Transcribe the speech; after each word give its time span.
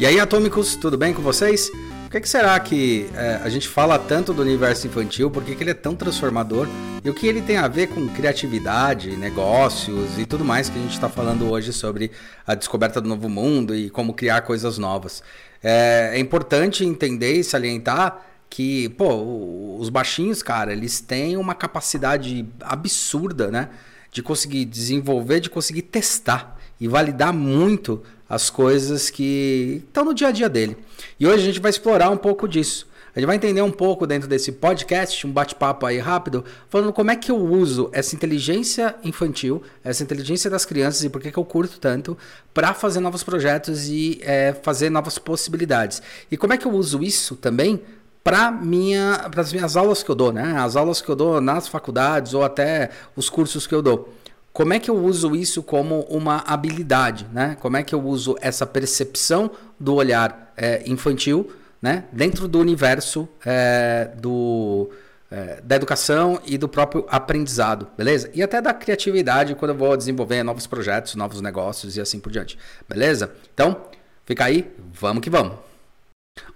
E 0.00 0.06
aí, 0.06 0.20
atômicos, 0.20 0.76
tudo 0.76 0.96
bem 0.96 1.12
com 1.12 1.20
vocês? 1.20 1.70
Por 1.70 2.12
que, 2.12 2.20
que 2.20 2.28
será 2.28 2.58
que 2.60 3.10
é, 3.16 3.40
a 3.42 3.48
gente 3.48 3.66
fala 3.66 3.98
tanto 3.98 4.32
do 4.32 4.42
universo 4.42 4.86
infantil? 4.86 5.28
Por 5.28 5.42
que, 5.42 5.56
que 5.56 5.62
ele 5.64 5.72
é 5.72 5.74
tão 5.74 5.96
transformador? 5.96 6.68
E 7.04 7.10
o 7.10 7.12
que 7.14 7.26
ele 7.26 7.42
tem 7.42 7.56
a 7.56 7.66
ver 7.66 7.88
com 7.88 8.06
criatividade, 8.06 9.16
negócios 9.16 10.16
e 10.16 10.24
tudo 10.24 10.44
mais 10.44 10.70
que 10.70 10.78
a 10.78 10.82
gente 10.82 10.92
está 10.92 11.08
falando 11.08 11.50
hoje 11.50 11.72
sobre 11.72 12.12
a 12.46 12.54
descoberta 12.54 13.00
do 13.00 13.08
novo 13.08 13.28
mundo 13.28 13.74
e 13.74 13.90
como 13.90 14.14
criar 14.14 14.42
coisas 14.42 14.78
novas? 14.78 15.20
É, 15.60 16.12
é 16.14 16.18
importante 16.20 16.84
entender 16.84 17.32
e 17.32 17.42
salientar 17.42 18.24
que, 18.48 18.90
pô, 18.90 19.76
os 19.80 19.88
baixinhos, 19.88 20.44
cara, 20.44 20.72
eles 20.72 21.00
têm 21.00 21.36
uma 21.36 21.56
capacidade 21.56 22.46
absurda, 22.60 23.50
né? 23.50 23.68
De 24.12 24.22
conseguir 24.22 24.64
desenvolver, 24.64 25.40
de 25.40 25.50
conseguir 25.50 25.82
testar 25.82 26.56
e 26.80 26.86
validar 26.86 27.32
muito 27.32 28.00
as 28.28 28.50
coisas 28.50 29.10
que 29.10 29.82
estão 29.86 30.04
no 30.04 30.14
dia 30.14 30.28
a 30.28 30.30
dia 30.30 30.48
dele. 30.48 30.76
E 31.18 31.26
hoje 31.26 31.42
a 31.42 31.46
gente 31.46 31.60
vai 31.60 31.70
explorar 31.70 32.10
um 32.10 32.16
pouco 32.16 32.46
disso. 32.46 32.86
A 33.16 33.20
gente 33.20 33.26
vai 33.26 33.36
entender 33.36 33.62
um 33.62 33.70
pouco 33.70 34.06
dentro 34.06 34.28
desse 34.28 34.52
podcast, 34.52 35.26
um 35.26 35.32
bate-papo 35.32 35.84
aí 35.86 35.98
rápido, 35.98 36.44
falando 36.68 36.92
como 36.92 37.10
é 37.10 37.16
que 37.16 37.30
eu 37.30 37.36
uso 37.36 37.90
essa 37.92 38.14
inteligência 38.14 38.94
infantil, 39.02 39.60
essa 39.82 40.02
inteligência 40.02 40.48
das 40.48 40.64
crianças 40.64 41.02
e 41.02 41.10
por 41.10 41.20
que, 41.20 41.36
eu 41.36 41.44
curto 41.44 41.80
tanto 41.80 42.16
para 42.54 42.74
fazer 42.74 43.00
novos 43.00 43.24
projetos 43.24 43.88
e 43.88 44.20
é, 44.22 44.54
fazer 44.62 44.90
novas 44.90 45.18
possibilidades. 45.18 46.00
E 46.30 46.36
como 46.36 46.52
é 46.52 46.56
que 46.56 46.66
eu 46.66 46.72
uso 46.72 47.02
isso 47.02 47.34
também 47.34 47.82
para 48.22 48.50
minha, 48.50 49.28
as 49.34 49.52
minhas 49.52 49.74
aulas 49.74 50.02
que 50.02 50.10
eu 50.10 50.14
dou, 50.14 50.30
né? 50.30 50.54
As 50.58 50.76
aulas 50.76 51.00
que 51.00 51.08
eu 51.08 51.16
dou 51.16 51.40
nas 51.40 51.66
faculdades 51.66 52.34
ou 52.34 52.44
até 52.44 52.90
os 53.16 53.30
cursos 53.30 53.66
que 53.66 53.74
eu 53.74 53.80
dou. 53.80 54.14
Como 54.58 54.72
é 54.72 54.80
que 54.80 54.90
eu 54.90 54.96
uso 54.96 55.36
isso 55.36 55.62
como 55.62 56.00
uma 56.10 56.38
habilidade, 56.38 57.28
né? 57.32 57.56
Como 57.60 57.76
é 57.76 57.82
que 57.84 57.94
eu 57.94 58.04
uso 58.04 58.34
essa 58.40 58.66
percepção 58.66 59.52
do 59.78 59.94
olhar 59.94 60.52
é, 60.56 60.82
infantil, 60.84 61.48
né? 61.80 62.06
Dentro 62.10 62.48
do 62.48 62.58
universo 62.58 63.28
é, 63.46 64.10
do, 64.16 64.90
é, 65.30 65.60
da 65.62 65.76
educação 65.76 66.40
e 66.44 66.58
do 66.58 66.68
próprio 66.68 67.06
aprendizado, 67.08 67.86
beleza? 67.96 68.32
E 68.34 68.42
até 68.42 68.60
da 68.60 68.74
criatividade 68.74 69.54
quando 69.54 69.70
eu 69.70 69.76
vou 69.76 69.96
desenvolver 69.96 70.42
novos 70.42 70.66
projetos, 70.66 71.14
novos 71.14 71.40
negócios 71.40 71.96
e 71.96 72.00
assim 72.00 72.18
por 72.18 72.32
diante, 72.32 72.58
beleza? 72.88 73.32
Então, 73.54 73.84
fica 74.26 74.44
aí, 74.44 74.68
vamos 74.92 75.22
que 75.22 75.30
vamos! 75.30 75.67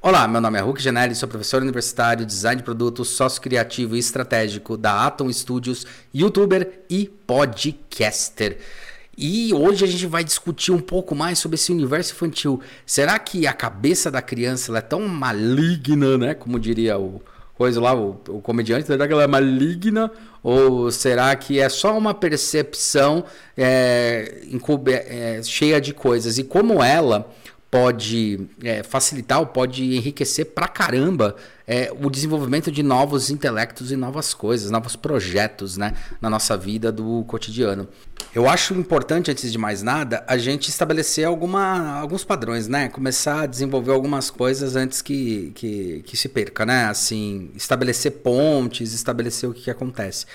Olá, 0.00 0.26
meu 0.26 0.40
nome 0.40 0.58
é 0.58 0.62
Hulk 0.62 0.82
Genelli, 0.82 1.14
sou 1.14 1.28
professor 1.28 1.62
universitário, 1.62 2.26
design 2.26 2.56
de 2.56 2.64
produtos, 2.64 3.08
sócio 3.08 3.40
criativo 3.40 3.96
e 3.96 3.98
estratégico 3.98 4.76
da 4.76 5.06
Atom 5.06 5.32
Studios, 5.32 5.86
youtuber 6.14 6.82
e 6.90 7.08
podcaster. 7.26 8.58
E 9.16 9.52
hoje 9.54 9.84
a 9.84 9.88
gente 9.88 10.06
vai 10.06 10.24
discutir 10.24 10.72
um 10.72 10.80
pouco 10.80 11.14
mais 11.14 11.38
sobre 11.38 11.54
esse 11.56 11.70
universo 11.70 12.14
infantil. 12.14 12.60
Será 12.84 13.18
que 13.18 13.46
a 13.46 13.52
cabeça 13.52 14.10
da 14.10 14.22
criança 14.22 14.76
é 14.76 14.80
tão 14.80 15.06
maligna, 15.06 16.18
né? 16.18 16.34
Como 16.34 16.58
diria 16.58 16.98
o 16.98 17.22
coisa 17.54 17.80
lá, 17.80 17.94
o, 17.94 18.20
o 18.28 18.40
comediante, 18.40 18.88
será 18.88 19.06
que 19.06 19.12
ela 19.12 19.22
é 19.22 19.26
maligna? 19.26 20.10
Ou 20.42 20.90
será 20.90 21.36
que 21.36 21.60
é 21.60 21.68
só 21.68 21.96
uma 21.96 22.12
percepção 22.12 23.24
é, 23.56 24.42
é, 25.06 25.40
cheia 25.44 25.80
de 25.80 25.94
coisas? 25.94 26.38
E 26.38 26.44
como 26.44 26.82
ela 26.82 27.30
pode 27.72 28.38
é, 28.62 28.82
facilitar 28.82 29.40
ou 29.40 29.46
pode 29.46 29.96
enriquecer 29.96 30.44
pra 30.44 30.68
caramba 30.68 31.34
é, 31.66 31.90
o 32.02 32.10
desenvolvimento 32.10 32.70
de 32.70 32.82
novos 32.82 33.30
intelectos 33.30 33.90
e 33.90 33.96
novas 33.96 34.34
coisas, 34.34 34.70
novos 34.70 34.94
projetos 34.94 35.78
né, 35.78 35.94
na 36.20 36.28
nossa 36.28 36.54
vida 36.54 36.92
do 36.92 37.24
cotidiano. 37.24 37.88
Eu 38.34 38.46
acho 38.46 38.74
importante, 38.74 39.30
antes 39.30 39.50
de 39.50 39.56
mais 39.56 39.82
nada, 39.82 40.22
a 40.28 40.36
gente 40.36 40.68
estabelecer 40.68 41.26
alguma, 41.26 41.98
alguns 41.98 42.24
padrões, 42.24 42.68
né? 42.68 42.90
Começar 42.90 43.42
a 43.42 43.46
desenvolver 43.46 43.92
algumas 43.92 44.30
coisas 44.30 44.76
antes 44.76 45.00
que, 45.00 45.50
que, 45.54 46.02
que 46.04 46.16
se 46.16 46.28
perca, 46.28 46.66
né? 46.66 46.84
Assim, 46.84 47.50
estabelecer 47.54 48.12
pontes, 48.12 48.92
estabelecer 48.92 49.48
o 49.48 49.54
que, 49.54 49.62
que 49.62 49.70
acontece. 49.70 50.26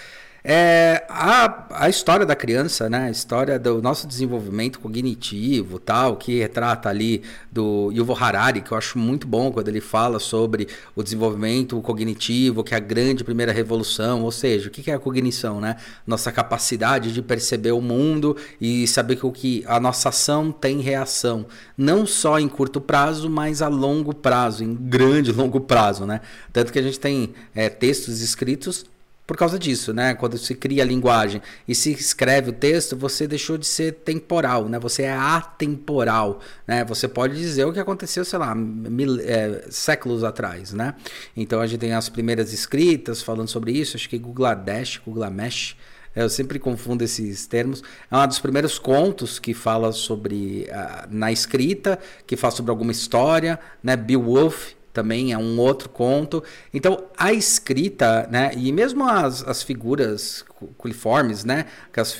É, 0.49 1.03
a, 1.09 1.65
a 1.71 1.89
história 1.89 2.25
da 2.25 2.33
criança, 2.33 2.89
né? 2.89 3.07
A 3.07 3.11
história 3.11 3.59
do 3.59 3.81
nosso 3.81 4.07
desenvolvimento 4.07 4.79
cognitivo, 4.79 5.77
tal, 5.77 6.15
que 6.15 6.39
retrata 6.39 6.87
ali 6.87 7.21
do 7.51 7.91
Yuval 7.91 8.15
Harari, 8.17 8.61
que 8.61 8.71
eu 8.71 8.77
acho 8.77 8.97
muito 8.97 9.27
bom 9.27 9.51
quando 9.51 9.67
ele 9.67 9.81
fala 9.81 10.19
sobre 10.19 10.69
o 10.95 11.03
desenvolvimento 11.03 11.81
cognitivo, 11.81 12.63
que 12.63 12.73
é 12.73 12.77
a 12.77 12.79
grande 12.79 13.25
primeira 13.25 13.51
revolução, 13.51 14.23
ou 14.23 14.31
seja, 14.31 14.69
o 14.69 14.71
que 14.71 14.89
é 14.89 14.93
a 14.93 14.99
cognição, 14.99 15.59
né? 15.59 15.75
Nossa 16.07 16.31
capacidade 16.31 17.11
de 17.11 17.21
perceber 17.21 17.73
o 17.73 17.81
mundo 17.81 18.37
e 18.61 18.87
saber 18.87 19.17
que 19.17 19.25
o 19.25 19.33
que 19.33 19.65
a 19.67 19.81
nossa 19.81 20.07
ação 20.07 20.49
tem 20.49 20.79
reação, 20.79 21.45
não 21.77 22.05
só 22.05 22.39
em 22.39 22.47
curto 22.47 22.79
prazo, 22.79 23.29
mas 23.29 23.61
a 23.61 23.67
longo 23.67 24.15
prazo, 24.15 24.63
em 24.63 24.73
grande 24.73 25.29
longo 25.29 25.59
prazo, 25.59 26.05
né? 26.05 26.21
Tanto 26.53 26.71
que 26.71 26.79
a 26.79 26.83
gente 26.83 27.01
tem 27.01 27.33
é, 27.53 27.67
textos 27.67 28.21
escritos 28.21 28.85
por 29.27 29.35
causa 29.35 29.59
disso, 29.59 29.93
né? 29.93 30.15
Quando 30.15 30.37
se 30.37 30.55
cria 30.55 30.83
a 30.83 30.85
linguagem 30.85 31.41
e 31.67 31.75
se 31.75 31.91
escreve 31.91 32.51
o 32.51 32.53
texto, 32.53 32.95
você 32.95 33.27
deixou 33.27 33.57
de 33.57 33.67
ser 33.67 33.95
temporal, 33.95 34.69
né? 34.69 34.79
Você 34.79 35.03
é 35.03 35.11
atemporal, 35.11 36.39
né? 36.65 36.85
Você 36.85 37.09
pode 37.09 37.35
dizer 37.35 37.65
o 37.65 37.73
que 37.73 37.79
aconteceu, 37.79 38.23
sei 38.23 38.39
lá, 38.39 38.55
mil, 38.55 39.19
é, 39.19 39.65
séculos 39.69 40.23
atrás, 40.23 40.71
né? 40.71 40.95
Então 41.35 41.59
a 41.59 41.67
gente 41.67 41.81
tem 41.81 41.93
as 41.93 42.07
primeiras 42.07 42.53
escritas 42.53 43.21
falando 43.21 43.49
sobre 43.49 43.73
isso, 43.73 43.97
acho 43.97 44.07
que 44.07 44.17
Google 44.17 44.55
Dash, 44.55 45.01
Google 45.05 45.29
Mesh, 45.29 45.75
eu 46.15 46.29
sempre 46.29 46.57
confundo 46.57 47.03
esses 47.03 47.45
termos. 47.45 47.83
É 48.09 48.17
um 48.17 48.27
dos 48.27 48.39
primeiros 48.39 48.79
contos 48.79 49.37
que 49.37 49.53
fala 49.53 49.91
sobre 49.91 50.67
uh, 50.69 51.07
na 51.11 51.33
escrita, 51.33 51.99
que 52.25 52.37
fala 52.37 52.51
sobre 52.51 52.71
alguma 52.71 52.93
história, 52.93 53.59
né? 53.83 53.95
Beowulf 53.97 54.76
também 54.97 55.31
é 55.31 55.37
um 55.37 55.59
outro 55.59 55.89
conto. 55.89 56.43
Então, 56.73 57.03
a 57.15 57.31
escrita, 57.31 58.27
né, 58.31 58.49
e 58.57 58.71
mesmo 58.71 59.07
as, 59.07 59.47
as 59.47 59.61
figuras 59.61 60.43
culiformes, 60.75 61.45
né, 61.45 61.67
aquelas, 61.85 62.17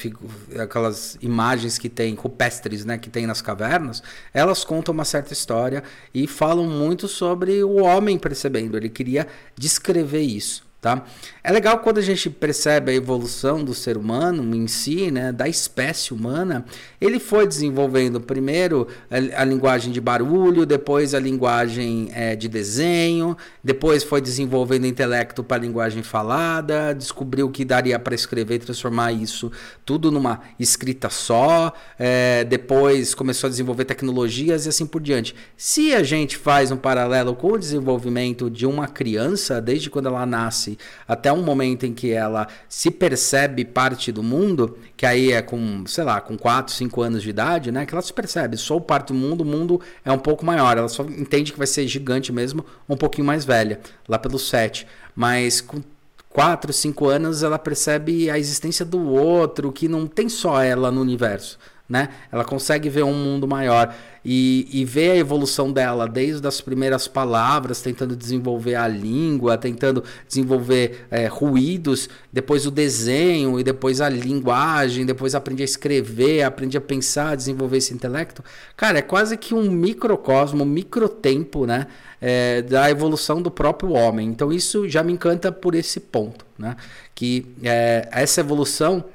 aquelas 0.62 1.18
imagens 1.20 1.80
que 1.80 1.90
tem, 1.90 2.14
rupestres, 2.14 2.86
né, 2.86 3.00
que 3.00 3.10
tem 3.10 3.26
nas 3.26 3.42
cavernas, 3.42 4.04
elas 4.32 4.64
contam 4.64 4.94
uma 4.94 5.06
certa 5.06 5.34
história 5.34 5.82
e 6.14 6.28
falam 6.28 6.66
muito 6.66 7.08
sobre 7.08 7.64
o 7.64 7.78
homem 7.78 8.20
percebendo. 8.20 8.78
Ele 8.78 8.90
queria 8.90 9.26
descrever 9.58 10.22
isso. 10.22 10.67
Tá? 10.80 11.04
É 11.44 11.52
legal 11.52 11.80
quando 11.80 11.98
a 11.98 12.04
gente 12.04 12.30
percebe 12.30 12.92
a 12.92 12.94
evolução 12.94 13.64
do 13.64 13.74
ser 13.74 13.98
humano 13.98 14.56
em 14.56 14.68
si, 14.68 15.10
né, 15.10 15.32
da 15.32 15.50
espécie 15.50 16.14
humana. 16.14 16.66
Ele 17.02 17.20
foi 17.20 17.48
desenvolvendo 17.48 18.22
primeiro 18.22 18.88
a, 19.10 19.44
linguagem 19.44 19.92
de 19.92 20.00
barulho, 20.00 20.68
depois 20.68 21.16
a 21.16 21.20
linguagem 21.20 22.10
é, 22.14 22.36
de 22.36 22.48
desenho, 22.48 23.36
depois 23.64 24.04
foi 24.04 24.22
desenvolvendo 24.22 24.86
intelecto 24.86 25.44
para 25.44 25.58
a 25.58 25.60
linguagem 25.60 26.04
falada, 26.04 26.94
descobriu 26.94 27.50
que 27.50 27.66
daria 27.66 27.98
para 27.98 28.14
escrever 28.14 28.56
e 28.56 28.60
transformar 28.60 29.12
isso 29.12 29.52
tudo 29.84 30.12
numa 30.12 30.42
escrita 30.60 31.10
só, 31.10 31.74
é, 31.98 32.44
depois 32.44 33.16
começou 33.16 33.48
a 33.48 33.50
desenvolver 33.50 33.86
tecnologias 33.86 34.68
e 34.68 34.70
assim 34.70 34.86
por 34.86 35.02
diante. 35.02 35.34
Se 35.56 35.96
a 35.96 36.04
gente 36.04 36.38
faz 36.38 36.70
um 36.70 36.78
paralelo 36.78 37.34
com 37.34 37.54
o 37.54 37.58
desenvolvimento 37.58 38.48
de 38.48 38.68
uma 38.68 38.88
criança, 38.88 39.60
desde 39.60 39.90
quando 39.90 40.08
ela 40.08 40.24
nasce 40.26 40.67
até 41.08 41.32
um 41.32 41.44
momento 41.44 41.86
em 41.86 41.94
que 41.94 42.12
ela 42.12 42.48
se 42.68 42.90
percebe 42.90 43.64
parte 43.64 44.12
do 44.12 44.24
mundo, 44.24 44.78
que 44.96 45.06
aí 45.06 45.32
é 45.32 45.42
com, 45.42 45.86
sei 45.86 46.04
lá, 46.04 46.20
com 46.20 46.36
4, 46.36 46.74
5 46.74 47.02
anos 47.02 47.22
de 47.22 47.30
idade, 47.30 47.72
né? 47.72 47.86
Que 47.86 47.94
ela 47.94 48.02
se 48.02 48.12
percebe, 48.12 48.58
sou 48.58 48.82
parte 48.82 49.10
do 49.10 49.14
mundo, 49.14 49.42
o 49.42 49.46
mundo 49.46 49.80
é 50.04 50.12
um 50.12 50.18
pouco 50.18 50.44
maior. 50.44 50.78
Ela 50.78 50.90
só 50.90 51.04
entende 51.04 51.52
que 51.52 51.58
vai 51.58 51.68
ser 51.68 51.88
gigante 51.88 52.32
mesmo, 52.32 52.66
um 52.90 52.98
pouquinho 52.98 53.28
mais 53.28 53.46
velha, 53.46 53.80
lá 54.08 54.18
pelos 54.18 54.50
7. 54.50 54.88
Mas 55.16 55.62
com 55.62 55.82
4, 56.30 56.74
5 56.74 57.08
anos 57.08 57.44
ela 57.44 57.60
percebe 57.60 58.30
a 58.30 58.40
existência 58.40 58.84
do 58.84 59.08
outro, 59.10 59.72
que 59.72 59.88
não 59.88 60.08
tem 60.08 60.28
só 60.28 60.62
ela 60.62 60.92
no 60.92 61.02
universo 61.02 61.60
né? 61.90 62.10
Ela 62.32 62.44
consegue 62.44 62.90
ver 62.90 63.04
um 63.04 63.14
mundo 63.14 63.48
maior 63.48 63.96
e, 64.24 64.68
e 64.72 64.84
ver 64.84 65.12
a 65.12 65.16
evolução 65.16 65.72
dela 65.72 66.06
desde 66.06 66.46
as 66.46 66.60
primeiras 66.60 67.08
palavras, 67.08 67.82
tentando 67.82 68.14
desenvolver 68.14 68.76
a 68.76 68.88
língua, 68.88 69.58
tentando 69.58 70.04
desenvolver 70.28 71.08
é, 71.10 71.28
ruídos, 71.28 72.10
depois 72.32 72.66
o 72.66 72.72
desenho 72.72 73.58
e 73.58 73.64
depois 73.64 74.02
a 74.02 74.10
linguagem, 74.10 75.06
depois 75.06 75.34
aprende 75.34 75.62
a 75.62 75.66
escrever, 75.66 76.44
aprende 76.44 76.76
a 76.76 76.82
pensar, 76.82 77.38
desenvolver 77.38 77.78
esse 77.78 77.94
intelecto. 77.94 78.44
Cara, 78.76 79.00
é 79.00 79.02
quase 79.02 79.38
que 79.38 79.54
um 79.54 79.72
microcosmo, 79.72 80.64
um 80.64 80.68
microtempo, 80.68 81.66
né? 81.66 81.88
É, 82.20 82.64
da 82.64 82.90
evolução 82.90 83.44
do 83.44 83.52
próprio 83.52 83.92
homem. 83.92 84.28
Então 84.28 84.52
isso 84.52 84.90
já 84.90 85.04
me 85.04 85.14
encanta 85.14 85.52
por 85.52 85.76
esse 85.76 86.00
ponto, 86.00 86.44
né? 86.58 86.76
Que 87.14 87.46
é, 87.64 88.10
essa 88.12 88.42
evolução 88.42 89.06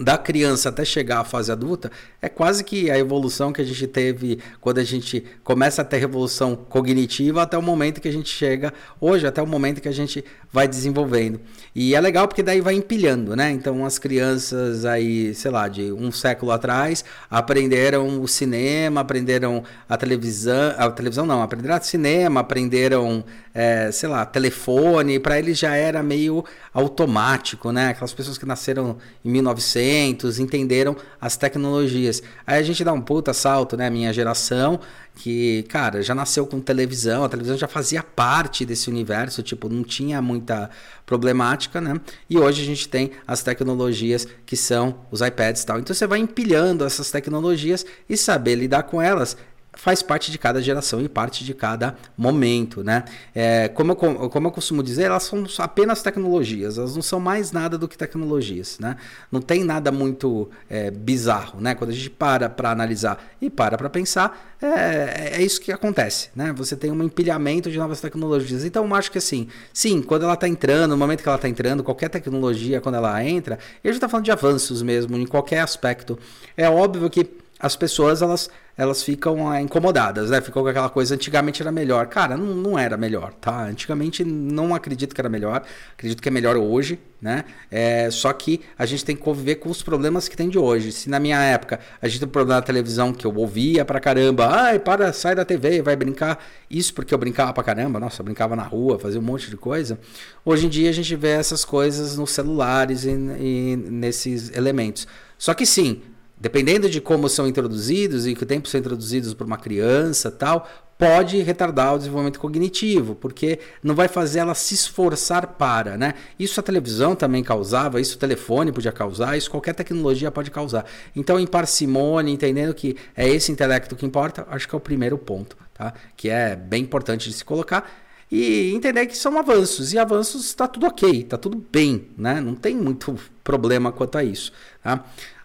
da 0.00 0.18
criança 0.18 0.68
até 0.68 0.84
chegar 0.84 1.20
à 1.20 1.24
fase 1.24 1.52
adulta 1.52 1.90
é 2.24 2.28
quase 2.30 2.64
que 2.64 2.90
a 2.90 2.98
evolução 2.98 3.52
que 3.52 3.60
a 3.60 3.64
gente 3.64 3.86
teve 3.86 4.38
quando 4.58 4.78
a 4.78 4.84
gente 4.84 5.22
começa 5.42 5.82
a 5.82 5.84
ter 5.84 5.98
revolução 5.98 6.56
cognitiva 6.56 7.42
até 7.42 7.58
o 7.58 7.60
momento 7.60 8.00
que 8.00 8.08
a 8.08 8.12
gente 8.12 8.30
chega 8.30 8.72
hoje, 8.98 9.26
até 9.26 9.42
o 9.42 9.46
momento 9.46 9.82
que 9.82 9.88
a 9.88 9.92
gente 9.92 10.24
vai 10.50 10.66
desenvolvendo. 10.66 11.38
E 11.74 11.94
é 11.94 12.00
legal 12.00 12.26
porque 12.26 12.42
daí 12.42 12.60
vai 12.60 12.74
empilhando, 12.74 13.36
né? 13.36 13.50
Então 13.50 13.84
as 13.84 13.98
crianças 13.98 14.84
aí, 14.84 15.34
sei 15.34 15.50
lá, 15.50 15.68
de 15.68 15.92
um 15.92 16.10
século 16.10 16.52
atrás, 16.52 17.04
aprenderam 17.28 18.22
o 18.22 18.26
cinema, 18.26 19.00
aprenderam 19.00 19.62
a 19.86 19.96
televisão, 19.96 20.74
a 20.78 20.90
televisão 20.90 21.26
não, 21.26 21.42
aprenderam 21.42 21.82
cinema, 21.82 22.40
aprenderam, 22.40 23.24
é, 23.52 23.90
sei 23.90 24.08
lá, 24.08 24.24
telefone, 24.24 25.18
para 25.18 25.38
eles 25.38 25.58
já 25.58 25.74
era 25.74 26.02
meio 26.02 26.44
automático, 26.72 27.70
né? 27.70 27.88
Aquelas 27.88 28.14
pessoas 28.14 28.38
que 28.38 28.46
nasceram 28.46 28.96
em 29.24 29.30
1900 29.30 30.38
entenderam 30.38 30.96
as 31.20 31.36
tecnologias. 31.36 32.13
Aí 32.46 32.58
a 32.58 32.62
gente 32.62 32.84
dá 32.84 32.92
um 32.92 33.00
puta 33.00 33.32
salto, 33.32 33.76
né? 33.76 33.88
Minha 33.90 34.12
geração, 34.12 34.80
que, 35.14 35.62
cara, 35.64 36.02
já 36.02 36.14
nasceu 36.14 36.46
com 36.46 36.60
televisão, 36.60 37.24
a 37.24 37.28
televisão 37.28 37.56
já 37.56 37.68
fazia 37.68 38.02
parte 38.02 38.64
desse 38.64 38.90
universo, 38.90 39.42
tipo, 39.42 39.68
não 39.68 39.84
tinha 39.84 40.20
muita 40.20 40.70
problemática, 41.06 41.80
né? 41.80 42.00
E 42.28 42.38
hoje 42.38 42.62
a 42.62 42.64
gente 42.64 42.88
tem 42.88 43.12
as 43.26 43.42
tecnologias 43.42 44.26
que 44.44 44.56
são 44.56 45.00
os 45.10 45.20
iPads 45.20 45.62
e 45.62 45.66
tal. 45.66 45.78
Então 45.78 45.94
você 45.94 46.06
vai 46.06 46.18
empilhando 46.18 46.84
essas 46.84 47.10
tecnologias 47.10 47.86
e 48.08 48.16
saber 48.16 48.56
lidar 48.56 48.84
com 48.84 49.00
elas 49.00 49.36
faz 49.76 50.02
parte 50.02 50.30
de 50.30 50.38
cada 50.38 50.62
geração 50.62 51.00
e 51.00 51.08
parte 51.08 51.44
de 51.44 51.54
cada 51.54 51.96
momento, 52.16 52.82
né? 52.82 53.04
É, 53.34 53.68
como, 53.68 53.92
eu, 53.92 54.30
como 54.30 54.48
eu 54.48 54.52
costumo 54.52 54.82
dizer, 54.82 55.04
elas 55.04 55.24
são 55.24 55.44
apenas 55.58 56.02
tecnologias, 56.02 56.78
elas 56.78 56.94
não 56.94 57.02
são 57.02 57.20
mais 57.20 57.52
nada 57.52 57.76
do 57.76 57.88
que 57.88 57.96
tecnologias, 57.96 58.78
né? 58.78 58.96
Não 59.30 59.40
tem 59.40 59.64
nada 59.64 59.90
muito 59.90 60.48
é, 60.68 60.90
bizarro, 60.90 61.60
né? 61.60 61.74
Quando 61.74 61.90
a 61.90 61.92
gente 61.92 62.10
para 62.10 62.48
para 62.48 62.70
analisar 62.70 63.22
e 63.40 63.50
para 63.50 63.76
para 63.76 63.90
pensar, 63.90 64.54
é, 64.62 65.36
é 65.36 65.42
isso 65.42 65.60
que 65.60 65.72
acontece, 65.72 66.30
né? 66.34 66.52
Você 66.56 66.76
tem 66.76 66.90
um 66.90 67.02
empilhamento 67.02 67.70
de 67.70 67.78
novas 67.78 68.00
tecnologias. 68.00 68.64
Então, 68.64 68.86
eu 68.86 68.94
acho 68.94 69.10
que 69.10 69.18
assim, 69.18 69.48
sim, 69.72 70.00
quando 70.02 70.22
ela 70.22 70.34
está 70.34 70.48
entrando, 70.48 70.92
no 70.92 70.96
momento 70.96 71.22
que 71.22 71.28
ela 71.28 71.36
está 71.36 71.48
entrando, 71.48 71.82
qualquer 71.82 72.08
tecnologia, 72.08 72.80
quando 72.80 72.94
ela 72.94 73.22
entra, 73.24 73.58
a 73.82 73.86
gente 73.86 73.96
está 73.96 74.08
falando 74.08 74.24
de 74.24 74.32
avanços 74.32 74.82
mesmo, 74.82 75.16
em 75.16 75.26
qualquer 75.26 75.60
aspecto. 75.60 76.18
É 76.56 76.68
óbvio 76.68 77.10
que 77.10 77.28
as 77.58 77.76
pessoas 77.76 78.20
elas, 78.22 78.50
elas 78.76 79.02
ficam 79.02 79.48
ah, 79.48 79.60
incomodadas, 79.60 80.30
né? 80.30 80.40
Ficou 80.40 80.62
com 80.62 80.68
aquela 80.68 80.90
coisa, 80.90 81.14
antigamente 81.14 81.62
era 81.62 81.70
melhor. 81.70 82.06
Cara, 82.06 82.36
não, 82.36 82.54
não 82.54 82.78
era 82.78 82.96
melhor, 82.96 83.32
tá? 83.34 83.64
Antigamente 83.64 84.24
não 84.24 84.74
acredito 84.74 85.14
que 85.14 85.20
era 85.20 85.28
melhor, 85.28 85.62
acredito 85.92 86.20
que 86.20 86.28
é 86.28 86.32
melhor 86.32 86.56
hoje, 86.56 86.98
né? 87.22 87.44
É, 87.70 88.10
só 88.10 88.32
que 88.32 88.60
a 88.76 88.84
gente 88.84 89.04
tem 89.04 89.14
que 89.14 89.22
conviver 89.22 89.56
com 89.56 89.70
os 89.70 89.82
problemas 89.82 90.28
que 90.28 90.36
tem 90.36 90.48
de 90.48 90.58
hoje. 90.58 90.90
Se 90.90 91.08
na 91.08 91.20
minha 91.20 91.40
época 91.40 91.78
a 92.02 92.08
gente 92.08 92.20
tem 92.20 92.28
um 92.28 92.32
problema 92.32 92.60
na 92.60 92.66
televisão 92.66 93.12
que 93.12 93.24
eu 93.24 93.34
ouvia 93.34 93.84
pra 93.84 94.00
caramba, 94.00 94.48
ai, 94.48 94.78
para, 94.78 95.12
sai 95.12 95.34
da 95.34 95.44
TV, 95.44 95.80
vai 95.80 95.94
brincar. 95.94 96.44
Isso 96.68 96.92
porque 96.92 97.14
eu 97.14 97.18
brincava 97.18 97.52
pra 97.52 97.62
caramba, 97.62 98.00
nossa, 98.00 98.20
eu 98.20 98.24
brincava 98.24 98.56
na 98.56 98.64
rua, 98.64 98.98
fazia 98.98 99.20
um 99.20 99.22
monte 99.22 99.50
de 99.50 99.56
coisa. 99.56 99.98
Hoje 100.44 100.66
em 100.66 100.68
dia 100.68 100.90
a 100.90 100.92
gente 100.92 101.14
vê 101.14 101.30
essas 101.30 101.64
coisas 101.64 102.16
nos 102.16 102.32
celulares 102.32 103.04
e, 103.04 103.10
e 103.10 103.76
nesses 103.76 104.50
elementos. 104.54 105.06
Só 105.38 105.54
que 105.54 105.64
sim, 105.64 106.02
dependendo 106.38 106.88
de 106.88 107.00
como 107.00 107.28
são 107.28 107.46
introduzidos 107.46 108.26
e 108.26 108.34
que 108.34 108.44
tempo 108.44 108.68
são 108.68 108.80
introduzidos 108.80 109.34
por 109.34 109.46
uma 109.46 109.56
criança 109.56 110.30
tal, 110.30 110.68
pode 110.98 111.40
retardar 111.42 111.94
o 111.94 111.98
desenvolvimento 111.98 112.38
cognitivo, 112.38 113.14
porque 113.14 113.58
não 113.82 113.94
vai 113.94 114.08
fazer 114.08 114.40
ela 114.40 114.54
se 114.54 114.74
esforçar 114.74 115.46
para, 115.48 115.96
né? 115.96 116.14
Isso 116.38 116.60
a 116.60 116.62
televisão 116.62 117.16
também 117.16 117.42
causava, 117.42 118.00
isso 118.00 118.16
o 118.16 118.18
telefone 118.18 118.72
podia 118.72 118.92
causar, 118.92 119.36
isso 119.36 119.50
qualquer 119.50 119.74
tecnologia 119.74 120.30
pode 120.30 120.50
causar. 120.50 120.84
Então, 121.14 121.38
em 121.38 121.46
parcimônia, 121.46 122.32
entendendo 122.32 122.74
que 122.74 122.96
é 123.16 123.28
esse 123.28 123.50
intelecto 123.50 123.96
que 123.96 124.06
importa, 124.06 124.46
acho 124.50 124.68
que 124.68 124.74
é 124.74 124.78
o 124.78 124.80
primeiro 124.80 125.18
ponto, 125.18 125.56
tá? 125.72 125.92
Que 126.16 126.28
é 126.30 126.54
bem 126.54 126.82
importante 126.82 127.28
de 127.28 127.34
se 127.34 127.44
colocar 127.44 127.90
e 128.30 128.72
entender 128.74 129.06
que 129.06 129.16
são 129.16 129.38
avanços 129.38 129.92
e 129.92 129.98
avanços 129.98 130.44
está 130.46 130.66
tudo 130.66 130.86
ok, 130.86 131.20
está 131.20 131.36
tudo 131.36 131.64
bem, 131.70 132.08
né? 132.16 132.40
Não 132.40 132.54
tem 132.54 132.74
muito 132.74 133.14
problema 133.44 133.92
quanto 133.92 134.16
a 134.16 134.24
isso, 134.24 134.52
tá? 134.82 135.04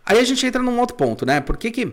Aí 0.09 0.17
a 0.17 0.23
gente 0.23 0.43
entra 0.43 0.63
num 0.63 0.79
outro 0.79 0.95
ponto, 0.95 1.23
né? 1.23 1.39
Por 1.39 1.55
que, 1.55 1.69
que 1.69 1.85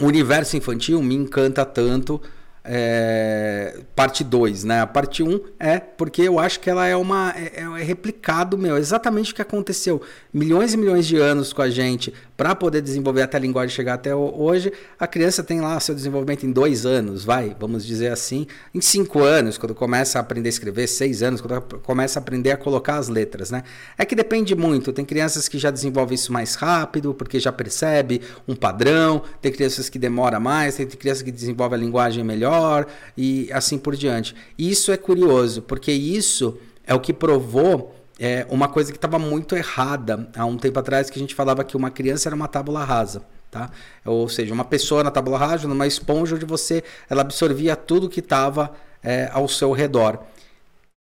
o 0.00 0.06
universo 0.06 0.56
infantil 0.56 1.02
me 1.02 1.16
encanta 1.16 1.66
tanto? 1.66 2.22
É, 2.64 3.80
parte 3.96 4.22
2, 4.22 4.62
né? 4.62 4.82
A 4.82 4.86
parte 4.86 5.20
1 5.22 5.28
um 5.28 5.40
é 5.58 5.80
porque 5.80 6.22
eu 6.22 6.38
acho 6.38 6.60
que 6.60 6.70
ela 6.70 6.86
é 6.86 6.96
uma 6.96 7.34
é, 7.36 7.60
é, 7.60 7.82
replicado, 7.82 8.56
meu, 8.56 8.78
exatamente 8.78 9.32
o 9.32 9.34
que 9.34 9.42
aconteceu 9.42 10.00
milhões 10.32 10.72
e 10.72 10.76
milhões 10.76 11.06
de 11.06 11.16
anos 11.16 11.52
com 11.52 11.60
a 11.60 11.68
gente 11.68 12.14
para 12.36 12.54
poder 12.54 12.80
desenvolver 12.80 13.22
até 13.22 13.36
a 13.36 13.40
linguagem 13.40 13.74
chegar 13.74 13.94
até 13.94 14.14
hoje. 14.14 14.72
A 14.98 15.06
criança 15.06 15.42
tem 15.42 15.60
lá 15.60 15.78
seu 15.80 15.94
desenvolvimento 15.94 16.46
em 16.46 16.52
dois 16.52 16.86
anos, 16.86 17.24
vai, 17.24 17.56
vamos 17.58 17.84
dizer 17.84 18.12
assim, 18.12 18.46
em 18.72 18.80
cinco 18.80 19.20
anos, 19.22 19.58
quando 19.58 19.74
começa 19.74 20.18
a 20.18 20.22
aprender 20.22 20.48
a 20.48 20.50
escrever, 20.50 20.86
seis 20.86 21.22
anos, 21.22 21.40
quando 21.40 21.60
começa 21.80 22.18
a 22.18 22.22
aprender 22.22 22.52
a 22.52 22.56
colocar 22.56 22.96
as 22.96 23.08
letras, 23.08 23.50
né? 23.50 23.64
É 23.98 24.04
que 24.04 24.14
depende 24.14 24.54
muito. 24.54 24.92
Tem 24.92 25.04
crianças 25.04 25.48
que 25.48 25.58
já 25.58 25.70
desenvolvem 25.70 26.14
isso 26.14 26.32
mais 26.32 26.54
rápido, 26.54 27.12
porque 27.12 27.40
já 27.40 27.52
percebe 27.52 28.22
um 28.46 28.54
padrão. 28.54 29.22
Tem 29.40 29.50
crianças 29.50 29.88
que 29.88 29.98
demora 29.98 30.38
mais, 30.38 30.76
tem 30.76 30.86
crianças 30.86 31.22
que 31.22 31.32
desenvolvem 31.32 31.78
a 31.78 31.82
linguagem 31.82 32.22
melhor 32.22 32.51
melhor 32.52 32.86
e 33.16 33.50
assim 33.52 33.78
por 33.78 33.96
diante. 33.96 34.34
Isso 34.58 34.92
é 34.92 34.96
curioso, 34.96 35.62
porque 35.62 35.92
isso 35.92 36.58
é 36.86 36.94
o 36.94 37.00
que 37.00 37.12
provou 37.12 37.94
é, 38.18 38.46
uma 38.50 38.68
coisa 38.68 38.92
que 38.92 38.98
estava 38.98 39.18
muito 39.18 39.56
errada 39.56 40.28
há 40.36 40.44
um 40.44 40.56
tempo 40.56 40.78
atrás, 40.78 41.10
que 41.10 41.18
a 41.18 41.22
gente 41.22 41.34
falava 41.34 41.64
que 41.64 41.76
uma 41.76 41.90
criança 41.90 42.28
era 42.28 42.36
uma 42.36 42.48
tábula 42.48 42.84
rasa. 42.84 43.22
Tá? 43.50 43.70
Ou 44.06 44.28
seja, 44.28 44.54
uma 44.54 44.64
pessoa 44.64 45.04
na 45.04 45.10
tábula 45.10 45.36
rasa, 45.36 45.68
numa 45.68 45.86
esponja 45.86 46.36
onde 46.36 46.46
você 46.46 46.82
ela 47.08 47.20
absorvia 47.20 47.76
tudo 47.76 48.08
que 48.08 48.20
estava 48.20 48.72
é, 49.02 49.28
ao 49.32 49.46
seu 49.46 49.72
redor. 49.72 50.20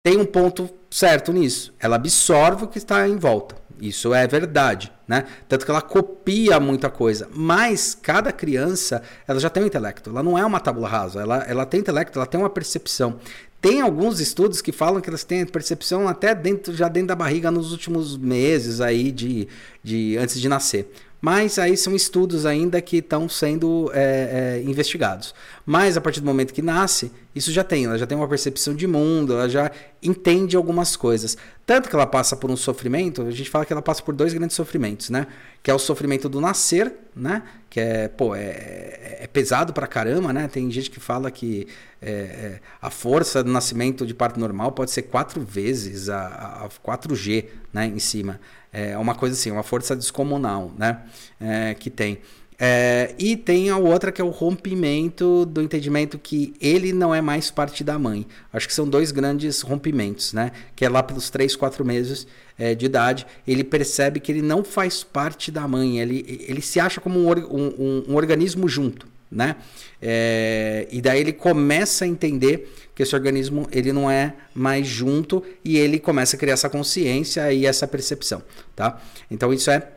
Tem 0.04 0.18
um 0.18 0.26
ponto 0.26 0.70
certo 0.90 1.32
nisso. 1.32 1.74
Ela 1.80 1.96
absorve 1.96 2.66
o 2.66 2.68
que 2.68 2.78
está 2.78 3.08
em 3.08 3.18
volta. 3.18 3.61
Isso 3.82 4.14
é 4.14 4.28
verdade, 4.28 4.92
né? 5.08 5.26
Tanto 5.50 5.66
que 5.66 5.72
ela 5.72 5.82
copia 5.82 6.60
muita 6.60 6.88
coisa. 6.88 7.28
Mas 7.34 7.98
cada 8.00 8.32
criança, 8.32 9.02
ela 9.28 9.40
já 9.40 9.50
tem 9.50 9.64
um 9.64 9.66
intelecto. 9.66 10.12
Ela 10.12 10.22
não 10.22 10.38
é 10.38 10.46
uma 10.46 10.60
tábula 10.60 10.88
rasa. 10.88 11.20
Ela, 11.22 11.38
ela 11.40 11.66
tem 11.66 11.80
intelecto, 11.80 12.20
ela 12.20 12.28
tem 12.28 12.40
uma 12.40 12.50
percepção. 12.50 13.18
Tem 13.60 13.82
alguns 13.82 14.20
estudos 14.20 14.62
que 14.62 14.72
falam 14.72 15.02
que 15.02 15.10
elas 15.10 15.24
têm 15.24 15.46
percepção 15.46 16.08
até 16.08 16.36
dentro, 16.36 16.76
já 16.76 16.88
dentro 16.88 17.10
da 17.10 17.16
barriga 17.16 17.50
nos 17.50 17.72
últimos 17.72 18.16
meses 18.18 18.82
aí 18.82 19.12
de, 19.12 19.48
de 19.84 20.16
antes 20.18 20.40
de 20.40 20.48
nascer. 20.48 20.92
Mas 21.22 21.60
aí 21.60 21.78
são 21.78 21.96
estudos 21.96 22.48
ainda 22.48 22.82
que 22.82 22.98
estão 22.98 23.30
sendo 23.30 23.92
é, 23.94 24.58
é, 24.58 24.64
investigados. 24.68 25.36
Mas 25.64 25.96
a 25.96 26.02
partir 26.02 26.20
do 26.20 26.26
momento 26.26 26.52
que 26.52 26.64
nasce, 26.64 27.12
isso 27.36 27.52
já 27.52 27.64
tem, 27.64 27.86
ela 27.86 27.98
já 27.98 28.08
tem 28.08 28.18
uma 28.18 28.28
percepção 28.28 28.74
de 28.74 28.88
mundo, 28.88 29.34
ela 29.34 29.48
já 29.48 29.72
entende 30.02 30.58
algumas 30.58 30.96
coisas. 30.96 31.38
Tanto 31.64 31.88
que 31.88 31.96
ela 31.96 32.08
passa 32.08 32.36
por 32.36 32.50
um 32.50 32.58
sofrimento, 32.58 33.22
a 33.22 33.30
gente 33.30 33.52
fala 33.52 33.66
que 33.66 33.72
ela 33.72 33.84
passa 33.84 34.02
por 34.02 34.16
dois 34.16 34.34
grandes 34.34 34.56
sofrimentos, 34.56 35.12
né? 35.12 35.28
Que 35.62 35.70
é 35.70 35.74
o 35.74 35.80
sofrimento 35.80 36.28
do 36.28 36.42
nascer, 36.42 36.92
né? 37.16 37.44
Que 37.70 37.80
é, 37.80 38.08
pô, 38.08 38.36
é, 38.36 39.20
é 39.22 39.30
pesado 39.32 39.72
pra 39.72 39.86
caramba, 39.86 40.34
né? 40.34 40.48
Tem 40.48 40.70
gente 40.72 40.90
que 40.90 41.00
fala 41.00 41.30
que 41.30 41.68
é, 42.02 42.12
é 42.12 42.60
a 42.82 42.90
força 42.90 43.44
do 43.44 43.52
nascimento 43.52 44.08
de 44.08 44.16
parto 44.16 44.40
normal 44.40 44.72
pode 44.72 44.90
ser 44.90 45.04
quatro 45.04 45.40
vezes 45.40 46.10
a, 46.10 46.66
a 46.66 46.70
4G, 46.84 47.46
né? 47.72 47.86
Em 47.86 48.00
cima. 48.00 48.40
É 48.74 48.98
uma 48.98 49.16
coisa 49.16 49.36
assim, 49.36 49.52
uma 49.52 49.64
força 49.64 49.96
descomunal, 49.96 50.72
né? 50.78 51.02
É, 51.40 51.74
que 51.74 51.90
tem. 51.90 52.20
É, 52.64 53.16
e 53.18 53.36
tem 53.36 53.72
a 53.72 53.78
outra 53.78 54.12
que 54.12 54.22
é 54.22 54.24
o 54.24 54.30
rompimento 54.30 55.48
do 55.48 55.64
entendimento 55.64 56.20
que 56.20 56.54
ele 56.62 56.94
não 56.94 57.14
é 57.14 57.20
mais 57.20 57.50
parte 57.50 57.84
da 57.84 57.98
mãe. 57.98 58.28
Acho 58.54 58.68
que 58.68 58.74
são 58.74 58.88
dois 58.88 59.12
grandes 59.12 59.62
rompimentos, 59.62 60.32
né? 60.32 60.52
Que 60.76 60.86
é 60.86 60.90
lá 60.90 61.02
pelos 61.02 61.32
3, 61.32 61.56
4 61.56 61.84
meses 61.84 62.28
é, 62.60 62.76
de 62.76 62.86
idade, 62.86 63.26
ele 63.48 63.64
percebe 63.64 64.20
que 64.20 64.32
ele 64.32 64.44
não 64.44 64.64
faz 64.64 65.04
parte 65.04 65.50
da 65.50 65.68
mãe, 65.68 66.00
ele, 66.00 66.46
ele 66.48 66.62
se 66.62 66.80
acha 66.80 67.02
como 67.02 67.20
um, 67.20 67.32
um, 67.32 68.04
um 68.10 68.16
organismo 68.16 68.70
junto, 68.70 69.08
né? 69.32 69.56
É, 70.02 70.88
e 70.92 71.00
daí 71.00 71.20
ele 71.20 71.32
começa 71.32 72.06
a 72.06 72.08
entender 72.08 72.74
que 72.96 73.04
esse 73.04 73.16
organismo 73.16 73.68
ele 73.72 73.94
não 73.94 74.10
é 74.10 74.34
mais 74.54 74.88
junto 74.88 75.44
e 75.64 75.78
ele 75.78 76.00
começa 76.00 76.36
a 76.36 76.40
criar 76.40 76.54
essa 76.54 76.70
consciência 76.70 77.54
e 77.54 77.66
essa 77.66 77.88
percepção, 77.88 78.42
tá? 78.76 79.00
Então 79.30 79.54
isso 79.54 79.70
é, 79.70 79.88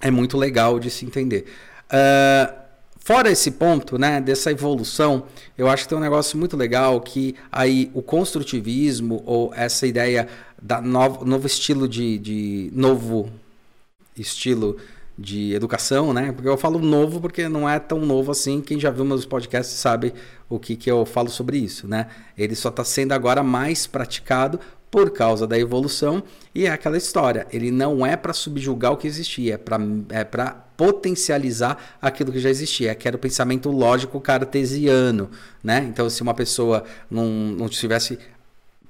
é 0.00 0.10
muito 0.10 0.36
legal 0.36 0.80
de 0.80 0.90
se 0.90 1.06
entender. 1.06 1.46
Uh, 1.86 2.52
fora 2.98 3.30
esse 3.30 3.52
ponto, 3.52 3.96
né, 3.96 4.20
dessa 4.20 4.50
evolução, 4.50 5.24
eu 5.56 5.68
acho 5.68 5.84
que 5.84 5.88
tem 5.88 5.98
um 5.98 6.00
negócio 6.00 6.36
muito 6.36 6.56
legal 6.56 7.00
que 7.00 7.36
aí 7.50 7.90
o 7.94 8.02
construtivismo 8.02 9.22
ou 9.24 9.54
essa 9.54 9.86
ideia 9.86 10.28
da 10.60 10.80
novo, 10.80 11.24
novo 11.24 11.46
estilo 11.46 11.88
de, 11.88 12.18
de 12.18 12.70
novo 12.74 13.30
estilo 14.16 14.76
de 15.18 15.52
educação, 15.52 16.12
né? 16.12 16.30
Porque 16.30 16.48
eu 16.48 16.56
falo 16.56 16.78
novo 16.78 17.20
porque 17.20 17.48
não 17.48 17.68
é 17.68 17.80
tão 17.80 17.98
novo 18.06 18.30
assim. 18.30 18.60
Quem 18.60 18.78
já 18.78 18.88
viu 18.90 19.04
meus 19.04 19.26
podcasts 19.26 19.76
sabe 19.76 20.14
o 20.48 20.60
que, 20.60 20.76
que 20.76 20.88
eu 20.88 21.04
falo 21.04 21.28
sobre 21.28 21.58
isso, 21.58 21.88
né? 21.88 22.06
Ele 22.36 22.54
só 22.54 22.68
está 22.68 22.84
sendo 22.84 23.12
agora 23.12 23.42
mais 23.42 23.86
praticado 23.86 24.60
por 24.90 25.10
causa 25.10 25.46
da 25.46 25.58
evolução 25.58 26.22
e 26.54 26.66
é 26.66 26.70
aquela 26.70 26.96
história. 26.96 27.48
Ele 27.52 27.72
não 27.72 28.06
é 28.06 28.16
para 28.16 28.32
subjugar 28.32 28.92
o 28.92 28.96
que 28.96 29.08
existia, 29.08 29.54
é 30.10 30.24
para 30.24 30.46
é 30.50 30.68
potencializar 30.76 31.96
aquilo 32.00 32.30
que 32.30 32.38
já 32.38 32.48
existia, 32.48 32.94
que 32.94 33.08
era 33.08 33.16
o 33.16 33.20
pensamento 33.20 33.68
lógico 33.70 34.20
cartesiano, 34.20 35.28
né? 35.62 35.84
Então, 35.90 36.08
se 36.08 36.22
uma 36.22 36.32
pessoa 36.32 36.84
não, 37.10 37.26
não 37.26 37.68
tivesse 37.68 38.16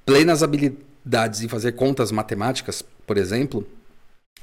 plenas 0.05 0.43
habilidades 0.43 1.41
em 1.41 1.47
fazer 1.47 1.71
contas 1.71 2.11
matemáticas, 2.11 2.83
por 3.07 3.17
exemplo, 3.17 3.67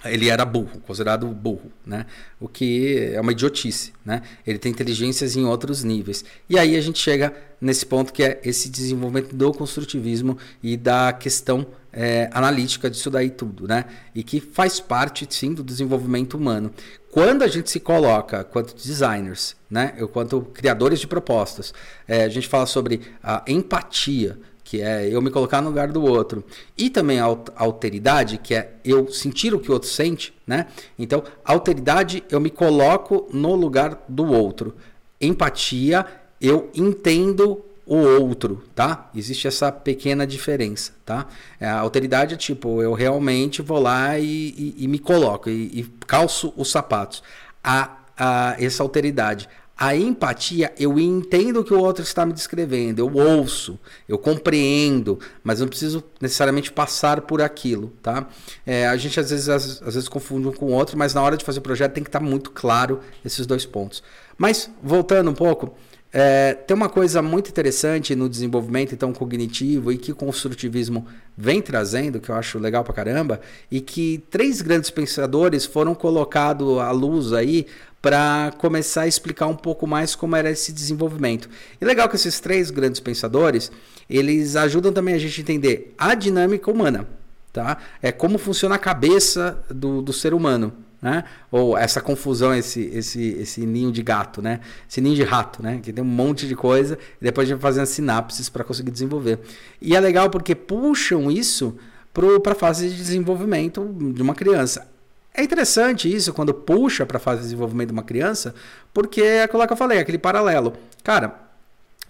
ele 0.04 0.28
era 0.28 0.44
burro, 0.44 0.80
considerado 0.80 1.26
burro, 1.28 1.72
né? 1.84 2.06
O 2.38 2.48
que 2.48 3.12
é 3.14 3.20
uma 3.20 3.32
idiotice, 3.32 3.92
né? 4.04 4.22
Ele 4.46 4.58
tem 4.58 4.70
inteligências 4.70 5.36
em 5.36 5.44
outros 5.44 5.82
níveis. 5.82 6.24
E 6.48 6.58
aí 6.58 6.76
a 6.76 6.80
gente 6.80 6.98
chega 6.98 7.34
nesse 7.60 7.86
ponto 7.86 8.12
que 8.12 8.22
é 8.22 8.40
esse 8.44 8.68
desenvolvimento 8.68 9.34
do 9.34 9.52
construtivismo 9.52 10.36
e 10.62 10.76
da 10.76 11.12
questão 11.12 11.66
é, 11.92 12.28
analítica 12.32 12.90
disso 12.90 13.10
daí 13.10 13.30
tudo, 13.30 13.66
né? 13.66 13.86
E 14.14 14.22
que 14.22 14.38
faz 14.38 14.78
parte, 14.78 15.26
sim, 15.30 15.54
do 15.54 15.64
desenvolvimento 15.64 16.34
humano. 16.34 16.70
Quando 17.10 17.42
a 17.42 17.48
gente 17.48 17.70
se 17.70 17.80
coloca, 17.80 18.44
quanto 18.44 18.76
designers, 18.76 19.56
né? 19.70 19.94
Eu, 19.96 20.06
quanto 20.06 20.42
criadores 20.42 21.00
de 21.00 21.06
propostas, 21.06 21.72
é, 22.06 22.24
a 22.24 22.28
gente 22.28 22.46
fala 22.46 22.66
sobre 22.66 23.00
a 23.22 23.42
empatia, 23.48 24.38
que 24.66 24.82
é 24.82 25.08
eu 25.08 25.22
me 25.22 25.30
colocar 25.30 25.62
no 25.62 25.68
lugar 25.68 25.92
do 25.92 26.02
outro. 26.02 26.44
E 26.76 26.90
também 26.90 27.20
a 27.20 27.36
alteridade, 27.54 28.36
que 28.36 28.52
é 28.52 28.74
eu 28.84 29.08
sentir 29.08 29.54
o 29.54 29.60
que 29.60 29.70
o 29.70 29.74
outro 29.74 29.88
sente, 29.88 30.34
né? 30.44 30.66
Então, 30.98 31.22
alteridade, 31.44 32.24
eu 32.28 32.40
me 32.40 32.50
coloco 32.50 33.28
no 33.32 33.54
lugar 33.54 34.04
do 34.08 34.26
outro. 34.26 34.74
Empatia, 35.20 36.04
eu 36.40 36.68
entendo 36.74 37.64
o 37.86 37.96
outro, 37.96 38.64
tá? 38.74 39.08
Existe 39.14 39.46
essa 39.46 39.70
pequena 39.70 40.26
diferença, 40.26 40.92
tá? 41.04 41.28
É, 41.60 41.66
a 41.68 41.78
alteridade 41.78 42.34
é 42.34 42.36
tipo, 42.36 42.82
eu 42.82 42.92
realmente 42.92 43.62
vou 43.62 43.78
lá 43.78 44.18
e, 44.18 44.24
e, 44.24 44.74
e 44.78 44.88
me 44.88 44.98
coloco 44.98 45.48
e, 45.48 45.80
e, 45.80 45.84
calço 46.08 46.52
os 46.56 46.72
sapatos. 46.72 47.22
A, 47.62 47.98
a, 48.18 48.56
essa 48.58 48.82
alteridade. 48.82 49.48
A 49.78 49.94
empatia, 49.94 50.72
eu 50.78 50.98
entendo 50.98 51.60
o 51.60 51.64
que 51.64 51.74
o 51.74 51.78
outro 51.78 52.02
está 52.02 52.24
me 52.24 52.32
descrevendo, 52.32 52.98
eu 52.98 53.14
ouço, 53.14 53.78
eu 54.08 54.16
compreendo, 54.16 55.18
mas 55.44 55.60
não 55.60 55.68
preciso 55.68 56.02
necessariamente 56.18 56.72
passar 56.72 57.20
por 57.20 57.42
aquilo, 57.42 57.92
tá? 58.02 58.26
É, 58.64 58.86
a 58.86 58.96
gente 58.96 59.20
às 59.20 59.28
vezes, 59.28 59.50
às, 59.50 59.82
às, 59.82 59.94
vezes 59.94 60.08
confunde 60.08 60.48
um 60.48 60.52
com 60.52 60.66
o 60.66 60.72
outro, 60.72 60.96
mas 60.96 61.12
na 61.12 61.20
hora 61.20 61.36
de 61.36 61.44
fazer 61.44 61.58
o 61.58 61.62
projeto 61.62 61.92
tem 61.92 62.02
que 62.02 62.08
estar 62.08 62.20
muito 62.20 62.52
claro 62.52 63.00
esses 63.22 63.44
dois 63.44 63.66
pontos. 63.66 64.02
Mas, 64.38 64.70
voltando 64.82 65.30
um 65.30 65.34
pouco, 65.34 65.76
é, 66.10 66.54
tem 66.54 66.74
uma 66.74 66.88
coisa 66.88 67.20
muito 67.20 67.50
interessante 67.50 68.14
no 68.16 68.26
desenvolvimento 68.26 68.94
então 68.94 69.12
cognitivo 69.12 69.92
e 69.92 69.98
que 69.98 70.12
o 70.12 70.16
construtivismo 70.16 71.06
vem 71.36 71.60
trazendo, 71.60 72.18
que 72.18 72.30
eu 72.30 72.34
acho 72.34 72.58
legal 72.58 72.82
pra 72.82 72.94
caramba, 72.94 73.38
e 73.70 73.82
que 73.82 74.24
três 74.30 74.62
grandes 74.62 74.88
pensadores 74.88 75.66
foram 75.66 75.94
colocados 75.94 76.78
à 76.78 76.90
luz 76.90 77.34
aí 77.34 77.66
para 78.06 78.52
começar 78.58 79.00
a 79.00 79.08
explicar 79.08 79.48
um 79.48 79.56
pouco 79.56 79.84
mais 79.84 80.14
como 80.14 80.36
era 80.36 80.48
esse 80.48 80.72
desenvolvimento. 80.72 81.50
E 81.80 81.84
legal 81.84 82.08
que 82.08 82.14
esses 82.14 82.38
três 82.38 82.70
grandes 82.70 83.00
pensadores, 83.00 83.72
eles 84.08 84.54
ajudam 84.54 84.92
também 84.92 85.12
a 85.16 85.18
gente 85.18 85.40
a 85.40 85.42
entender 85.42 85.92
a 85.98 86.14
dinâmica 86.14 86.70
humana, 86.70 87.08
tá? 87.52 87.78
É 88.00 88.12
como 88.12 88.38
funciona 88.38 88.76
a 88.76 88.78
cabeça 88.78 89.60
do, 89.68 90.00
do 90.00 90.12
ser 90.12 90.34
humano. 90.34 90.72
Né? 91.02 91.24
Ou 91.50 91.76
essa 91.76 92.00
confusão, 92.00 92.54
esse, 92.54 92.80
esse, 92.94 93.22
esse 93.40 93.66
ninho 93.66 93.90
de 93.90 94.04
gato, 94.04 94.40
né? 94.40 94.60
Esse 94.88 95.00
ninho 95.00 95.16
de 95.16 95.24
rato, 95.24 95.60
né? 95.60 95.80
Que 95.82 95.92
tem 95.92 96.04
um 96.04 96.06
monte 96.06 96.46
de 96.46 96.54
coisa 96.54 96.96
e 97.20 97.24
depois 97.24 97.48
a 97.48 97.50
gente 97.50 97.60
vai 97.60 97.72
fazendo 97.72 97.86
sinapses 97.86 98.48
para 98.48 98.62
conseguir 98.62 98.92
desenvolver. 98.92 99.40
E 99.82 99.96
é 99.96 100.00
legal 100.00 100.30
porque 100.30 100.54
puxam 100.54 101.28
isso 101.28 101.76
para 102.14 102.52
a 102.52 102.54
fase 102.54 102.88
de 102.88 102.96
desenvolvimento 102.96 103.84
de 104.14 104.22
uma 104.22 104.34
criança. 104.34 104.94
É 105.36 105.42
interessante 105.42 106.12
isso 106.12 106.32
quando 106.32 106.54
puxa 106.54 107.04
para 107.04 107.18
a 107.18 107.20
fase 107.20 107.42
de 107.42 107.48
desenvolvimento 107.48 107.88
de 107.88 107.92
uma 107.92 108.02
criança, 108.02 108.54
porque 108.94 109.20
é 109.20 109.42
aquilo 109.42 109.66
que 109.66 109.72
eu 109.72 109.76
falei, 109.76 109.98
aquele 109.98 110.16
paralelo. 110.16 110.72
Cara, 111.04 111.34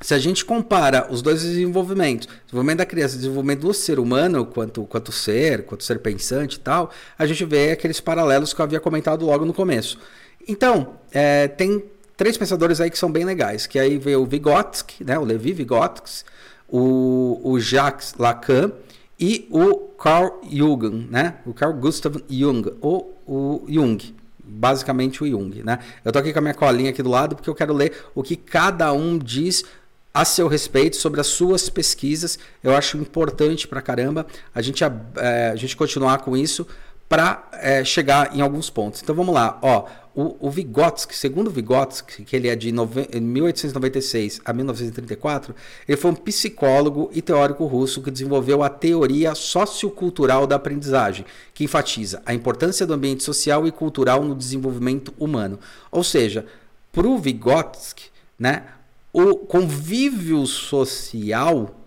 se 0.01 0.15
a 0.15 0.19
gente 0.19 0.45
compara 0.45 1.09
os 1.11 1.23
dois 1.23 1.43
desenvolvimentos, 1.43 2.29
desenvolvimento 2.45 2.79
da 2.79 2.87
criança 2.87 3.15
e 3.17 3.19
desenvolvimento 3.19 3.61
do 3.63 3.75
ser 3.75 3.99
humano, 3.99 4.47
quanto, 4.47 4.85
quanto 4.85 5.11
ser, 5.11 5.65
quanto 5.65 5.83
ser 5.83 5.99
pensante 5.99 6.55
e 6.55 6.61
tal, 6.61 6.93
a 7.19 7.27
gente 7.27 7.45
vê 7.45 7.73
aqueles 7.73 8.01
paralelos 8.01 8.55
que 8.55 8.61
eu 8.61 8.65
havia 8.65 8.79
comentado 8.79 9.27
logo 9.27 9.45
no 9.45 9.53
começo. 9.53 9.99
Então, 10.47 10.95
é, 11.11 11.49
tem 11.49 11.83
três 12.17 12.37
pensadores 12.37 12.81
aí 12.81 12.91
que 12.91 12.99
são 12.99 13.11
bem 13.11 13.25
legais, 13.25 13.67
que 13.67 13.77
aí 13.77 13.99
veio 13.99 14.23
o 14.23 14.27
Vygotsky, 14.27 15.03
né, 15.03 15.19
o 15.19 15.25
Levi 15.25 15.53
Vygotsky, 15.53 16.23
o, 16.69 17.41
o 17.43 17.59
Jacques 17.59 18.15
Lacan 18.19 18.71
e 19.19 19.49
o 19.51 19.77
Carl 19.99 20.41
Jung, 20.51 21.09
né? 21.11 21.37
O 21.47 21.55
Carl 21.55 21.73
Gustav 21.73 22.17
Jung, 22.29 22.73
ou 22.81 23.19
o 23.27 23.65
Jung, 23.69 24.15
basicamente 24.45 25.23
o 25.25 25.27
Jung, 25.27 25.63
né? 25.63 25.79
Eu 26.05 26.13
tô 26.13 26.19
aqui 26.19 26.33
com 26.33 26.39
a 26.39 26.43
minha 26.43 26.55
colinha 26.55 26.91
aqui 26.91 27.03
do 27.03 27.11
lado 27.11 27.35
porque 27.35 27.49
eu 27.49 27.55
quero 27.55 27.73
ler 27.73 27.93
o 28.15 28.23
que 28.23 28.37
cada 28.37 28.93
um 28.93 29.19
diz 29.19 29.65
a 30.13 30.25
seu 30.25 30.49
respeito 30.49 30.97
sobre 30.97 31.21
as 31.21 31.27
suas 31.27 31.69
pesquisas. 31.69 32.39
Eu 32.63 32.75
acho 32.75 32.97
importante 32.97 33.69
pra 33.69 33.83
caramba 33.83 34.27
a 34.55 34.63
gente, 34.63 34.83
é, 34.83 35.51
a 35.51 35.57
gente 35.57 35.77
continuar 35.77 36.19
com 36.19 36.37
isso 36.37 36.67
para 37.09 37.49
é, 37.53 37.85
chegar 37.85 38.37
em 38.37 38.41
alguns 38.41 38.69
pontos. 38.71 39.03
Então 39.03 39.15
vamos 39.15 39.35
lá, 39.35 39.59
ó. 39.63 39.85
O, 40.15 40.49
o 40.49 40.51
Vygotsky, 40.51 41.15
segundo 41.15 41.51
Vygotsky, 41.51 42.25
que 42.25 42.35
ele 42.35 42.49
é 42.49 42.57
de 42.57 42.73
1896 42.73 44.41
a 44.47 44.51
1934, 44.51 45.55
ele 45.87 45.97
foi 45.99 46.11
um 46.11 46.15
psicólogo 46.15 47.11
e 47.13 47.21
teórico 47.21 47.67
russo 47.67 48.01
que 48.01 48.11
desenvolveu 48.11 48.63
a 48.63 48.71
teoria 48.71 49.35
sociocultural 49.35 50.47
da 50.47 50.57
aprendizagem, 50.57 51.27
que 51.53 51.65
enfatiza 51.65 52.23
a 52.25 52.33
importância 52.33 52.87
do 52.87 52.95
ambiente 52.95 53.25
social 53.25 53.67
e 53.67 53.71
cultural 53.71 54.25
no 54.25 54.35
desenvolvimento 54.35 55.13
humano. 55.19 55.59
Ou 55.91 56.03
seja, 56.03 56.47
para 56.91 57.07
o 57.07 57.19
Vygotsky, 57.19 58.05
né, 58.39 58.65
o 59.13 59.37
convívio 59.37 60.47
social 60.47 61.79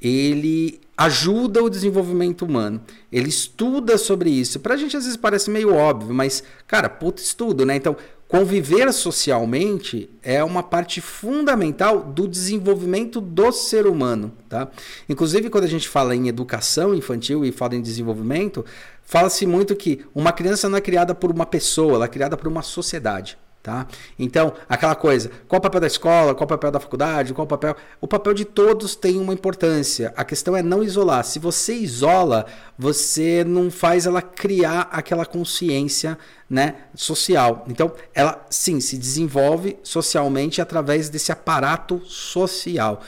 ele 0.00 0.80
ajuda 0.96 1.62
o 1.62 1.68
desenvolvimento 1.68 2.44
humano. 2.44 2.80
Ele 3.12 3.28
estuda 3.28 3.98
sobre 3.98 4.30
isso. 4.30 4.60
Pra 4.60 4.76
gente 4.76 4.96
às 4.96 5.04
vezes 5.04 5.16
parece 5.16 5.50
meio 5.50 5.74
óbvio, 5.74 6.14
mas, 6.14 6.42
cara, 6.66 6.88
puta 6.88 7.20
estudo, 7.20 7.66
né? 7.66 7.76
Então, 7.76 7.96
conviver 8.26 8.92
socialmente 8.92 10.08
é 10.22 10.42
uma 10.42 10.62
parte 10.62 11.00
fundamental 11.00 12.00
do 12.02 12.26
desenvolvimento 12.26 13.20
do 13.20 13.52
ser 13.52 13.86
humano, 13.86 14.32
tá? 14.48 14.68
Inclusive, 15.08 15.50
quando 15.50 15.64
a 15.64 15.68
gente 15.68 15.88
fala 15.88 16.16
em 16.16 16.28
educação 16.28 16.94
infantil 16.94 17.44
e 17.44 17.52
fala 17.52 17.76
em 17.76 17.82
desenvolvimento, 17.82 18.64
fala-se 19.02 19.46
muito 19.46 19.76
que 19.76 20.04
uma 20.14 20.32
criança 20.32 20.68
não 20.68 20.78
é 20.78 20.80
criada 20.80 21.14
por 21.14 21.30
uma 21.30 21.46
pessoa, 21.46 21.94
ela 21.94 22.04
é 22.06 22.08
criada 22.08 22.36
por 22.36 22.48
uma 22.48 22.62
sociedade. 22.62 23.38
Tá? 23.66 23.84
Então, 24.16 24.52
aquela 24.68 24.94
coisa, 24.94 25.28
qual 25.48 25.58
o 25.58 25.60
papel 25.60 25.80
da 25.80 25.88
escola, 25.88 26.36
qual 26.36 26.44
o 26.44 26.48
papel 26.48 26.70
da 26.70 26.78
faculdade, 26.78 27.34
qual 27.34 27.46
o 27.46 27.48
papel. 27.48 27.74
O 28.00 28.06
papel 28.06 28.32
de 28.32 28.44
todos 28.44 28.94
tem 28.94 29.18
uma 29.18 29.34
importância. 29.34 30.14
A 30.16 30.24
questão 30.24 30.56
é 30.56 30.62
não 30.62 30.84
isolar. 30.84 31.24
Se 31.24 31.40
você 31.40 31.74
isola, 31.74 32.46
você 32.78 33.42
não 33.42 33.68
faz 33.68 34.06
ela 34.06 34.22
criar 34.22 34.82
aquela 34.92 35.26
consciência 35.26 36.16
né, 36.48 36.76
social. 36.94 37.64
Então, 37.68 37.90
ela 38.14 38.46
sim 38.48 38.78
se 38.78 38.96
desenvolve 38.96 39.76
socialmente 39.82 40.62
através 40.62 41.08
desse 41.08 41.32
aparato 41.32 42.00
social. 42.06 43.02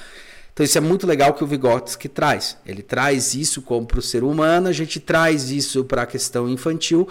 Então 0.53 0.65
isso 0.65 0.77
é 0.77 0.81
muito 0.81 1.07
legal 1.07 1.35
que 1.35 1.45
o 1.45 1.47
Vygotsky 1.47 2.09
traz. 2.09 2.57
Ele 2.67 2.83
traz 2.83 3.33
isso 3.33 3.62
como 3.62 3.87
para 3.87 4.00
o 4.00 4.03
ser 4.03 4.25
humano, 4.25 4.67
a 4.67 4.73
gente 4.73 4.99
traz 4.99 5.53
isso 5.53 5.85
para 5.85 6.03
a 6.03 6.07
questão 6.07 6.49
infantil, 6.49 7.07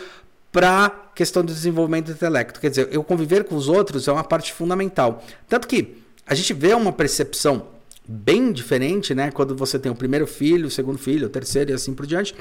para 0.58 0.86
a 0.86 0.90
questão 0.90 1.46
do 1.46 1.54
desenvolvimento 1.54 2.08
do 2.08 2.14
intelecto. 2.14 2.60
Quer 2.60 2.72
dizer, 2.72 2.90
eu 2.92 3.04
conviver 3.04 3.44
com 3.44 3.56
os 3.56 3.70
outros 3.70 4.08
é 4.08 4.12
uma 4.12 4.24
parte 4.24 4.52
fundamental. 4.52 5.24
Tanto 5.48 5.68
que 5.68 6.02
a 6.26 6.34
gente 6.34 6.52
vê 6.52 6.74
uma 6.74 6.92
percepção 6.92 7.68
bem 8.08 8.52
diferente, 8.52 9.14
né? 9.14 9.30
Quando 9.30 9.56
você 9.56 9.78
tem 9.78 9.92
o 9.92 9.96
primeiro 9.96 10.26
filho, 10.26 10.66
o 10.66 10.72
segundo 10.72 10.98
filho, 10.98 11.28
o 11.28 11.30
terceiro 11.30 11.70
e 11.70 11.76
assim 11.76 11.94
por 11.94 12.08
diante. 12.08 12.34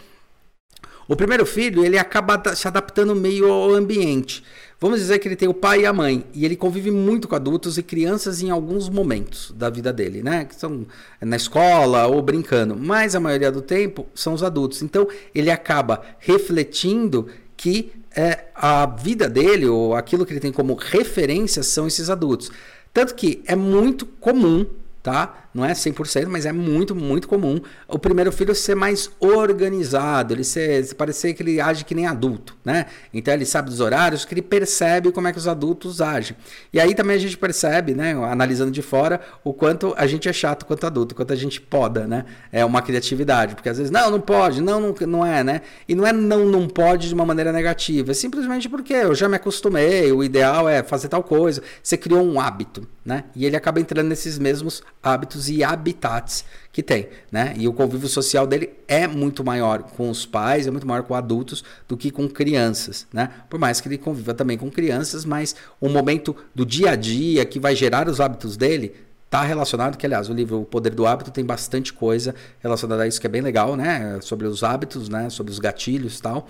O 1.07 1.15
primeiro 1.15 1.45
filho, 1.45 1.85
ele 1.85 1.99
acaba 1.99 2.43
se 2.55 2.67
adaptando 2.67 3.15
meio 3.15 3.53
ao 3.53 3.75
ambiente. 3.75 4.43
Vamos 4.81 5.01
dizer 5.01 5.19
que 5.19 5.29
ele 5.29 5.37
tem 5.37 5.47
o 5.49 5.53
pai 5.53 5.83
e 5.83 5.87
a 5.87 5.93
mãe, 5.93 6.25
e 6.33 6.47
ele 6.47 6.57
convive 6.57 6.91
muito 6.91 7.29
com 7.29 7.35
adultos 7.35 7.77
e 7.77 7.83
crianças 7.83 8.41
em 8.41 8.49
alguns 8.49 8.89
momentos 8.89 9.53
da 9.55 9.69
vida 9.69 9.93
dele, 9.93 10.23
né? 10.23 10.47
Que 10.47 10.55
são 10.55 10.87
na 11.21 11.37
escola 11.37 12.07
ou 12.07 12.23
brincando, 12.23 12.75
mas 12.75 13.15
a 13.15 13.21
maioria 13.21 13.53
do 13.53 13.61
tempo 13.61 14.07
são 14.15 14.33
os 14.33 14.43
adultos. 14.43 14.81
Então, 14.81 15.07
ele 15.35 15.51
acaba 15.51 16.01
refletindo 16.19 17.29
que 17.57 17.93
é, 18.17 18.47
a 18.55 18.87
vida 18.87 19.29
dele, 19.29 19.67
ou 19.67 19.95
aquilo 19.95 20.25
que 20.25 20.33
ele 20.33 20.41
tem 20.41 20.51
como 20.51 20.75
referência, 20.75 21.63
são 21.63 21.87
esses 21.87 22.09
adultos. 22.09 22.51
Tanto 22.93 23.15
que 23.15 23.43
é 23.47 23.55
muito 23.55 24.07
comum, 24.07 24.65
tá? 25.03 25.46
Não 25.57 25.65
é 25.65 25.73
100%, 25.73 26.27
mas 26.29 26.45
é 26.45 26.53
muito, 26.53 26.95
muito 26.95 27.27
comum 27.27 27.59
o 27.89 27.99
primeiro 27.99 28.31
filho 28.31 28.55
ser 28.55 28.75
mais 28.75 29.11
organizado, 29.19 30.35
ele 30.35 30.45
ser, 30.45 30.95
parecer 30.95 31.33
que 31.33 31.43
ele 31.43 31.59
age 31.59 31.83
que 31.83 31.95
nem 31.95 32.07
adulto, 32.07 32.55
né? 32.63 32.85
Então 33.15 33.33
ele 33.33 33.47
sabe 33.47 33.71
dos 33.71 33.81
horários, 33.81 34.27
que 34.27 34.35
ele 34.35 34.43
percebe 34.43 35.11
como 35.13 35.29
é 35.29 35.33
que 35.33 35.39
os 35.39 35.49
adultos 35.49 36.03
agem. 36.03 36.37
E 36.75 36.79
aí 36.79 36.95
também 36.95 37.17
a 37.17 37.19
gente 37.19 37.39
percebe, 37.39 37.95
né, 37.95 38.13
analisando 38.13 38.71
de 38.71 38.83
fora, 38.83 39.19
o 39.43 39.55
quanto 39.55 39.95
a 39.97 40.07
gente 40.07 40.29
é 40.29 40.33
chato 40.33 40.67
quanto 40.67 40.87
adulto, 40.87 41.15
quanto 41.15 41.33
a 41.33 41.37
gente 41.37 41.59
poda, 41.59 42.07
né? 42.07 42.27
É 42.53 42.63
uma 42.63 42.83
criatividade, 42.83 43.55
porque 43.55 43.71
às 43.71 43.79
vezes, 43.79 43.91
não, 43.91 44.11
não 44.11 44.21
pode, 44.21 44.61
não, 44.61 44.79
não, 44.79 44.95
não 45.07 45.25
é, 45.25 45.43
né? 45.43 45.63
E 45.89 45.95
não 45.95 46.07
é 46.07 46.13
não, 46.13 46.45
não 46.45 46.69
pode 46.69 47.09
de 47.09 47.15
uma 47.15 47.25
maneira 47.25 47.51
negativa, 47.51 48.11
é 48.11 48.15
simplesmente 48.15 48.69
porque 48.69 48.93
eu 48.93 49.15
já 49.15 49.27
me 49.27 49.37
acostumei, 49.37 50.13
o 50.13 50.23
ideal 50.23 50.69
é 50.69 50.83
fazer 50.83 51.09
tal 51.09 51.23
coisa, 51.23 51.63
você 51.83 51.97
criou 51.97 52.23
um 52.23 52.39
hábito, 52.39 52.87
né? 53.03 53.25
E 53.35 53.47
ele 53.47 53.57
acaba 53.57 53.81
entrando 53.81 54.09
nesses 54.09 54.39
mesmos 54.39 54.83
hábitos 55.03 55.46
e 55.49 55.65
habitats 55.65 56.45
que 56.73 56.83
tem, 56.83 57.09
né? 57.31 57.55
E 57.57 57.67
o 57.67 57.73
convívio 57.73 58.09
social 58.09 58.47
dele 58.47 58.71
é 58.87 59.07
muito 59.07 59.43
maior 59.43 59.83
com 59.83 60.11
os 60.11 60.27
pais, 60.27 60.67
é 60.67 60.71
muito 60.71 60.87
maior 60.87 61.03
com 61.03 61.15
adultos 61.15 61.65
do 61.89 61.97
que 61.97 62.11
com 62.11 62.29
crianças, 62.29 63.07
né? 63.13 63.31
Por 63.49 63.59
mais 63.59 63.81
que 63.81 63.89
ele 63.89 63.99
conviva 63.99 64.35
também 64.35 64.59
com 64.59 64.71
crianças, 64.71 65.25
mas 65.25 65.57
o 65.81 65.89
momento 65.89 66.37
do 66.55 66.67
dia 66.67 66.91
a 66.91 66.97
dia 66.97 67.45
que 67.45 67.59
vai 67.59 67.75
gerar 67.75 68.09
os 68.09 68.21
hábitos 68.21 68.57
dele 68.57 68.95
está 69.27 69.43
relacionado, 69.43 69.97
que 69.97 70.07
aliás, 70.07 70.29
o 70.29 70.33
livro 70.33 70.61
O 70.61 70.65
Poder 70.65 70.95
do 70.95 71.07
Hábito 71.07 71.31
tem 71.31 71.45
bastante 71.45 71.93
coisa 71.93 72.35
relacionada 72.61 73.03
a 73.03 73.07
isso 73.07 73.21
que 73.21 73.27
é 73.27 73.31
bem 73.31 73.43
legal, 73.43 73.77
né? 73.77 74.19
Sobre 74.23 74.47
os 74.47 74.63
hábitos, 74.63 75.09
né? 75.09 75.29
Sobre 75.31 75.53
os 75.53 75.59
gatilhos 75.59 76.19
e 76.19 76.23
tal. 76.23 76.47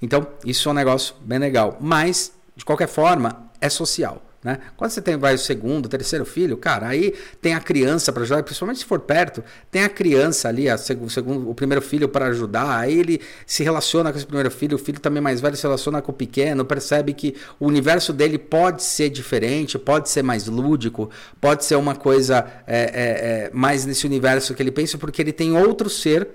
Então, 0.00 0.26
isso 0.44 0.68
é 0.68 0.72
um 0.72 0.74
negócio 0.74 1.14
bem 1.20 1.38
legal. 1.38 1.76
Mas, 1.80 2.32
de 2.56 2.64
qualquer 2.64 2.88
forma, 2.88 3.50
é 3.60 3.68
social. 3.68 4.22
Né? 4.42 4.58
Quando 4.74 4.90
você 4.90 5.02
tem 5.02 5.18
vai 5.18 5.34
o 5.34 5.38
segundo, 5.38 5.86
terceiro 5.86 6.24
filho, 6.24 6.56
cara, 6.56 6.88
aí 6.88 7.14
tem 7.42 7.52
a 7.52 7.60
criança 7.60 8.10
para 8.10 8.22
ajudar, 8.22 8.42
principalmente 8.42 8.78
se 8.78 8.86
for 8.86 9.00
perto, 9.00 9.44
tem 9.70 9.84
a 9.84 9.88
criança 9.88 10.48
ali, 10.48 10.66
a 10.66 10.78
segundo, 10.78 11.10
segundo, 11.10 11.50
o 11.50 11.54
primeiro 11.54 11.82
filho 11.82 12.08
para 12.08 12.28
ajudar, 12.28 12.78
aí 12.78 12.98
ele 12.98 13.20
se 13.46 13.62
relaciona 13.62 14.10
com 14.10 14.16
esse 14.16 14.26
primeiro 14.26 14.50
filho, 14.50 14.76
o 14.76 14.78
filho 14.78 14.98
também 14.98 15.22
mais 15.22 15.42
velho 15.42 15.54
se 15.54 15.62
relaciona 15.62 16.00
com 16.00 16.10
o 16.10 16.14
pequeno, 16.14 16.64
percebe 16.64 17.12
que 17.12 17.36
o 17.58 17.66
universo 17.66 18.14
dele 18.14 18.38
pode 18.38 18.82
ser 18.82 19.10
diferente, 19.10 19.78
pode 19.78 20.08
ser 20.08 20.22
mais 20.22 20.46
lúdico, 20.46 21.10
pode 21.38 21.66
ser 21.66 21.74
uma 21.74 21.94
coisa 21.94 22.46
é, 22.66 22.78
é, 22.78 22.84
é, 22.84 23.50
mais 23.52 23.84
nesse 23.84 24.06
universo 24.06 24.54
que 24.54 24.62
ele 24.62 24.72
pensa, 24.72 24.96
porque 24.96 25.20
ele 25.20 25.32
tem 25.32 25.54
outro 25.54 25.90
ser 25.90 26.26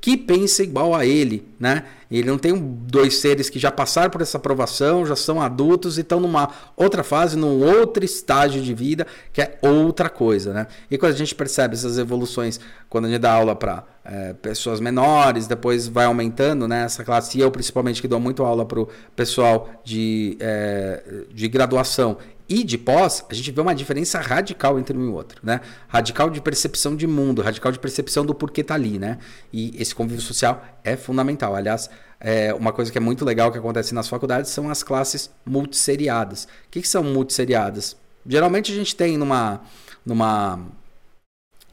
que 0.00 0.16
pensa 0.16 0.62
igual 0.62 0.94
a 0.94 1.04
ele, 1.04 1.46
né? 1.58 1.84
Ele 2.10 2.28
não 2.28 2.38
tem 2.38 2.56
dois 2.56 3.16
seres 3.16 3.50
que 3.50 3.58
já 3.58 3.72
passaram 3.72 4.10
por 4.10 4.22
essa 4.22 4.36
aprovação, 4.36 5.04
já 5.04 5.16
são 5.16 5.40
adultos 5.40 5.98
e 5.98 6.02
estão 6.02 6.20
numa 6.20 6.48
outra 6.76 7.02
fase, 7.02 7.36
num 7.36 7.60
outro 7.64 8.04
estágio 8.04 8.62
de 8.62 8.72
vida, 8.72 9.06
que 9.32 9.42
é 9.42 9.58
outra 9.60 10.08
coisa, 10.08 10.52
né? 10.52 10.66
E 10.88 10.96
quando 10.96 11.12
a 11.12 11.16
gente 11.16 11.34
percebe 11.34 11.74
essas 11.74 11.98
evoluções, 11.98 12.60
quando 12.88 13.06
a 13.06 13.08
gente 13.08 13.20
dá 13.20 13.32
aula 13.32 13.56
para 13.56 13.84
é, 14.04 14.32
pessoas 14.34 14.78
menores, 14.78 15.48
depois 15.48 15.88
vai 15.88 16.04
aumentando, 16.04 16.68
né? 16.68 16.84
Essa 16.84 17.02
classe, 17.02 17.36
e 17.36 17.40
eu 17.40 17.50
principalmente 17.50 18.00
que 18.00 18.06
dou 18.06 18.20
muito 18.20 18.44
aula 18.44 18.64
para 18.64 18.80
o 18.80 18.88
pessoal 19.16 19.68
de, 19.82 20.36
é, 20.38 21.24
de 21.34 21.48
graduação 21.48 22.18
e 22.48 22.62
de 22.62 22.78
pós, 22.78 23.24
a 23.28 23.34
gente 23.34 23.50
vê 23.50 23.60
uma 23.60 23.74
diferença 23.74 24.20
radical 24.20 24.78
entre 24.78 24.96
um 24.96 25.04
e 25.04 25.08
outro, 25.08 25.40
né? 25.42 25.60
Radical 25.88 26.30
de 26.30 26.40
percepção 26.40 26.94
de 26.94 27.06
mundo, 27.06 27.42
radical 27.42 27.72
de 27.72 27.78
percepção 27.78 28.24
do 28.24 28.34
porquê 28.34 28.62
tá 28.62 28.74
ali, 28.74 28.98
né? 28.98 29.18
E 29.52 29.74
esse 29.80 29.94
convívio 29.94 30.22
social 30.22 30.64
é 30.84 30.96
fundamental. 30.96 31.56
Aliás, 31.56 31.90
é 32.20 32.54
uma 32.54 32.72
coisa 32.72 32.92
que 32.92 32.98
é 32.98 33.00
muito 33.00 33.24
legal 33.24 33.50
que 33.50 33.58
acontece 33.58 33.94
nas 33.94 34.08
faculdades 34.08 34.50
são 34.50 34.70
as 34.70 34.82
classes 34.82 35.30
multisseriadas. 35.44 36.44
O 36.44 36.48
que, 36.70 36.82
que 36.82 36.88
são 36.88 37.02
multisseriadas? 37.02 37.96
Geralmente 38.24 38.72
a 38.72 38.74
gente 38.74 38.94
tem 38.94 39.16
numa, 39.16 39.60
numa 40.04 40.60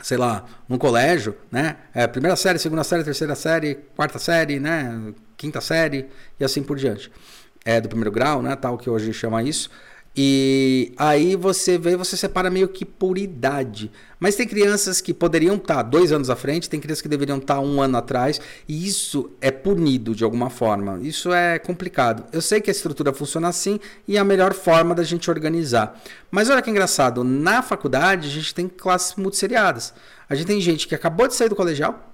sei 0.01 0.18
lá, 0.18 0.46
num 0.68 0.77
colégio, 0.77 1.36
né? 1.51 1.77
É, 1.94 2.08
primeira 2.08 2.36
série, 2.36 2.60
segunda 2.60 2.84
série, 2.84 3.03
terceira 3.03 3.36
série, 3.36 3.75
quarta 3.96 4.20
série, 4.20 4.60
né? 4.60 5.13
Quinta 5.38 5.62
série 5.62 6.08
e 6.39 6.44
assim 6.44 6.63
por 6.63 6.77
diante. 6.77 7.12
É 7.63 7.80
do 7.80 7.88
primeiro 7.88 8.12
grau, 8.12 8.42
né? 8.42 8.56
Tal 8.56 8.77
que 8.77 8.89
hoje 8.89 9.13
chama 9.13 9.42
isso. 9.42 9.70
E 10.15 10.93
aí 10.96 11.36
você 11.36 11.75
vê, 11.75 11.98
você 11.98 12.15
separa 12.15 12.50
meio 12.50 12.67
que 12.67 12.86
por 12.86 13.17
idade. 13.17 13.91
Mas 14.20 14.36
tem 14.36 14.48
crianças 14.48 15.01
que 15.01 15.12
poderiam 15.12 15.55
estar 15.55 15.82
dois 15.82 16.12
anos 16.12 16.29
à 16.29 16.36
frente, 16.36 16.70
tem 16.70 16.79
crianças 16.79 17.01
que 17.01 17.10
deveriam 17.10 17.39
estar 17.39 17.60
um 17.60 17.82
ano 17.82 17.98
atrás, 17.98 18.39
e 18.67 18.88
isso 18.88 19.32
é 19.41 19.50
punido 19.50 20.13
de 20.13 20.24
alguma 20.24 20.51
forma. 20.51 21.00
Isso 21.01 21.34
é 21.34 21.58
complicado. 21.58 22.25
Eu 22.32 22.41
sei 22.41 22.62
que 22.62 22.70
a 22.70 22.72
estrutura 22.72 23.12
funciona 23.12 23.48
assim 23.48 23.79
e 24.08 24.15
é 24.15 24.20
a 24.20 24.24
melhor 24.24 24.53
forma 24.53 24.93
da 24.93 25.03
gente 25.03 25.32
organizar. 25.32 26.00
Mas 26.29 26.48
olha 26.48 26.62
que 26.62 26.70
engraçado, 26.70 27.24
na 27.24 27.63
faculdade 27.63 28.27
a 28.27 28.32
gente 28.32 28.53
tem 28.53 28.67
classes 28.67 29.15
multisseriadas. 29.15 29.96
A 30.29 30.36
gente 30.36 30.48
tem 30.48 30.62
gente 30.62 30.88
que 30.88 30.93
acabou 30.93 31.27
de 31.27 31.34
sair 31.34 31.50
do 31.50 31.55
colegial, 31.55 32.13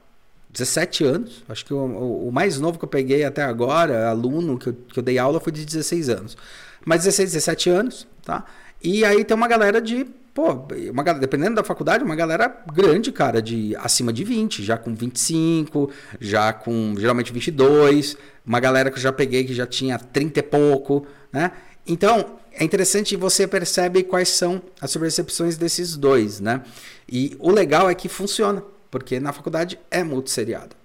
17 0.51 1.03
anos. 1.03 1.43
Acho 1.49 1.65
que 1.65 1.73
o, 1.73 2.27
o, 2.27 2.31
mais 2.31 2.59
novo 2.59 2.79
que 2.79 2.85
eu 2.85 2.89
peguei 2.89 3.23
até 3.23 3.43
agora, 3.43 4.09
aluno 4.09 4.57
que 4.57 4.69
eu, 4.69 4.73
que 4.73 4.99
eu 4.99 5.03
dei 5.03 5.19
aula, 5.19 5.39
foi 5.39 5.51
de 5.51 5.65
16 5.65 6.09
anos. 6.09 6.37
Mas 6.85 7.03
16, 7.03 7.33
17 7.33 7.69
anos, 7.69 8.07
tá? 8.23 8.45
E 8.81 9.03
aí 9.03 9.25
tem 9.25 9.35
uma 9.35 9.47
galera 9.47 9.81
de, 9.81 10.05
pô, 10.33 10.65
uma, 10.91 11.03
dependendo 11.13 11.55
da 11.55 11.63
faculdade, 11.63 12.03
uma 12.03 12.15
galera 12.15 12.63
grande, 12.73 13.11
cara, 13.11 13.41
de 13.41 13.75
acima 13.77 14.13
de 14.13 14.23
20, 14.23 14.63
já 14.63 14.77
com 14.77 14.95
25, 14.95 15.91
já 16.19 16.53
com 16.53 16.95
geralmente 16.97 17.33
22, 17.33 18.15
uma 18.45 18.59
galera 18.59 18.89
que 18.89 18.97
eu 18.97 19.01
já 19.01 19.11
peguei 19.11 19.43
que 19.43 19.53
já 19.53 19.65
tinha 19.65 19.99
30 19.99 20.39
e 20.39 20.43
pouco, 20.43 21.05
né? 21.31 21.51
Então, 21.85 22.37
é 22.53 22.63
interessante 22.63 23.15
você 23.15 23.47
percebe 23.47 24.03
quais 24.03 24.29
são 24.29 24.61
as 24.79 24.95
percepções 24.95 25.57
desses 25.57 25.97
dois, 25.97 26.39
né? 26.39 26.61
E 27.07 27.35
o 27.39 27.51
legal 27.51 27.89
é 27.89 27.95
que 27.95 28.07
funciona, 28.07 28.63
porque 28.89 29.19
na 29.19 29.33
faculdade 29.33 29.79
é 29.91 30.03
multisseriado. 30.03 30.78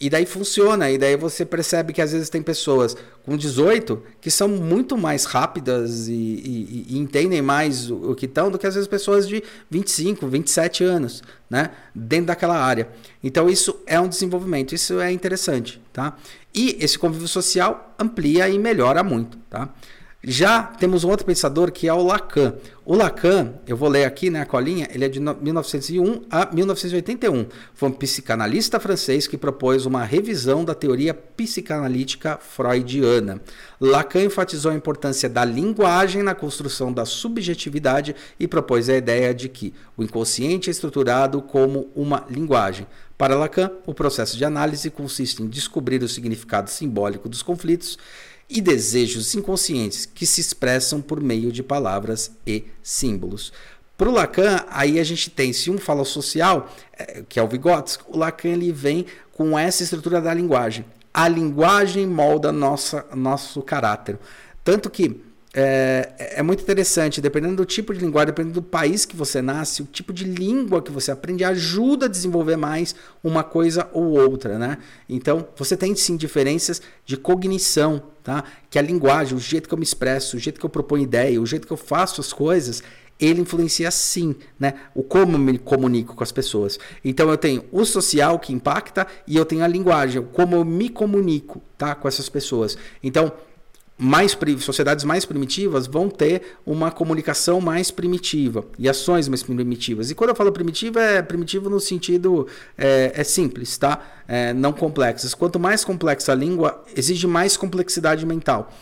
E 0.00 0.08
daí 0.08 0.24
funciona, 0.24 0.90
e 0.90 0.96
daí 0.96 1.14
você 1.14 1.44
percebe 1.44 1.92
que 1.92 2.00
às 2.00 2.12
vezes 2.12 2.30
tem 2.30 2.42
pessoas 2.42 2.96
com 3.22 3.36
18 3.36 4.02
que 4.18 4.30
são 4.30 4.48
muito 4.48 4.96
mais 4.96 5.26
rápidas 5.26 6.08
e, 6.08 6.12
e, 6.12 6.86
e 6.88 6.98
entendem 6.98 7.42
mais 7.42 7.90
o, 7.90 8.12
o 8.12 8.14
que 8.14 8.24
estão 8.24 8.50
do 8.50 8.58
que 8.58 8.66
às 8.66 8.74
vezes 8.74 8.88
pessoas 8.88 9.28
de 9.28 9.42
25, 9.70 10.26
27 10.26 10.84
anos, 10.84 11.22
né? 11.50 11.72
Dentro 11.94 12.26
daquela 12.26 12.58
área. 12.58 12.88
Então 13.22 13.50
isso 13.50 13.78
é 13.86 14.00
um 14.00 14.08
desenvolvimento, 14.08 14.74
isso 14.74 14.98
é 15.00 15.12
interessante, 15.12 15.78
tá? 15.92 16.16
E 16.54 16.78
esse 16.80 16.98
convívio 16.98 17.28
social 17.28 17.94
amplia 17.98 18.48
e 18.48 18.58
melhora 18.58 19.02
muito, 19.04 19.36
tá? 19.50 19.68
Já 20.22 20.62
temos 20.62 21.02
um 21.02 21.08
outro 21.08 21.24
pensador 21.24 21.72
que 21.72 21.88
é 21.88 21.94
o 21.94 22.02
Lacan. 22.02 22.54
O 22.84 22.94
Lacan, 22.94 23.54
eu 23.66 23.74
vou 23.74 23.88
ler 23.88 24.04
aqui 24.04 24.28
né, 24.28 24.42
a 24.42 24.44
colinha, 24.44 24.86
ele 24.92 25.06
é 25.06 25.08
de 25.08 25.18
1901 25.18 26.24
a 26.30 26.54
1981. 26.54 27.46
Foi 27.72 27.88
um 27.88 27.92
psicanalista 27.92 28.78
francês 28.78 29.26
que 29.26 29.38
propôs 29.38 29.86
uma 29.86 30.04
revisão 30.04 30.62
da 30.62 30.74
teoria 30.74 31.14
psicanalítica 31.14 32.36
freudiana. 32.36 33.40
Lacan 33.80 34.24
enfatizou 34.24 34.70
a 34.70 34.74
importância 34.74 35.26
da 35.26 35.42
linguagem 35.42 36.22
na 36.22 36.34
construção 36.34 36.92
da 36.92 37.06
subjetividade 37.06 38.14
e 38.38 38.46
propôs 38.46 38.90
a 38.90 38.96
ideia 38.96 39.32
de 39.32 39.48
que 39.48 39.72
o 39.96 40.02
inconsciente 40.02 40.68
é 40.68 40.70
estruturado 40.70 41.40
como 41.40 41.90
uma 41.96 42.26
linguagem. 42.28 42.86
Para 43.16 43.36
Lacan, 43.36 43.70
o 43.86 43.94
processo 43.94 44.36
de 44.36 44.44
análise 44.44 44.90
consiste 44.90 45.42
em 45.42 45.46
descobrir 45.46 46.02
o 46.02 46.08
significado 46.08 46.68
simbólico 46.68 47.28
dos 47.28 47.42
conflitos 47.42 47.98
e 48.50 48.60
desejos 48.60 49.34
inconscientes 49.34 50.04
que 50.04 50.26
se 50.26 50.40
expressam 50.40 51.00
por 51.00 51.20
meio 51.20 51.52
de 51.52 51.62
palavras 51.62 52.32
e 52.44 52.64
símbolos. 52.82 53.52
Para 53.96 54.08
o 54.08 54.12
Lacan, 54.12 54.64
aí 54.68 54.98
a 54.98 55.04
gente 55.04 55.30
tem, 55.30 55.52
se 55.52 55.70
um 55.70 55.78
fala 55.78 56.04
social, 56.04 56.74
é, 56.98 57.22
que 57.28 57.38
é 57.38 57.42
o 57.42 57.46
Vygotsky, 57.46 58.04
o 58.08 58.18
Lacan 58.18 58.48
ele 58.48 58.72
vem 58.72 59.06
com 59.32 59.58
essa 59.58 59.82
estrutura 59.82 60.20
da 60.20 60.34
linguagem. 60.34 60.84
A 61.12 61.28
linguagem 61.28 62.06
molda 62.06 62.50
nossa, 62.50 63.06
nosso 63.14 63.62
caráter. 63.62 64.18
Tanto 64.64 64.90
que 64.90 65.20
é, 65.52 66.36
é, 66.36 66.42
muito 66.42 66.62
interessante, 66.62 67.20
dependendo 67.20 67.56
do 67.56 67.64
tipo 67.64 67.92
de 67.92 68.00
linguagem, 68.00 68.26
dependendo 68.26 68.54
do 68.54 68.62
país 68.62 69.04
que 69.04 69.16
você 69.16 69.42
nasce, 69.42 69.82
o 69.82 69.84
tipo 69.84 70.12
de 70.12 70.24
língua 70.24 70.80
que 70.80 70.92
você 70.92 71.10
aprende 71.10 71.42
ajuda 71.42 72.06
a 72.06 72.08
desenvolver 72.08 72.56
mais 72.56 72.94
uma 73.22 73.42
coisa 73.42 73.88
ou 73.92 74.10
outra, 74.10 74.58
né? 74.58 74.78
Então, 75.08 75.48
você 75.56 75.76
tem 75.76 75.94
sim 75.96 76.16
diferenças 76.16 76.80
de 77.04 77.16
cognição, 77.16 78.00
tá? 78.22 78.44
Que 78.68 78.78
a 78.78 78.82
linguagem, 78.82 79.36
o 79.36 79.40
jeito 79.40 79.68
que 79.68 79.74
eu 79.74 79.78
me 79.78 79.84
expresso, 79.84 80.36
o 80.36 80.40
jeito 80.40 80.60
que 80.60 80.66
eu 80.66 80.70
proponho 80.70 81.02
ideia, 81.02 81.40
o 81.40 81.46
jeito 81.46 81.66
que 81.66 81.72
eu 81.72 81.76
faço 81.76 82.20
as 82.20 82.32
coisas, 82.32 82.80
ele 83.18 83.40
influencia 83.40 83.90
sim, 83.90 84.36
né? 84.58 84.74
O 84.94 85.02
como 85.02 85.36
me 85.36 85.58
comunico 85.58 86.14
com 86.14 86.22
as 86.22 86.32
pessoas. 86.32 86.78
Então 87.04 87.28
eu 87.28 87.36
tenho 87.36 87.64
o 87.70 87.84
social 87.84 88.38
que 88.38 88.52
impacta 88.52 89.06
e 89.26 89.36
eu 89.36 89.44
tenho 89.44 89.64
a 89.64 89.68
linguagem, 89.68 90.22
como 90.32 90.54
eu 90.54 90.64
me 90.64 90.88
comunico, 90.88 91.60
tá, 91.76 91.94
com 91.94 92.08
essas 92.08 92.28
pessoas. 92.28 92.78
Então, 93.02 93.32
mais 94.00 94.36
sociedades 94.60 95.04
mais 95.04 95.26
primitivas 95.26 95.86
vão 95.86 96.08
ter 96.08 96.56
uma 96.64 96.90
comunicação 96.90 97.60
mais 97.60 97.90
primitiva 97.90 98.64
e 98.78 98.88
ações 98.88 99.28
mais 99.28 99.42
primitivas. 99.42 100.10
E 100.10 100.14
quando 100.14 100.30
eu 100.30 100.36
falo 100.36 100.50
primitiva, 100.50 101.00
é 101.00 101.20
primitivo 101.20 101.68
no 101.68 101.78
sentido 101.78 102.46
é, 102.78 103.12
é 103.14 103.22
simples, 103.22 103.76
tá? 103.76 104.00
É, 104.26 104.54
não 104.54 104.72
complexas. 104.72 105.34
Quanto 105.34 105.60
mais 105.60 105.84
complexa 105.84 106.32
a 106.32 106.34
língua, 106.34 106.82
exige 106.96 107.26
mais 107.26 107.58
complexidade 107.58 108.24
mental. 108.24 108.72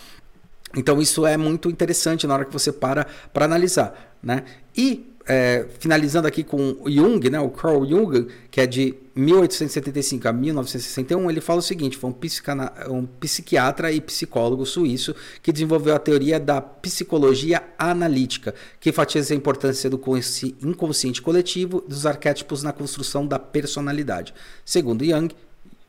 Então 0.77 1.01
isso 1.01 1.27
é 1.27 1.37
muito 1.37 1.69
interessante 1.69 2.27
na 2.27 2.35
hora 2.35 2.45
que 2.45 2.53
você 2.53 2.71
para 2.71 3.07
para 3.33 3.45
analisar, 3.45 4.17
né? 4.23 4.45
E 4.77 5.15
é, 5.29 5.67
finalizando 5.79 6.27
aqui 6.27 6.43
com 6.43 6.79
Jung, 6.87 7.29
né, 7.29 7.39
o 7.39 7.51
Carl 7.51 7.85
Jung, 7.85 8.29
que 8.51 8.63
é 8.63 8.67
de 8.67 8.95
1875 9.15 10.27
a 10.27 10.33
1961, 10.33 11.31
ele 11.31 11.41
fala 11.43 11.59
o 11.59 11.63
seguinte: 11.63 11.99
foi 11.99 12.09
um, 12.09 12.15
um 12.89 13.05
psiquiatra 13.05 13.93
e 13.93 14.01
psicólogo 14.01 14.65
suíço 14.65 15.15
que 15.43 15.53
desenvolveu 15.53 15.95
a 15.95 15.99
teoria 15.99 16.41
da 16.41 16.63
psicologia 16.63 17.63
analítica, 17.79 18.55
que 18.81 18.89
enfatiza 18.89 19.35
a 19.35 19.37
importância 19.37 19.91
do 19.91 20.01
inconsciente 20.63 21.21
coletivo 21.21 21.85
dos 21.87 22.07
arquétipos 22.07 22.63
na 22.63 22.73
construção 22.73 23.27
da 23.27 23.39
personalidade. 23.39 24.33
Segundo 24.65 25.05
Jung, 25.05 25.29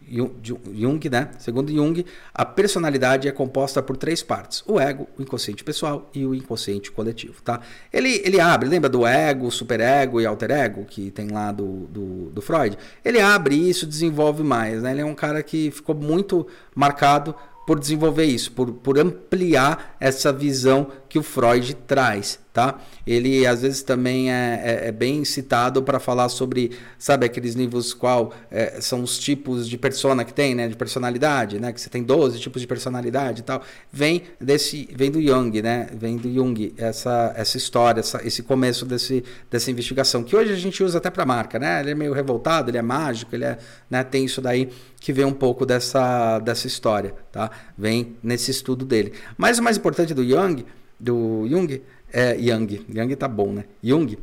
Jung, 0.10 1.10
né? 1.10 1.30
Segundo 1.38 1.72
Jung, 1.72 2.06
a 2.34 2.46
personalidade 2.46 3.28
é 3.28 3.32
composta 3.32 3.82
por 3.82 3.96
três 3.96 4.24
partes: 4.24 4.64
o 4.66 4.80
ego, 4.80 5.08
o 5.18 5.22
inconsciente 5.22 5.64
pessoal 5.64 6.10
e 6.14 6.26
o 6.26 6.34
inconsciente 6.34 6.92
coletivo, 6.92 7.42
tá? 7.42 7.62
Ele, 7.94 8.22
ele 8.26 8.40
abre, 8.40 8.68
lembra 8.68 8.90
do 8.90 9.06
ego, 9.06 9.52
superego 9.52 10.20
e 10.20 10.26
alter 10.26 10.52
ego 10.52 10.86
que 10.86 11.12
tem 11.12 11.28
lá 11.30 11.52
do, 11.52 11.88
do, 11.88 12.30
do 12.32 12.42
Freud? 12.42 12.78
Ele 13.04 13.20
abre 13.20 13.56
isso, 13.56 13.86
desenvolve 13.86 14.44
mais, 14.44 14.82
né? 14.82 14.92
Ele 14.92 15.02
é 15.02 15.06
um 15.06 15.16
cara 15.16 15.44
que 15.44 15.72
ficou 15.72 15.96
muito 15.96 16.48
marcado 16.76 17.36
por 17.70 17.80
desenvolver 17.80 18.26
isso, 18.26 18.52
por, 18.52 18.72
por 18.72 18.98
ampliar 18.98 19.96
essa 20.00 20.34
visão 20.34 20.88
que 21.10 21.18
o 21.18 21.24
Freud 21.24 21.76
traz, 21.88 22.40
tá? 22.54 22.80
Ele 23.06 23.46
às 23.48 23.64
vezes 23.64 23.82
também 23.82 24.32
é, 24.32 24.62
é, 24.64 24.88
é 24.90 24.92
bem 24.92 25.26
citado 25.26 25.82
para 25.82 26.00
falar 26.00 26.30
sobre, 26.30 26.72
sabe, 27.00 27.26
aqueles 27.26 27.56
livros 27.56 27.94
qual 27.96 28.32
é, 28.52 28.80
são 28.80 29.02
os 29.02 29.18
tipos 29.18 29.68
de 29.68 29.76
persona 29.76 30.24
que 30.24 30.32
tem, 30.32 30.54
né, 30.54 30.68
de 30.68 30.76
personalidade, 30.76 31.60
né, 31.60 31.74
que 31.74 31.82
você 31.82 31.90
tem 31.90 32.04
12 32.04 32.40
tipos 32.40 32.62
de 32.62 32.68
personalidade 32.68 33.42
e 33.42 33.44
tal. 33.44 33.64
Vem 33.92 34.24
desse, 34.40 34.88
vem 34.96 35.10
do 35.10 35.20
Jung, 35.20 35.62
né? 35.62 35.88
Vem 35.94 36.18
do 36.18 36.32
Jung 36.32 36.74
essa 36.78 37.34
essa 37.36 37.58
história, 37.58 38.02
essa, 38.02 38.26
esse 38.26 38.44
começo 38.44 38.86
desse, 38.86 39.24
dessa 39.50 39.72
investigação 39.72 40.24
que 40.24 40.36
hoje 40.36 40.54
a 40.54 40.56
gente 40.56 40.84
usa 40.84 41.00
até 41.00 41.10
para 41.10 41.26
marca, 41.26 41.58
né? 41.58 41.80
Ele 41.80 41.92
é 41.92 41.96
meio 41.96 42.14
revoltado, 42.14 42.70
ele 42.70 42.78
é 42.78 42.82
mágico, 42.82 43.36
ele 43.36 43.46
é, 43.46 43.58
né, 43.90 44.04
tem 44.04 44.26
isso 44.26 44.42
daí 44.42 44.70
que 45.00 45.12
vem 45.14 45.26
um 45.26 45.34
pouco 45.34 45.66
dessa, 45.66 46.40
dessa 46.40 46.68
história, 46.68 47.16
tá? 47.32 47.50
Vem 47.78 48.18
nesse 48.22 48.52
estudo 48.52 48.86
dele. 48.86 49.14
Mas 49.38 49.58
o 49.58 49.64
mais 49.64 49.78
importante 49.78 50.14
do 50.14 50.28
Jung, 50.28 50.66
do 51.00 51.48
Jung, 51.48 51.82
é 52.12 52.38
Jung, 52.38 52.86
Jung 52.90 53.16
tá 53.16 53.28
bom, 53.28 53.54
né? 53.54 53.66
Jung, 53.84 54.18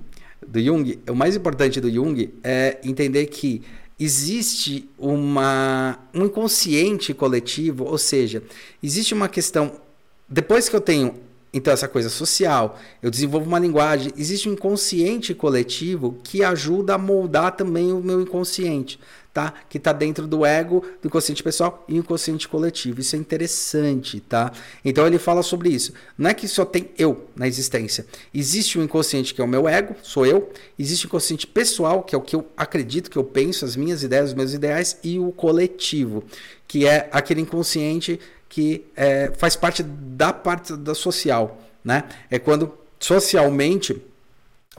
do 0.47 0.61
Jung, 0.61 0.99
o 1.09 1.15
mais 1.15 1.37
importante 1.37 1.81
do 1.81 1.91
Jung 1.91 2.33
é 2.43 2.79
entender 2.85 3.27
que 3.27 3.63
existe 3.99 4.89
uma, 4.99 5.99
um 6.15 6.27
inconsciente 6.27 7.15
coletivo, 7.15 7.85
ou 7.85 7.97
seja, 7.97 8.43
existe 8.83 9.15
uma 9.15 9.29
questão. 9.29 9.81
Depois 10.29 10.69
que 10.69 10.77
eu 10.77 10.81
tenho 10.81 11.15
então, 11.53 11.73
essa 11.73 11.89
coisa 11.89 12.11
social, 12.11 12.79
eu 13.03 13.11
desenvolvo 13.11 13.47
uma 13.47 13.59
linguagem, 13.59 14.13
existe 14.15 14.47
um 14.47 14.53
inconsciente 14.53 15.33
coletivo 15.35 16.19
que 16.23 16.45
ajuda 16.45 16.97
a 16.97 16.99
moldar 16.99 17.57
também 17.57 17.93
o 17.93 18.03
meu 18.03 18.21
inconsciente 18.21 18.99
tá? 19.37 19.53
Que 19.69 19.77
está 19.77 19.93
dentro 19.93 20.27
do 20.27 20.47
ego, 20.47 20.83
do 21.03 21.09
inconsciente 21.09 21.43
pessoal 21.43 21.85
e 21.87 21.95
inconsciente 21.95 22.49
coletivo. 22.49 23.03
Isso 23.03 23.15
é 23.15 23.19
interessante, 23.19 24.19
tá? 24.19 24.51
Então 24.83 25.07
ele 25.07 25.19
fala 25.19 25.43
sobre 25.43 25.69
isso. 25.69 25.93
Não 26.17 26.31
é 26.31 26.33
que 26.33 26.49
só 26.49 26.65
tem 26.65 26.89
eu 26.97 27.27
na 27.37 27.47
existência. 27.47 28.07
Existe 28.33 28.79
o 28.79 28.83
inconsciente 28.83 29.35
que 29.35 29.43
é 29.43 29.45
o 29.45 29.47
meu 29.47 29.69
ego, 29.69 29.95
sou 30.03 30.25
eu. 30.25 30.51
Existe 30.79 31.05
o 31.05 31.09
inconsciente 31.09 31.47
pessoal, 31.47 32.03
que 32.03 32.15
é 32.15 32.19
o 32.19 32.23
que 32.23 32.35
eu 32.35 32.47
acredito, 32.57 33.11
que 33.11 33.19
eu 33.19 33.25
penso, 33.25 33.67
as 33.67 33.77
minhas 33.77 34.03
ideias, 34.03 34.31
os 34.31 34.35
meus 34.35 34.55
ideais, 34.55 34.97
e 35.05 35.19
o 35.19 35.31
coletivo, 35.33 36.25
que 36.67 36.87
é 36.87 37.11
aquele 37.13 37.43
inconsciente 37.43 38.19
que 38.49 38.87
é, 38.97 39.31
faz 39.37 39.55
parte 39.55 39.83
da 39.83 40.33
parte 40.33 40.75
da 40.75 40.95
social, 40.95 41.61
né? 41.85 42.05
É 42.31 42.39
quando 42.39 42.73
socialmente 42.99 44.01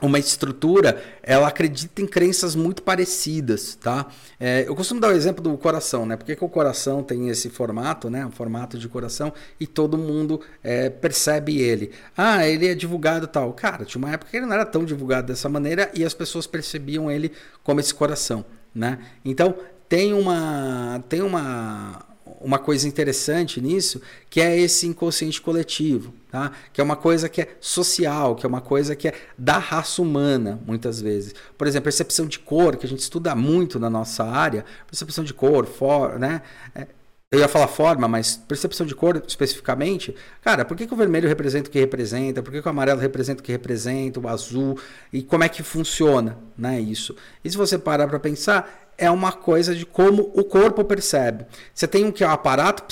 uma 0.00 0.18
estrutura, 0.18 1.02
ela 1.22 1.48
acredita 1.48 2.00
em 2.00 2.06
crenças 2.06 2.54
muito 2.54 2.82
parecidas, 2.82 3.74
tá? 3.74 4.06
É, 4.38 4.64
eu 4.66 4.74
costumo 4.76 5.00
dar 5.00 5.08
o 5.08 5.12
exemplo 5.12 5.42
do 5.42 5.56
coração, 5.58 6.06
né? 6.06 6.16
Porque 6.16 6.36
que 6.36 6.44
o 6.44 6.48
coração 6.48 7.02
tem 7.02 7.28
esse 7.28 7.50
formato, 7.50 8.08
né? 8.08 8.24
Um 8.24 8.30
formato 8.30 8.78
de 8.78 8.88
coração 8.88 9.32
e 9.58 9.66
todo 9.66 9.98
mundo 9.98 10.40
é, 10.62 10.88
percebe 10.88 11.60
ele. 11.60 11.90
Ah, 12.16 12.46
ele 12.46 12.68
é 12.68 12.74
divulgado 12.74 13.26
tal. 13.26 13.52
Cara, 13.52 13.84
tinha 13.84 13.98
uma 13.98 14.12
época 14.14 14.30
que 14.30 14.36
ele 14.36 14.46
não 14.46 14.54
era 14.54 14.64
tão 14.64 14.84
divulgado 14.84 15.26
dessa 15.26 15.48
maneira 15.48 15.90
e 15.92 16.04
as 16.04 16.14
pessoas 16.14 16.46
percebiam 16.46 17.10
ele 17.10 17.32
como 17.64 17.80
esse 17.80 17.92
coração, 17.92 18.44
né? 18.72 18.98
Então 19.24 19.56
tem 19.88 20.12
uma 20.12 21.02
tem 21.08 21.22
uma 21.22 22.04
uma 22.40 22.58
coisa 22.58 22.86
interessante 22.86 23.60
nisso, 23.60 24.00
que 24.28 24.40
é 24.40 24.58
esse 24.58 24.86
inconsciente 24.86 25.40
coletivo, 25.40 26.14
tá? 26.30 26.52
que 26.72 26.80
é 26.80 26.84
uma 26.84 26.96
coisa 26.96 27.28
que 27.28 27.42
é 27.42 27.56
social, 27.60 28.34
que 28.34 28.44
é 28.44 28.48
uma 28.48 28.60
coisa 28.60 28.94
que 28.94 29.08
é 29.08 29.14
da 29.36 29.58
raça 29.58 30.02
humana, 30.02 30.60
muitas 30.66 31.00
vezes. 31.00 31.34
Por 31.56 31.66
exemplo, 31.66 31.84
percepção 31.84 32.26
de 32.26 32.38
cor, 32.38 32.76
que 32.76 32.86
a 32.86 32.88
gente 32.88 33.00
estuda 33.00 33.34
muito 33.34 33.78
na 33.78 33.90
nossa 33.90 34.24
área, 34.24 34.64
percepção 34.86 35.24
de 35.24 35.34
cor, 35.34 35.66
for, 35.66 36.18
né? 36.18 36.42
É, 36.74 36.86
eu 37.30 37.40
ia 37.40 37.48
falar 37.48 37.68
forma, 37.68 38.08
mas 38.08 38.36
percepção 38.36 38.86
de 38.86 38.94
cor 38.94 39.22
especificamente, 39.28 40.14
cara, 40.40 40.64
por 40.64 40.74
que, 40.74 40.86
que 40.86 40.94
o 40.94 40.96
vermelho 40.96 41.28
representa 41.28 41.68
o 41.68 41.72
que 41.72 41.78
representa? 41.78 42.42
Por 42.42 42.50
que, 42.50 42.62
que 42.62 42.66
o 42.66 42.70
amarelo 42.70 42.98
representa 42.98 43.42
o 43.42 43.44
que 43.44 43.52
representa? 43.52 44.18
O 44.18 44.26
azul? 44.26 44.78
E 45.12 45.22
como 45.22 45.44
é 45.44 45.48
que 45.48 45.62
funciona 45.62 46.38
né, 46.56 46.80
isso? 46.80 47.14
E 47.44 47.50
se 47.50 47.56
você 47.56 47.76
parar 47.76 48.08
para 48.08 48.18
pensar, 48.18 48.87
é 48.98 49.08
uma 49.10 49.30
coisa 49.30 49.74
de 49.74 49.86
como 49.86 50.30
o 50.34 50.42
corpo 50.42 50.84
percebe. 50.84 51.46
Você 51.72 51.86
tem 51.86 52.04
um 52.04 52.10
que 52.10 52.24
é 52.24 52.26
o 52.26 52.30
aparato, 52.30 52.84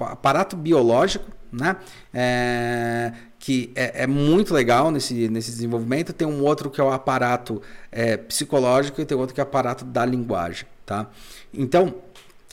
aparato 0.00 0.54
biológico, 0.54 1.26
né? 1.50 1.76
É, 2.12 3.12
que 3.38 3.72
é, 3.74 4.02
é, 4.02 4.06
muito 4.06 4.52
legal 4.52 4.90
nesse, 4.90 5.28
nesse 5.30 5.50
desenvolvimento. 5.50 6.12
Tem 6.12 6.28
um 6.28 6.44
outro 6.44 6.70
que 6.70 6.78
é 6.78 6.84
o 6.84 6.92
aparato 6.92 7.62
é, 7.90 8.18
psicológico 8.18 9.00
e 9.00 9.06
tem 9.06 9.16
outro 9.16 9.34
que 9.34 9.40
é 9.40 9.44
o 9.44 9.46
aparato 9.46 9.84
da 9.84 10.04
linguagem, 10.04 10.66
tá? 10.84 11.08
Então, 11.54 11.94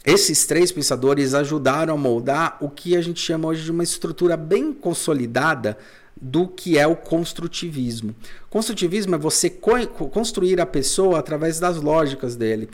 esses 0.06 0.46
três 0.46 0.72
pensadores 0.72 1.34
ajudaram 1.34 1.96
a 1.96 1.98
moldar 1.98 2.58
o 2.62 2.70
que 2.70 2.96
a 2.96 3.02
gente 3.02 3.20
chama 3.20 3.50
hoje 3.50 3.64
de 3.64 3.72
uma 3.72 3.84
estrutura 3.84 4.38
bem 4.38 4.72
consolidada 4.72 5.78
do 6.20 6.48
que 6.48 6.78
é 6.78 6.88
o 6.88 6.96
construtivismo. 6.96 8.16
Construtivismo 8.50 9.16
é 9.16 9.18
você 9.18 9.50
co 9.50 9.88
construir 10.10 10.62
a 10.62 10.66
pessoa 10.66 11.20
através 11.20 11.60
das 11.60 11.78
lógicas 11.78 12.36
dele. 12.36 12.70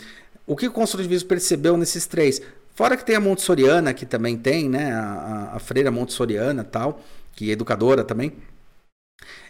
O 0.45 0.56
que 0.56 0.67
o 0.67 0.71
construtivismo 0.71 1.27
percebeu 1.27 1.75
nesses 1.77 2.06
três? 2.06 2.41
Fora 2.73 2.95
que 2.95 3.06
tem 3.06 3.15
a 3.15 3.19
Montessoriana, 3.19 3.93
que 3.93 4.06
também 4.06 4.38
tem, 4.38 4.69
né? 4.69 4.91
A, 4.93 5.51
a 5.54 5.60
freira 5.60 5.91
Montessoriana 5.91 6.63
tal, 6.63 7.01
que 7.34 7.49
é 7.49 7.54
educadora 7.54 8.04
também 8.04 8.34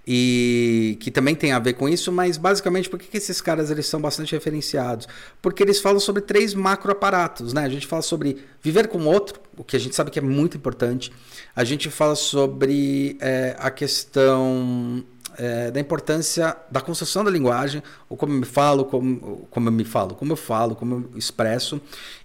e 0.05 0.97
que 0.99 1.11
também 1.11 1.35
tem 1.35 1.51
a 1.51 1.59
ver 1.59 1.73
com 1.73 1.87
isso, 1.87 2.11
mas 2.11 2.37
basicamente 2.37 2.89
por 2.89 2.97
que, 2.97 3.07
que 3.07 3.17
esses 3.17 3.39
caras 3.39 3.69
eles 3.69 3.85
são 3.85 4.01
bastante 4.01 4.33
referenciados? 4.33 5.07
Porque 5.41 5.61
eles 5.61 5.79
falam 5.79 5.99
sobre 5.99 6.21
três 6.21 6.53
macroaparatos, 6.53 7.53
né? 7.53 7.63
A 7.63 7.69
gente 7.69 7.85
fala 7.85 8.01
sobre 8.01 8.43
viver 8.61 8.87
com 8.87 8.97
o 8.97 9.05
outro, 9.05 9.39
o 9.57 9.63
que 9.63 9.75
a 9.75 9.79
gente 9.79 9.95
sabe 9.95 10.09
que 10.09 10.19
é 10.19 10.21
muito 10.21 10.57
importante. 10.57 11.11
A 11.55 11.63
gente 11.63 11.89
fala 11.89 12.15
sobre 12.15 13.17
é, 13.21 13.55
a 13.59 13.69
questão 13.69 15.03
é, 15.37 15.71
da 15.71 15.79
importância 15.79 16.57
da 16.69 16.81
construção 16.81 17.23
da 17.23 17.31
linguagem, 17.31 17.81
ou 18.09 18.17
como 18.17 18.33
eu 18.33 18.39
me 18.39 18.45
falo, 18.45 18.85
como, 18.85 19.47
como 19.49 19.67
eu 19.67 19.71
me 19.71 19.85
falo, 19.85 20.15
como 20.15 20.31
eu 20.31 20.37
falo, 20.37 20.75
como 20.75 21.09
eu 21.13 21.17
expresso. 21.17 21.79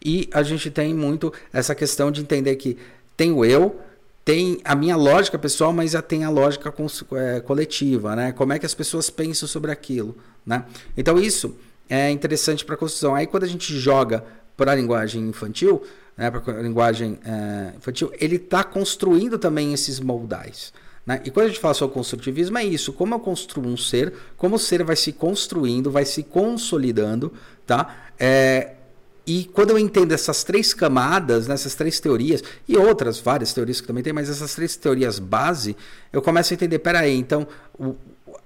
E 0.05 0.29
a 0.33 0.43
gente 0.43 0.71
tem 0.71 0.95
muito 0.95 1.33
essa 1.53 1.75
questão 1.75 2.11
de 2.11 2.21
entender 2.21 2.57
que 2.57 2.77
tem 3.17 3.33
o 3.33 3.45
eu, 3.45 3.81
tem 4.27 4.59
a 4.65 4.75
minha 4.75 4.97
lógica 4.97 5.39
pessoal, 5.39 5.73
mas 5.73 5.93
já 5.93 6.03
tem 6.03 6.25
a 6.25 6.29
lógica 6.31 6.75
é, 7.13 7.39
coletiva, 7.39 8.17
né? 8.17 8.33
Como 8.33 8.53
é 8.53 8.59
que 8.59 8.67
as 8.67 8.75
pessoas 8.75 9.09
pensam 9.09 9.47
sobre 9.47 9.71
aquilo, 9.71 10.17
né? 10.45 10.65
Então 10.97 11.17
isso 11.17 11.57
é 11.89 12.11
interessante 12.11 12.65
para 12.65 12.75
a 12.75 12.79
construção. 12.79 13.15
Aí 13.15 13.29
quando 13.29 13.45
a 13.45 13.47
gente 13.47 13.73
joga 13.79 14.25
para 14.57 14.73
a 14.73 14.75
linguagem 14.75 15.23
infantil, 15.29 15.81
né, 16.17 16.29
para 16.29 16.59
a 16.59 16.61
linguagem 16.61 17.21
é, 17.25 17.77
infantil, 17.77 18.13
ele 18.19 18.35
está 18.35 18.65
construindo 18.65 19.39
também 19.39 19.73
esses 19.73 20.01
moldais. 20.01 20.73
Né? 21.07 21.21
E 21.25 21.31
quando 21.31 21.47
a 21.47 21.49
gente 21.51 21.61
fala 21.61 21.75
sobre 21.75 21.95
construtivismo, 21.95 22.59
é 22.59 22.65
isso: 22.65 22.93
como 22.93 23.15
eu 23.15 23.21
construo 23.21 23.65
um 23.65 23.77
ser, 23.77 24.13
como 24.37 24.57
o 24.57 24.59
ser 24.59 24.83
vai 24.83 24.97
se 24.97 25.13
construindo, 25.13 25.89
vai 25.89 26.05
se 26.05 26.25
consolidando, 26.25 27.33
tá? 27.65 28.09
É, 28.19 28.73
e 29.27 29.45
quando 29.53 29.71
eu 29.71 29.79
entendo 29.79 30.13
essas 30.13 30.45
três 30.45 30.73
camadas, 30.73 31.49
nessas 31.49 31.73
né, 31.73 31.79
três 31.79 31.99
teorias, 31.99 32.45
e 32.69 32.77
outras 32.77 33.19
várias 33.19 33.53
teorias 33.53 33.81
que 33.81 33.87
também 33.87 34.03
tem, 34.03 34.13
mas 34.13 34.31
essas 34.31 34.55
três 34.55 34.77
teorias 34.77 35.19
base, 35.19 35.77
eu 36.13 36.23
começo 36.23 36.53
a 36.53 36.55
entender, 36.55 36.79
peraí, 36.79 37.17
então 37.17 37.47
o, 37.77 37.97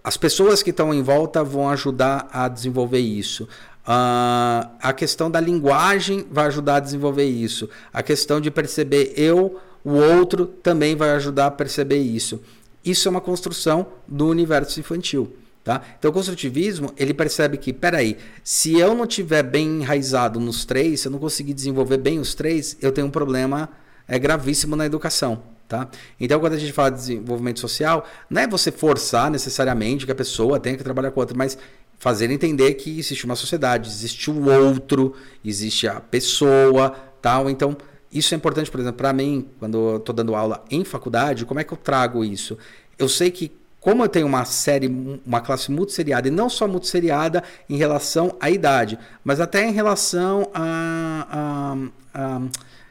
as 0.02 0.16
pessoas 0.16 0.62
que 0.62 0.70
estão 0.70 0.94
em 0.94 1.02
volta 1.02 1.44
vão 1.44 1.68
ajudar 1.68 2.28
a 2.32 2.48
desenvolver 2.48 3.00
isso. 3.00 3.44
Uh, 3.82 4.70
a 4.80 4.92
questão 4.96 5.30
da 5.30 5.40
linguagem 5.40 6.26
vai 6.30 6.46
ajudar 6.46 6.76
a 6.76 6.80
desenvolver 6.80 7.24
isso. 7.24 7.68
A 7.92 8.02
questão 8.02 8.40
de 8.40 8.50
perceber 8.50 9.12
eu, 9.16 9.60
o 9.84 9.92
outro, 9.92 10.46
também 10.46 10.96
vai 10.96 11.10
ajudar 11.10 11.46
a 11.46 11.50
perceber 11.50 11.98
isso. 11.98 12.40
Isso 12.82 13.06
é 13.06 13.10
uma 13.10 13.20
construção 13.20 13.86
do 14.08 14.26
universo 14.28 14.80
infantil. 14.80 15.30
Tá? 15.62 15.82
Então 15.98 16.10
o 16.10 16.14
construtivismo 16.14 16.92
ele 16.96 17.12
percebe 17.12 17.58
que, 17.58 17.72
peraí, 17.72 18.16
se 18.42 18.78
eu 18.78 18.94
não 18.94 19.06
tiver 19.06 19.42
bem 19.42 19.82
enraizado 19.82 20.40
nos 20.40 20.64
três, 20.64 21.00
se 21.00 21.08
eu 21.08 21.12
não 21.12 21.18
conseguir 21.18 21.52
desenvolver 21.52 21.98
bem 21.98 22.18
os 22.18 22.34
três, 22.34 22.78
eu 22.80 22.90
tenho 22.90 23.06
um 23.06 23.10
problema 23.10 23.68
é, 24.08 24.18
gravíssimo 24.18 24.74
na 24.74 24.86
educação. 24.86 25.42
Tá? 25.68 25.88
Então, 26.18 26.40
quando 26.40 26.54
a 26.54 26.58
gente 26.58 26.72
fala 26.72 26.90
de 26.90 26.96
desenvolvimento 26.96 27.60
social, 27.60 28.04
não 28.28 28.42
é 28.42 28.46
você 28.48 28.72
forçar 28.72 29.30
necessariamente 29.30 30.04
que 30.04 30.10
a 30.10 30.16
pessoa 30.16 30.58
tenha 30.58 30.76
que 30.76 30.82
trabalhar 30.82 31.12
com 31.12 31.20
outra, 31.20 31.36
mas 31.36 31.56
fazer 31.96 32.28
entender 32.30 32.74
que 32.74 32.98
existe 32.98 33.24
uma 33.24 33.36
sociedade, 33.36 33.88
existe 33.88 34.30
o 34.30 34.48
outro, 34.48 35.14
existe 35.44 35.86
a 35.86 36.00
pessoa, 36.00 36.96
tal. 37.22 37.48
Então, 37.48 37.76
isso 38.10 38.34
é 38.34 38.36
importante, 38.36 38.68
por 38.68 38.80
exemplo, 38.80 38.96
para 38.96 39.12
mim, 39.12 39.46
quando 39.60 39.90
eu 39.90 39.96
estou 39.98 40.12
dando 40.12 40.34
aula 40.34 40.64
em 40.70 40.82
faculdade, 40.82 41.44
como 41.44 41.60
é 41.60 41.64
que 41.64 41.72
eu 41.72 41.78
trago 41.78 42.24
isso? 42.24 42.58
Eu 42.98 43.08
sei 43.08 43.30
que 43.30 43.52
como 43.80 44.04
eu 44.04 44.08
tenho 44.08 44.26
uma 44.26 44.44
série, 44.44 44.86
uma 45.24 45.40
classe 45.40 45.70
multisseriada, 45.70 46.28
e 46.28 46.30
não 46.30 46.50
só 46.50 46.68
multisseriada 46.68 47.42
em 47.68 47.76
relação 47.76 48.36
à 48.38 48.50
idade, 48.50 48.98
mas 49.24 49.40
até 49.40 49.66
em 49.66 49.72
relação 49.72 50.50
a, 50.52 51.76
a, 52.14 52.36
a 52.36 52.42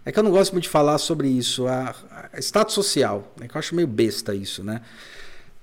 é 0.06 0.12
que 0.12 0.18
eu 0.18 0.24
não 0.24 0.32
gosto 0.32 0.54
muito 0.54 0.64
de 0.64 0.70
falar 0.70 0.98
sobre 0.98 1.28
isso, 1.28 1.68
a, 1.68 1.94
a 2.34 2.40
status 2.40 2.74
social. 2.74 3.32
É 3.40 3.48
que 3.48 3.56
eu 3.56 3.60
acho 3.60 3.76
meio 3.76 3.88
besta 3.88 4.34
isso, 4.34 4.64
né? 4.64 4.82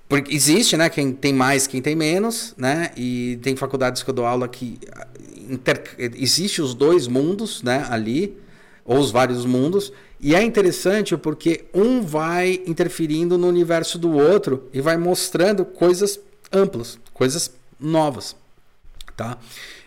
Porque 0.08 0.32
existe, 0.32 0.76
né? 0.76 0.88
Quem 0.88 1.12
tem 1.12 1.32
mais, 1.32 1.66
quem 1.66 1.82
tem 1.82 1.96
menos, 1.96 2.54
né? 2.56 2.92
E 2.96 3.40
tem 3.42 3.56
faculdades 3.56 4.04
que 4.04 4.10
eu 4.10 4.14
dou 4.14 4.24
aula 4.24 4.46
que 4.46 4.78
inter... 5.50 5.82
existe 5.98 6.62
os 6.62 6.74
dois 6.74 7.08
mundos, 7.08 7.62
né? 7.62 7.86
Ali, 7.90 8.38
ou 8.84 8.98
os 8.98 9.10
vários 9.10 9.44
mundos. 9.44 9.92
E 10.20 10.34
é 10.34 10.42
interessante 10.42 11.16
porque 11.16 11.66
um 11.74 12.00
vai 12.00 12.62
interferindo 12.66 13.36
no 13.36 13.46
universo 13.48 13.98
do 13.98 14.12
outro 14.12 14.68
e 14.72 14.80
vai 14.80 14.96
mostrando 14.96 15.64
coisas 15.64 16.18
amplas, 16.52 16.98
coisas 17.12 17.50
novas, 17.78 18.34
tá? 19.16 19.38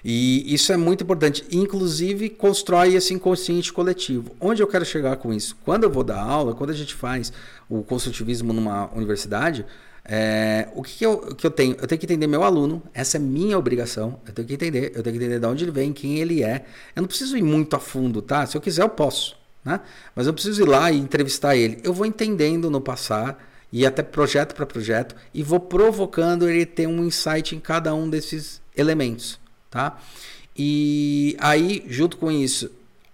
E 0.04 0.54
isso 0.54 0.72
é 0.72 0.78
muito 0.78 1.04
importante. 1.04 1.46
Inclusive, 1.52 2.30
constrói 2.30 2.96
esse 2.96 3.14
inconsciente 3.14 3.74
coletivo. 3.74 4.36
Onde 4.40 4.62
eu 4.62 4.68
quero 4.68 4.86
chegar 4.86 5.18
com 5.18 5.34
isso? 5.34 5.58
Quando 5.66 5.84
eu 5.84 5.90
vou 5.90 6.04
dar 6.04 6.22
aula, 6.22 6.54
quando 6.54 6.70
a 6.70 6.76
gente 6.76 6.94
faz 6.94 7.34
o 7.68 7.84
construtivismo 7.84 8.54
numa 8.54 8.90
universidade, 8.96 9.66
é, 10.06 10.70
o 10.74 10.82
que, 10.82 10.98
que, 10.98 11.06
eu, 11.06 11.18
que 11.36 11.46
eu 11.46 11.52
tenho? 11.52 11.76
Eu 11.80 11.88
tenho 11.88 12.00
que 12.00 12.06
entender 12.06 12.28
meu 12.28 12.44
aluno, 12.44 12.82
essa 12.94 13.18
é 13.18 13.20
minha 13.20 13.58
obrigação. 13.58 14.20
Eu 14.26 14.34
tenho 14.34 14.48
que 14.48 14.54
entender, 14.54 14.92
eu 14.96 15.04
tenho 15.04 15.18
que 15.18 15.24
entender 15.24 15.40
de 15.40 15.46
onde 15.46 15.64
ele 15.66 15.72
vem, 15.72 15.92
quem 15.92 16.20
ele 16.20 16.44
é. 16.44 16.66
Eu 16.96 17.02
não 17.02 17.08
preciso 17.08 17.38
ir 17.38 17.44
muito 17.44 17.76
a 17.76 17.80
fundo, 17.80 18.22
tá? 18.22 18.46
Se 18.46 18.56
eu 18.56 18.62
quiser, 18.62 18.84
eu 18.84 18.90
posso. 18.90 19.39
Né? 19.64 19.80
Mas 20.16 20.28
eu 20.28 20.34
preciso 20.34 20.62
ir 20.62 20.68
lá 20.68 20.92
e 20.92 20.98
entrevistar 20.98 21.56
ele. 21.56 21.80
Eu 21.84 21.94
vou 21.94 22.06
entendendo 22.06 22.70
no 22.70 22.80
passar 22.80 23.38
e 23.72 23.86
até 23.86 24.02
projeto 24.02 24.56
para 24.56 24.66
projeto 24.66 25.16
e 25.34 25.44
vou 25.44 25.60
provocando 25.60 26.50
ele 26.50 26.66
ter 26.66 26.88
um 26.88 27.04
insight 27.04 27.56
em 27.56 27.60
cada 27.60 27.94
um 27.94 28.10
desses 28.10 28.62
elementos 28.76 29.40
tá? 29.70 30.00
E 30.56 31.38
aí, 31.40 31.86
junto 31.88 32.18
com 32.18 32.32
isso, 32.32 32.72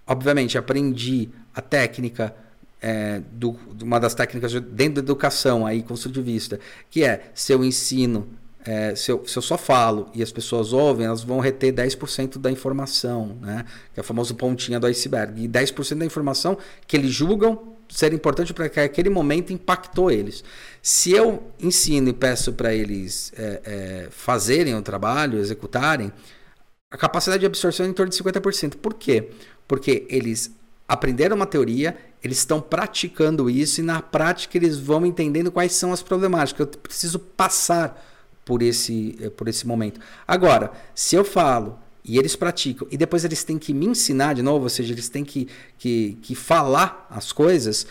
obviamente, 0.08 0.58
aprendi 0.58 1.29
a 1.53 1.62
técnica 1.62 2.36
é, 2.81 3.21
do, 3.31 3.58
uma 3.81 3.99
das 3.99 4.15
técnicas 4.15 4.53
dentro 4.53 4.95
da 4.95 4.99
educação 4.99 5.65
aí 5.65 5.84
construtivista, 5.84 6.60
que 6.89 7.03
é 7.03 7.31
se 7.34 7.53
eu 7.53 7.63
ensino, 7.63 8.27
é, 8.65 8.95
se, 8.95 9.12
eu, 9.12 9.23
se 9.28 9.38
eu 9.38 9.41
só 9.43 9.58
falo 9.58 10.10
e 10.13 10.23
as 10.23 10.32
pessoas 10.32 10.73
ouvem, 10.73 11.06
elas 11.06 11.23
vão 11.23 11.39
reter 11.39 11.71
10% 11.71 12.39
da 12.39 12.49
informação, 12.49 13.38
né? 13.39 13.63
que 13.93 13.99
é 13.99 14.01
a 14.01 14.04
famosa 14.04 14.34
pontinha 14.34 14.80
do 14.80 14.88
iceberg. 14.88 15.43
E 15.43 15.47
10% 15.47 15.99
da 15.99 16.06
informação 16.06 16.58
que 16.88 16.97
eles 16.97 17.12
julgam 17.12 17.75
ser 17.88 18.12
importante 18.12 18.56
para 18.56 18.67
que 18.67 18.80
aquele 18.80 19.10
momento 19.10 19.54
impactou 19.54 20.10
eles. 20.10 20.43
Se 20.82 21.12
eu 21.12 21.43
ensino 21.60 22.10
e 22.10 22.13
peço 22.13 22.54
para 22.54 22.73
eles 22.73 23.32
é, 23.38 23.62
é, 23.63 24.08
fazerem 24.10 24.73
o 24.75 24.82
trabalho, 24.82 25.38
executarem, 25.38 26.12
a 26.89 26.97
capacidade 26.97 27.41
de 27.41 27.45
absorção 27.45 27.86
é 27.86 27.89
em 27.89 27.93
torno 27.93 28.12
de 28.12 28.17
50%. 28.17 28.78
Por 28.78 28.95
quê? 28.95 29.30
Porque 29.67 30.08
eles 30.10 30.51
aprenderam 30.88 31.36
uma 31.36 31.45
teoria, 31.45 31.95
eles 32.23 32.39
estão 32.39 32.60
praticando 32.60 33.47
isso 33.47 33.82
e 33.82 33.84
na 33.84 34.01
prática 34.01 34.58
eles 34.58 34.78
vão 34.80 35.06
entendendo 35.06 35.51
quais 35.51 35.73
são 35.73 35.93
as 35.93 36.01
problemáticas. 36.01 36.62
Eu 36.62 36.80
preciso 36.80 37.19
passar 37.19 38.14
por 38.45 38.62
esse, 38.62 39.17
eh, 39.19 39.29
por 39.29 39.47
esse 39.47 39.67
momento. 39.67 39.99
Agora, 40.27 40.71
se 40.93 41.15
eu 41.15 41.25
falo 41.25 41.79
e 42.03 42.19
eles 42.19 42.36
praticam 42.36 42.88
e 42.91 42.95
depois 42.95 43.25
eles 43.25 43.43
têm 43.43 43.58
que 43.58 43.73
me 43.73 43.88
ensinar 43.88 44.36
de 44.36 44.43
novo, 44.43 44.63
ou 44.63 44.69
seja, 44.69 44.93
eles 44.93 45.10
têm 45.10 45.25
que, 45.25 45.47
que, 45.79 46.17
que 46.21 46.36
falar 46.36 47.08
as 47.10 47.31
coisas, 47.31 47.88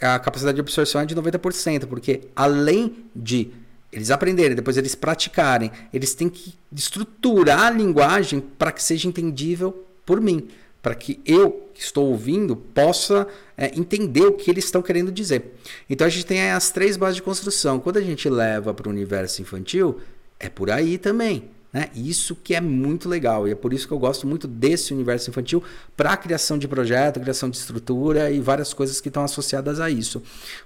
a 0.00 0.18
capacidade 0.18 0.56
de 0.56 0.60
absorção 0.60 1.00
é 1.00 1.06
de 1.06 1.16
90%, 1.16 1.86
porque 1.86 2.28
além 2.36 3.06
de 3.16 3.50
eles 3.90 4.10
aprenderem, 4.10 4.54
depois 4.54 4.76
eles 4.76 4.94
praticarem, 4.94 5.70
eles 5.92 6.14
têm 6.14 6.28
que 6.28 6.54
estruturar 6.74 7.68
a 7.68 7.70
linguagem 7.70 8.40
para 8.40 8.72
que 8.72 8.82
seja 8.82 9.08
entendível 9.08 9.86
por 10.04 10.20
mim, 10.20 10.48
para 10.84 10.94
que 10.94 11.18
eu 11.24 11.70
que 11.72 11.80
estou 11.80 12.08
ouvindo 12.08 12.54
possa 12.54 13.26
é, 13.56 13.72
entender 13.74 14.26
o 14.26 14.34
que 14.34 14.50
eles 14.50 14.66
estão 14.66 14.82
querendo 14.82 15.10
dizer. 15.10 15.54
Então 15.88 16.06
a 16.06 16.10
gente 16.10 16.26
tem 16.26 16.50
as 16.50 16.70
três 16.70 16.98
bases 16.98 17.16
de 17.16 17.22
construção. 17.22 17.80
Quando 17.80 17.96
a 17.96 18.02
gente 18.02 18.28
leva 18.28 18.74
para 18.74 18.86
o 18.86 18.92
universo 18.92 19.40
infantil, 19.40 19.98
é 20.38 20.50
por 20.50 20.70
aí 20.70 20.98
também. 20.98 21.48
Né? 21.72 21.88
Isso 21.94 22.36
que 22.36 22.54
é 22.54 22.60
muito 22.60 23.08
legal 23.08 23.48
e 23.48 23.52
é 23.52 23.54
por 23.54 23.72
isso 23.72 23.88
que 23.88 23.94
eu 23.94 23.98
gosto 23.98 24.26
muito 24.26 24.46
desse 24.46 24.92
universo 24.92 25.30
infantil 25.30 25.64
para 25.96 26.12
a 26.12 26.16
criação 26.18 26.58
de 26.58 26.68
projeto, 26.68 27.18
criação 27.18 27.48
de 27.48 27.56
estrutura 27.56 28.30
e 28.30 28.38
várias 28.38 28.74
coisas 28.74 29.00
que 29.00 29.08
estão 29.08 29.24
associadas 29.24 29.80
a 29.80 29.88
isso. 29.88 30.22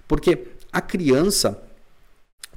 Porque 0.09 0.48
a 0.72 0.81
criança 0.81 1.62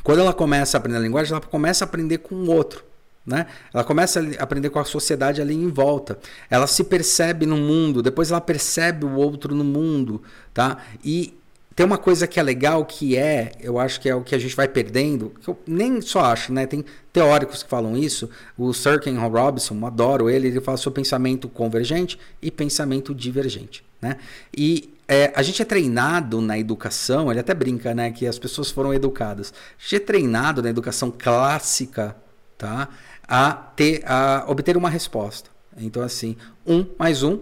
quando 0.03 0.19
ela 0.19 0.33
começa 0.33 0.77
a 0.77 0.79
aprender 0.79 0.97
a 0.97 1.01
linguagem, 1.01 1.31
ela 1.31 1.41
começa 1.41 1.85
a 1.85 1.87
aprender 1.87 2.17
com 2.17 2.33
o 2.33 2.49
outro. 2.49 2.90
Né? 3.25 3.45
Ela 3.73 3.83
começa 3.83 4.19
a 4.19 4.43
aprender 4.43 4.69
com 4.69 4.79
a 4.79 4.85
sociedade 4.85 5.41
ali 5.41 5.53
em 5.53 5.69
volta. 5.69 6.17
Ela 6.49 6.67
se 6.67 6.83
percebe 6.83 7.45
no 7.45 7.57
mundo, 7.57 8.01
depois 8.01 8.31
ela 8.31 8.41
percebe 8.41 9.05
o 9.05 9.15
outro 9.15 9.53
no 9.53 9.63
mundo. 9.63 10.21
Tá? 10.53 10.77
E 11.03 11.33
tem 11.75 11.85
uma 11.85 11.97
coisa 11.97 12.27
que 12.27 12.39
é 12.39 12.43
legal 12.43 12.83
que 12.83 13.15
é, 13.15 13.53
eu 13.61 13.79
acho 13.79 14.01
que 14.01 14.09
é 14.09 14.15
o 14.15 14.21
que 14.21 14.35
a 14.35 14.39
gente 14.39 14.55
vai 14.55 14.67
perdendo, 14.67 15.33
que 15.41 15.49
eu 15.49 15.57
nem 15.65 16.01
só 16.01 16.25
acho, 16.25 16.51
né? 16.51 16.65
Tem 16.65 16.83
teóricos 17.13 17.63
que 17.63 17.69
falam 17.69 17.95
isso. 17.95 18.29
O 18.57 18.73
Sir 18.73 18.99
Ken 18.99 19.17
Robinson, 19.17 19.85
adoro 19.85 20.29
ele, 20.29 20.49
ele 20.49 20.59
fala 20.59 20.77
sobre 20.77 21.01
pensamento 21.01 21.47
convergente 21.47 22.19
e 22.41 22.51
pensamento 22.51 23.15
divergente, 23.15 23.85
né? 24.01 24.17
E 24.55 24.93
é, 25.07 25.31
a 25.35 25.41
gente 25.41 25.61
é 25.61 25.65
treinado 25.65 26.41
na 26.41 26.59
educação, 26.59 27.31
ele 27.31 27.39
até 27.39 27.53
brinca, 27.53 27.93
né, 27.93 28.11
que 28.11 28.27
as 28.27 28.39
pessoas 28.39 28.69
foram 28.69 28.93
educadas. 28.93 29.53
A 29.77 29.81
gente 29.81 29.95
é 29.95 29.99
treinado 29.99 30.61
na 30.61 30.69
educação 30.69 31.11
clássica, 31.11 32.15
tá, 32.57 32.87
a 33.33 33.53
ter, 33.53 34.03
a 34.05 34.43
obter 34.45 34.75
uma 34.75 34.89
resposta. 34.89 35.49
Então 35.77 36.03
assim, 36.03 36.35
um 36.67 36.85
mais 36.99 37.23
um 37.23 37.39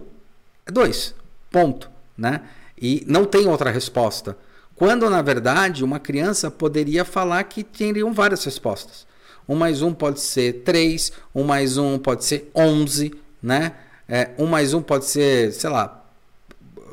é 0.64 0.70
dois, 0.70 1.16
ponto, 1.50 1.90
né? 2.16 2.42
E 2.80 3.02
não 3.08 3.24
tem 3.24 3.48
outra 3.48 3.72
resposta. 3.72 4.38
Quando 4.76 5.10
na 5.10 5.20
verdade 5.20 5.82
uma 5.82 5.98
criança 5.98 6.48
poderia 6.48 7.04
falar 7.04 7.42
que 7.42 7.64
teriam 7.64 8.12
várias 8.12 8.44
respostas. 8.44 9.04
Um 9.48 9.56
mais 9.56 9.82
um 9.82 9.92
pode 9.92 10.20
ser 10.20 10.62
três, 10.62 11.10
um 11.34 11.42
mais 11.42 11.76
um 11.76 11.98
pode 11.98 12.24
ser 12.24 12.48
onze, 12.54 13.12
né? 13.42 13.72
É, 14.08 14.30
um 14.38 14.46
mais 14.46 14.72
um 14.72 14.80
pode 14.80 15.06
ser, 15.06 15.52
sei 15.52 15.70
lá, 15.70 16.04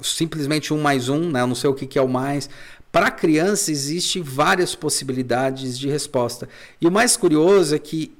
simplesmente 0.01 0.73
um 0.73 0.81
mais 0.81 1.07
um, 1.07 1.29
né? 1.29 1.41
Eu 1.41 1.47
não 1.47 1.55
sei 1.55 1.69
o 1.69 1.75
que, 1.75 1.85
que 1.85 1.99
é 1.99 2.01
o 2.01 2.09
mais. 2.09 2.49
Para 2.91 3.07
a 3.07 3.11
criança 3.11 3.69
existe 3.69 4.19
várias 4.19 4.73
possibilidades 4.73 5.77
de 5.77 5.87
resposta. 5.87 6.49
E 6.81 6.87
o 6.87 6.91
mais 6.91 7.15
curioso 7.15 7.75
é 7.75 7.79
que 7.79 8.17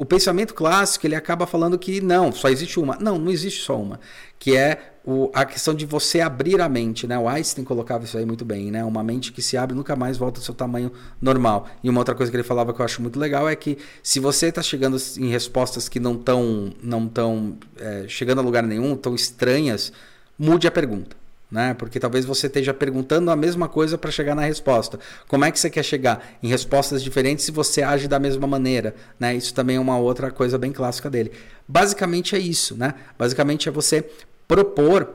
o 0.00 0.04
pensamento 0.06 0.54
clássico 0.54 1.06
ele 1.06 1.14
acaba 1.14 1.46
falando 1.46 1.78
que 1.78 2.00
não, 2.00 2.32
só 2.32 2.48
existe 2.48 2.80
uma. 2.80 2.96
Não, 2.98 3.18
não 3.18 3.30
existe 3.30 3.60
só 3.60 3.78
uma. 3.78 4.00
Que 4.38 4.56
é 4.56 4.94
o, 5.04 5.30
a 5.34 5.44
questão 5.44 5.74
de 5.74 5.84
você 5.84 6.22
abrir 6.22 6.58
a 6.58 6.70
mente. 6.70 7.06
Né? 7.06 7.18
O 7.18 7.28
Einstein 7.28 7.66
colocava 7.66 8.04
isso 8.04 8.16
aí 8.16 8.24
muito 8.24 8.42
bem. 8.42 8.70
Né? 8.70 8.82
Uma 8.82 9.04
mente 9.04 9.30
que 9.30 9.42
se 9.42 9.58
abre 9.58 9.76
nunca 9.76 9.94
mais 9.94 10.16
volta 10.16 10.40
ao 10.40 10.42
seu 10.42 10.54
tamanho 10.54 10.90
normal. 11.20 11.68
E 11.84 11.90
uma 11.90 12.00
outra 12.00 12.14
coisa 12.14 12.32
que 12.32 12.36
ele 12.36 12.42
falava 12.42 12.72
que 12.72 12.80
eu 12.80 12.84
acho 12.86 13.02
muito 13.02 13.18
legal 13.18 13.46
é 13.46 13.54
que 13.54 13.76
se 14.02 14.18
você 14.18 14.46
está 14.46 14.62
chegando 14.62 14.96
em 15.18 15.28
respostas 15.28 15.86
que 15.86 16.00
não 16.00 16.14
estão 16.14 16.72
não 16.82 17.06
tão, 17.06 17.58
é, 17.76 18.06
chegando 18.08 18.38
a 18.38 18.42
lugar 18.42 18.62
nenhum, 18.62 18.96
tão 18.96 19.14
estranhas, 19.14 19.92
mude 20.38 20.66
a 20.66 20.70
pergunta. 20.70 21.19
Né? 21.50 21.74
Porque 21.74 21.98
talvez 21.98 22.24
você 22.24 22.46
esteja 22.46 22.72
perguntando 22.72 23.30
a 23.30 23.36
mesma 23.36 23.68
coisa 23.68 23.98
para 23.98 24.10
chegar 24.10 24.34
na 24.36 24.42
resposta. 24.42 25.00
Como 25.26 25.44
é 25.44 25.50
que 25.50 25.58
você 25.58 25.68
quer 25.68 25.82
chegar 25.82 26.24
em 26.42 26.48
respostas 26.48 27.02
diferentes 27.02 27.44
se 27.44 27.50
você 27.50 27.82
age 27.82 28.06
da 28.06 28.20
mesma 28.20 28.46
maneira? 28.46 28.94
Né? 29.18 29.34
Isso 29.34 29.52
também 29.52 29.76
é 29.76 29.80
uma 29.80 29.98
outra 29.98 30.30
coisa 30.30 30.56
bem 30.56 30.70
clássica 30.70 31.10
dele. 31.10 31.32
Basicamente 31.66 32.36
é 32.36 32.38
isso, 32.38 32.76
né? 32.76 32.94
Basicamente 33.18 33.68
é 33.68 33.72
você 33.72 34.08
propor 34.46 35.08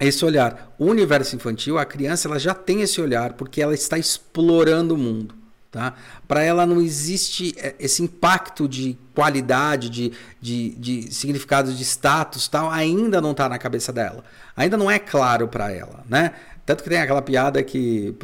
esse 0.00 0.24
olhar. 0.24 0.74
O 0.78 0.86
universo 0.86 1.36
infantil, 1.36 1.78
a 1.78 1.84
criança, 1.84 2.26
ela 2.26 2.38
já 2.38 2.54
tem 2.54 2.82
esse 2.82 3.00
olhar 3.00 3.34
porque 3.34 3.62
ela 3.62 3.74
está 3.74 3.96
explorando 3.96 4.94
o 4.94 4.98
mundo. 4.98 5.43
Tá? 5.74 5.92
Para 6.28 6.40
ela 6.40 6.64
não 6.64 6.80
existe 6.80 7.52
é, 7.58 7.74
esse 7.80 8.00
impacto 8.00 8.68
de 8.68 8.96
qualidade, 9.12 9.90
de, 9.90 10.12
de, 10.40 10.70
de 10.76 11.12
significado 11.12 11.74
de 11.74 11.82
status, 11.82 12.46
tal, 12.46 12.70
ainda 12.70 13.20
não 13.20 13.32
está 13.32 13.48
na 13.48 13.58
cabeça 13.58 13.92
dela. 13.92 14.22
Ainda 14.56 14.76
não 14.76 14.88
é 14.88 15.00
claro 15.00 15.48
para 15.48 15.72
ela. 15.72 16.04
Né? 16.08 16.30
Tanto 16.64 16.84
que 16.84 16.88
tem 16.88 17.00
aquela 17.00 17.20
piada 17.20 17.60
que 17.60 18.14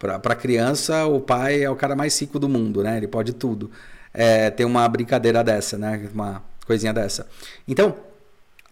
para 0.00 0.32
a 0.32 0.34
criança 0.34 1.06
o 1.06 1.20
pai 1.20 1.62
é 1.62 1.70
o 1.70 1.76
cara 1.76 1.94
mais 1.94 2.20
rico 2.20 2.40
do 2.40 2.48
mundo, 2.48 2.82
né? 2.82 2.96
ele 2.96 3.06
pode 3.06 3.34
tudo. 3.34 3.70
É, 4.12 4.50
tem 4.50 4.66
uma 4.66 4.88
brincadeira 4.88 5.44
dessa, 5.44 5.78
né? 5.78 6.08
uma 6.12 6.42
coisinha 6.66 6.92
dessa. 6.92 7.28
Então, 7.68 7.94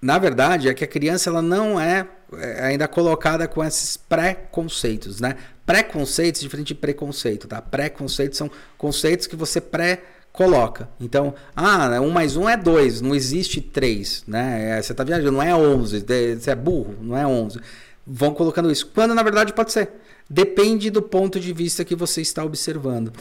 na 0.00 0.18
verdade, 0.18 0.68
é 0.68 0.74
que 0.74 0.82
a 0.82 0.88
criança 0.88 1.30
ela 1.30 1.40
não 1.40 1.78
é 1.78 2.04
ainda 2.60 2.88
colocada 2.88 3.46
com 3.46 3.62
esses 3.64 3.96
pré-conceitos, 3.96 5.20
né? 5.20 5.36
Pré-conceitos 5.64 6.40
diferente 6.40 6.68
de 6.68 6.74
preconceito, 6.74 7.46
tá? 7.46 7.60
Pré-conceitos 7.60 8.38
são 8.38 8.50
conceitos 8.76 9.26
que 9.26 9.36
você 9.36 9.60
pré 9.60 10.02
coloca. 10.32 10.88
Então, 10.98 11.34
ah, 11.54 12.00
um 12.00 12.10
mais 12.10 12.36
um 12.36 12.48
é 12.48 12.56
dois, 12.56 13.00
não 13.00 13.14
existe 13.14 13.60
três, 13.60 14.24
né? 14.26 14.78
É, 14.78 14.82
você 14.82 14.92
está 14.92 15.04
viajando, 15.04 15.32
não 15.32 15.42
é 15.42 15.54
onze, 15.54 16.00
você 16.00 16.50
é 16.50 16.54
burro, 16.54 16.96
não 17.00 17.16
é 17.16 17.26
onze. 17.26 17.60
Vão 18.06 18.34
colocando 18.34 18.70
isso. 18.70 18.86
Quando 18.86 19.14
na 19.14 19.22
verdade 19.22 19.52
pode 19.52 19.72
ser. 19.72 19.90
Depende 20.28 20.90
do 20.90 21.02
ponto 21.02 21.38
de 21.38 21.52
vista 21.52 21.84
que 21.84 21.94
você 21.94 22.22
está 22.22 22.44
observando. 22.44 23.12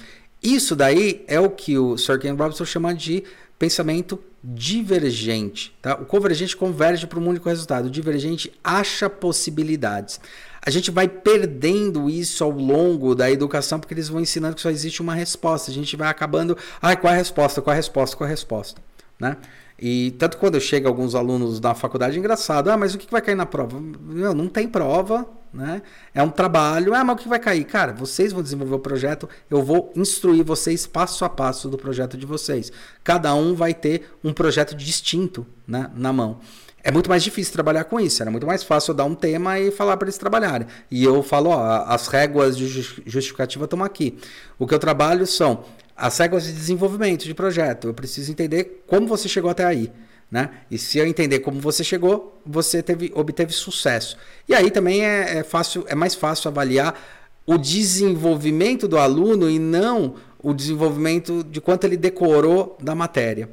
Isso 0.41 0.75
daí 0.75 1.23
é 1.27 1.39
o 1.39 1.49
que 1.49 1.77
o 1.77 1.97
Sir 1.97 2.17
Ken 2.17 2.33
Robinson 2.33 2.65
chama 2.65 2.95
de 2.95 3.23
pensamento 3.61 4.19
divergente. 4.43 5.71
Tá? 5.79 5.93
O 5.93 6.05
convergente 6.05 6.57
converge 6.57 7.05
para 7.05 7.19
um 7.19 7.27
único 7.27 7.47
resultado. 7.47 7.85
O 7.85 7.91
divergente 7.91 8.51
acha 8.63 9.07
possibilidades. 9.07 10.19
A 10.65 10.71
gente 10.71 10.89
vai 10.89 11.07
perdendo 11.07 12.09
isso 12.09 12.43
ao 12.43 12.49
longo 12.49 13.13
da 13.13 13.29
educação 13.29 13.79
porque 13.79 13.93
eles 13.93 14.09
vão 14.09 14.19
ensinando 14.19 14.55
que 14.55 14.61
só 14.63 14.71
existe 14.71 14.99
uma 14.99 15.13
resposta. 15.13 15.69
A 15.69 15.73
gente 15.73 15.95
vai 15.95 16.09
acabando. 16.09 16.57
Ah, 16.81 16.95
qual 16.95 17.13
é 17.13 17.15
a 17.15 17.19
resposta? 17.19 17.61
Qual 17.61 17.71
é 17.71 17.75
a 17.75 17.77
resposta? 17.77 18.17
Qual 18.17 18.25
é 18.25 18.29
a 18.29 18.33
resposta? 18.33 18.81
Né? 19.19 19.37
E 19.77 20.09
tanto 20.17 20.37
quando 20.37 20.59
chega 20.59 20.89
alguns 20.89 21.13
alunos 21.13 21.59
da 21.59 21.75
faculdade, 21.75 22.15
é 22.15 22.19
engraçado. 22.19 22.71
Ah, 22.71 22.77
mas 22.77 22.95
o 22.95 22.97
que 22.97 23.11
vai 23.11 23.21
cair 23.21 23.35
na 23.35 23.45
prova? 23.45 23.79
Não, 23.79 24.33
não 24.33 24.47
tem 24.47 24.67
prova, 24.67 25.27
né? 25.53 25.81
É 26.13 26.23
um 26.23 26.29
trabalho. 26.29 26.93
Ah, 26.93 27.03
mas 27.03 27.15
o 27.15 27.19
que 27.19 27.27
vai 27.27 27.39
cair? 27.39 27.63
Cara, 27.65 27.93
vocês 27.93 28.31
vão 28.31 28.41
desenvolver 28.41 28.75
o 28.75 28.79
projeto, 28.79 29.27
eu 29.49 29.61
vou 29.61 29.91
instruir 29.95 30.43
vocês 30.43 30.87
passo 30.87 31.25
a 31.25 31.29
passo 31.29 31.69
do 31.69 31.77
projeto 31.77 32.17
de 32.17 32.25
vocês. 32.25 32.71
Cada 33.03 33.33
um 33.35 33.53
vai 33.53 33.73
ter 33.73 34.11
um 34.23 34.33
projeto 34.33 34.75
distinto 34.75 35.45
né, 35.67 35.89
na 35.95 36.11
mão. 36.13 36.39
É 36.83 36.91
muito 36.91 37.09
mais 37.09 37.23
difícil 37.23 37.53
trabalhar 37.53 37.83
com 37.83 37.99
isso. 37.99 38.21
Era 38.23 38.31
muito 38.31 38.47
mais 38.47 38.63
fácil 38.63 38.91
eu 38.91 38.95
dar 38.95 39.05
um 39.05 39.13
tema 39.13 39.59
e 39.59 39.69
falar 39.69 39.97
para 39.97 40.07
eles 40.07 40.17
trabalharem. 40.17 40.67
E 40.89 41.03
eu 41.03 41.21
falo, 41.21 41.51
ó, 41.51 41.83
as 41.85 42.07
réguas 42.07 42.57
de 42.57 42.67
justificativa 43.05 43.65
estão 43.65 43.83
aqui. 43.83 44.17
O 44.57 44.65
que 44.65 44.73
eu 44.73 44.79
trabalho 44.79 45.27
são 45.27 45.63
as 45.95 46.17
regras 46.17 46.45
de 46.45 46.53
desenvolvimento 46.53 47.25
de 47.25 47.33
projeto. 47.33 47.87
Eu 47.87 47.93
preciso 47.93 48.31
entender 48.31 48.83
como 48.87 49.05
você 49.05 49.29
chegou 49.29 49.51
até 49.51 49.63
aí. 49.63 49.91
Né? 50.31 50.49
E 50.71 50.77
se 50.77 50.97
eu 50.97 51.05
entender 51.05 51.39
como 51.39 51.59
você 51.59 51.83
chegou, 51.83 52.41
você 52.45 52.81
teve, 52.81 53.11
obteve 53.13 53.51
sucesso. 53.51 54.17
E 54.47 54.55
aí 54.55 54.71
também 54.71 55.05
é, 55.05 55.39
é, 55.39 55.43
fácil, 55.43 55.83
é 55.89 55.93
mais 55.93 56.15
fácil 56.15 56.47
avaliar 56.47 56.97
o 57.45 57.57
desenvolvimento 57.57 58.87
do 58.87 58.97
aluno 58.97 59.49
e 59.49 59.59
não 59.59 60.15
o 60.41 60.53
desenvolvimento 60.53 61.43
de 61.43 61.59
quanto 61.59 61.83
ele 61.83 61.97
decorou 61.97 62.77
da 62.81 62.95
matéria. 62.95 63.49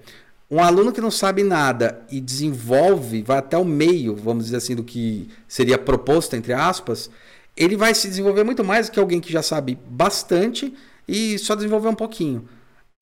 Um 0.48 0.62
aluno 0.62 0.92
que 0.92 1.00
não 1.00 1.10
sabe 1.10 1.42
nada 1.42 2.00
e 2.10 2.20
desenvolve, 2.20 3.22
vai 3.22 3.38
até 3.38 3.58
o 3.58 3.64
meio, 3.64 4.14
vamos 4.14 4.44
dizer 4.44 4.58
assim, 4.58 4.74
do 4.76 4.84
que 4.84 5.28
seria 5.48 5.76
proposto, 5.76 6.36
entre 6.36 6.52
aspas, 6.52 7.10
ele 7.56 7.76
vai 7.76 7.92
se 7.92 8.08
desenvolver 8.08 8.44
muito 8.44 8.62
mais 8.64 8.86
do 8.88 8.92
que 8.92 9.00
alguém 9.00 9.20
que 9.20 9.32
já 9.32 9.42
sabe 9.42 9.76
bastante 9.90 10.72
e 11.06 11.38
só 11.38 11.54
desenvolver 11.54 11.88
um 11.88 11.94
pouquinho. 11.94 12.48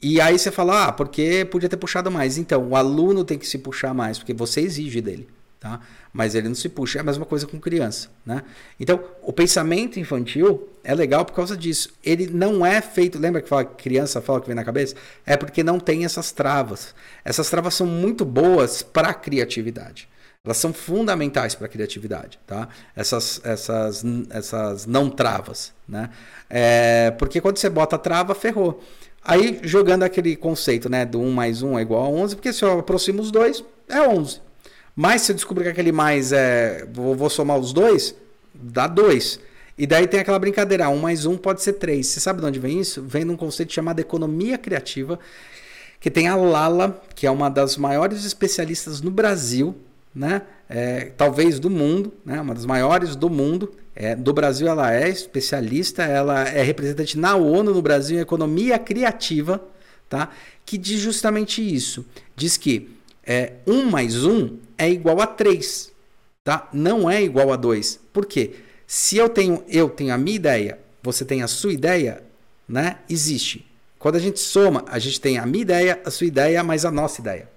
E 0.00 0.20
aí 0.20 0.38
você 0.38 0.50
fala, 0.50 0.88
ah, 0.88 0.92
porque 0.92 1.44
podia 1.46 1.68
ter 1.68 1.76
puxado 1.78 2.10
mais. 2.10 2.36
Então, 2.36 2.68
o 2.68 2.76
aluno 2.76 3.24
tem 3.24 3.38
que 3.38 3.46
se 3.46 3.58
puxar 3.58 3.94
mais, 3.94 4.18
porque 4.18 4.34
você 4.34 4.60
exige 4.60 5.00
dele, 5.00 5.26
tá? 5.58 5.80
Mas 6.12 6.34
ele 6.34 6.48
não 6.48 6.54
se 6.54 6.68
puxa. 6.68 6.98
É 6.98 7.00
a 7.00 7.04
mesma 7.04 7.24
coisa 7.24 7.46
com 7.46 7.58
criança, 7.58 8.10
né? 8.24 8.42
Então, 8.78 9.02
o 9.22 9.32
pensamento 9.32 9.98
infantil 9.98 10.68
é 10.84 10.94
legal 10.94 11.24
por 11.24 11.32
causa 11.34 11.56
disso. 11.56 11.90
Ele 12.04 12.26
não 12.26 12.64
é 12.64 12.82
feito, 12.82 13.18
lembra 13.18 13.40
que 13.40 13.48
fala 13.48 13.64
criança 13.64 14.20
fala 14.20 14.40
que 14.40 14.46
vem 14.46 14.56
na 14.56 14.64
cabeça? 14.64 14.94
É 15.24 15.36
porque 15.36 15.62
não 15.62 15.80
tem 15.80 16.04
essas 16.04 16.30
travas. 16.30 16.94
Essas 17.24 17.48
travas 17.48 17.74
são 17.74 17.86
muito 17.86 18.24
boas 18.24 18.82
para 18.82 19.08
a 19.08 19.14
criatividade. 19.14 20.08
Elas 20.44 20.58
são 20.58 20.72
fundamentais 20.72 21.56
para 21.56 21.66
a 21.66 21.68
criatividade, 21.68 22.38
tá? 22.46 22.68
Essas, 22.94 23.40
essas, 23.42 24.04
essas 24.30 24.86
não 24.86 25.10
travas, 25.10 25.72
né? 25.88 26.08
É, 26.48 27.10
porque 27.18 27.40
quando 27.40 27.58
você 27.58 27.68
bota 27.68 27.98
trava, 27.98 28.32
ferrou. 28.32 28.80
Aí, 29.26 29.58
jogando 29.62 30.04
aquele 30.04 30.36
conceito, 30.36 30.88
né, 30.88 31.04
do 31.04 31.20
1 31.20 31.32
mais 31.32 31.62
1 31.62 31.78
é 31.78 31.82
igual 31.82 32.04
a 32.04 32.08
11, 32.08 32.36
porque 32.36 32.52
se 32.52 32.64
eu 32.64 32.78
aproximo 32.78 33.20
os 33.20 33.30
dois, 33.30 33.64
é 33.88 34.00
11. 34.06 34.40
Mas 34.94 35.22
se 35.22 35.32
eu 35.32 35.36
descobrir 35.36 35.64
que 35.64 35.70
aquele 35.70 35.92
mais 35.92 36.32
é... 36.32 36.86
Vou, 36.92 37.14
vou 37.14 37.28
somar 37.28 37.58
os 37.58 37.72
dois, 37.72 38.14
dá 38.54 38.86
2. 38.86 39.40
E 39.76 39.86
daí 39.86 40.06
tem 40.06 40.20
aquela 40.20 40.38
brincadeira, 40.38 40.88
1 40.88 40.96
mais 40.98 41.26
1 41.26 41.36
pode 41.38 41.62
ser 41.62 41.74
3. 41.74 42.06
Você 42.06 42.20
sabe 42.20 42.40
de 42.40 42.46
onde 42.46 42.60
vem 42.60 42.80
isso? 42.80 43.02
Vem 43.02 43.24
de 43.24 43.30
um 43.30 43.36
conceito 43.36 43.72
chamado 43.72 43.98
economia 43.98 44.56
criativa, 44.56 45.18
que 46.00 46.10
tem 46.10 46.28
a 46.28 46.36
Lala, 46.36 47.02
que 47.14 47.26
é 47.26 47.30
uma 47.30 47.50
das 47.50 47.76
maiores 47.76 48.24
especialistas 48.24 49.00
no 49.00 49.10
Brasil 49.10 49.74
né? 50.16 50.42
É, 50.66 51.12
talvez 51.16 51.60
do 51.60 51.68
mundo, 51.68 52.10
né? 52.24 52.40
uma 52.40 52.54
das 52.54 52.64
maiores 52.64 53.14
do 53.14 53.28
mundo. 53.28 53.70
É, 53.98 54.14
do 54.14 54.30
Brasil 54.34 54.68
ela 54.68 54.94
é 54.94 55.08
especialista, 55.08 56.02
ela 56.02 56.46
é 56.46 56.62
representante 56.62 57.18
na 57.18 57.34
ONU 57.34 57.72
no 57.72 57.80
Brasil 57.80 58.18
em 58.18 58.20
economia 58.20 58.78
criativa, 58.78 59.66
tá? 60.06 60.30
que 60.66 60.76
diz 60.76 61.00
justamente 61.00 61.66
isso. 61.66 62.04
Diz 62.36 62.58
que 62.58 62.90
é, 63.24 63.54
1 63.66 63.84
mais 63.90 64.22
1 64.22 64.58
é 64.76 64.90
igual 64.90 65.18
a 65.22 65.26
3, 65.26 65.90
tá? 66.44 66.68
não 66.74 67.10
é 67.10 67.22
igual 67.22 67.50
a 67.50 67.56
2. 67.56 67.98
Por 68.12 68.26
quê? 68.26 68.56
Se 68.86 69.16
eu 69.16 69.30
tenho, 69.30 69.64
eu 69.66 69.88
tenho 69.88 70.12
a 70.12 70.18
minha 70.18 70.36
ideia, 70.36 70.78
você 71.02 71.24
tem 71.24 71.42
a 71.42 71.48
sua 71.48 71.72
ideia, 71.72 72.22
né? 72.68 72.98
existe. 73.08 73.64
Quando 73.98 74.16
a 74.16 74.20
gente 74.20 74.38
soma, 74.38 74.84
a 74.88 74.98
gente 74.98 75.18
tem 75.18 75.38
a 75.38 75.46
minha 75.46 75.62
ideia, 75.62 76.02
a 76.04 76.10
sua 76.10 76.26
ideia, 76.26 76.62
mais 76.62 76.84
a 76.84 76.90
nossa 76.90 77.22
ideia. 77.22 77.48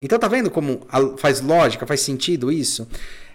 Então 0.00 0.16
tá 0.16 0.28
vendo 0.28 0.48
como 0.48 0.86
faz 1.18 1.40
lógica, 1.40 1.86
faz 1.86 2.00
sentido 2.02 2.52
isso? 2.52 2.86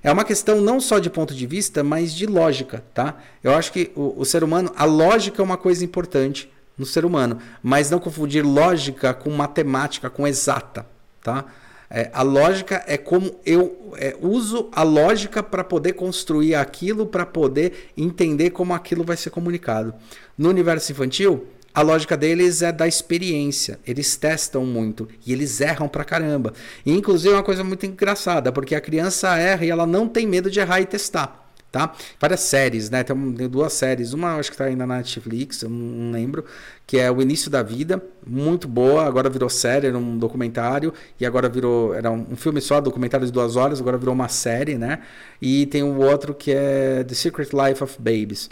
É 0.03 0.11
uma 0.11 0.23
questão 0.23 0.59
não 0.59 0.79
só 0.79 0.99
de 0.99 1.09
ponto 1.09 1.33
de 1.33 1.45
vista, 1.45 1.83
mas 1.83 2.13
de 2.13 2.25
lógica, 2.25 2.83
tá? 2.93 3.17
Eu 3.43 3.53
acho 3.53 3.71
que 3.71 3.91
o, 3.95 4.21
o 4.21 4.25
ser 4.25 4.43
humano, 4.43 4.71
a 4.75 4.85
lógica 4.85 5.41
é 5.41 5.45
uma 5.45 5.57
coisa 5.57 5.85
importante 5.85 6.51
no 6.77 6.85
ser 6.85 7.05
humano, 7.05 7.37
mas 7.61 7.91
não 7.91 7.99
confundir 7.99 8.43
lógica 8.43 9.13
com 9.13 9.29
matemática, 9.29 10.09
com 10.09 10.27
exata, 10.27 10.85
tá? 11.21 11.45
É, 11.93 12.09
a 12.13 12.21
lógica 12.21 12.81
é 12.87 12.97
como 12.97 13.35
eu 13.45 13.93
é, 13.97 14.15
uso 14.21 14.69
a 14.71 14.81
lógica 14.81 15.43
para 15.43 15.61
poder 15.61 15.91
construir 15.93 16.55
aquilo, 16.55 17.05
para 17.05 17.25
poder 17.25 17.91
entender 17.97 18.51
como 18.51 18.73
aquilo 18.73 19.03
vai 19.03 19.17
ser 19.17 19.29
comunicado. 19.29 19.93
No 20.37 20.49
universo 20.49 20.93
infantil, 20.93 21.45
a 21.73 21.81
lógica 21.81 22.17
deles 22.17 22.61
é 22.61 22.71
da 22.71 22.87
experiência. 22.87 23.79
Eles 23.85 24.15
testam 24.15 24.65
muito 24.65 25.07
e 25.25 25.31
eles 25.31 25.61
erram 25.61 25.87
pra 25.87 26.03
caramba. 26.03 26.53
E 26.85 26.91
inclusive 26.91 27.33
é 27.33 27.37
uma 27.37 27.43
coisa 27.43 27.63
muito 27.63 27.85
engraçada, 27.85 28.51
porque 28.51 28.75
a 28.75 28.81
criança 28.81 29.37
erra 29.37 29.65
e 29.65 29.69
ela 29.69 29.85
não 29.85 30.07
tem 30.07 30.27
medo 30.27 30.49
de 30.49 30.59
errar 30.59 30.81
e 30.81 30.85
testar. 30.85 31.39
Tá? 31.71 31.95
Várias 32.19 32.41
séries, 32.41 32.89
né? 32.89 33.01
Tem, 33.01 33.15
duas 33.47 33.71
séries. 33.71 34.11
Uma 34.11 34.35
acho 34.35 34.49
que 34.49 34.55
está 34.55 34.65
ainda 34.65 34.85
na 34.85 34.97
Netflix, 34.97 35.61
eu 35.61 35.69
não 35.69 36.11
lembro, 36.11 36.43
que 36.85 36.97
é 36.97 37.09
O 37.09 37.21
Início 37.21 37.49
da 37.49 37.63
Vida, 37.63 38.03
muito 38.27 38.67
boa. 38.67 39.05
Agora 39.05 39.29
virou 39.29 39.47
série, 39.49 39.87
era 39.87 39.97
um 39.97 40.17
documentário, 40.17 40.93
e 41.17 41.25
agora 41.25 41.47
virou. 41.47 41.93
Era 41.95 42.11
um 42.11 42.35
filme 42.35 42.59
só, 42.59 42.81
documentário 42.81 43.25
de 43.25 43.31
duas 43.31 43.55
horas, 43.55 43.79
agora 43.79 43.97
virou 43.97 44.13
uma 44.13 44.27
série, 44.27 44.77
né? 44.77 44.99
E 45.41 45.65
tem 45.67 45.81
o 45.81 46.01
outro 46.01 46.35
que 46.35 46.51
é 46.51 47.05
The 47.05 47.15
Secret 47.15 47.51
Life 47.53 47.81
of 47.81 47.95
Babies 47.97 48.49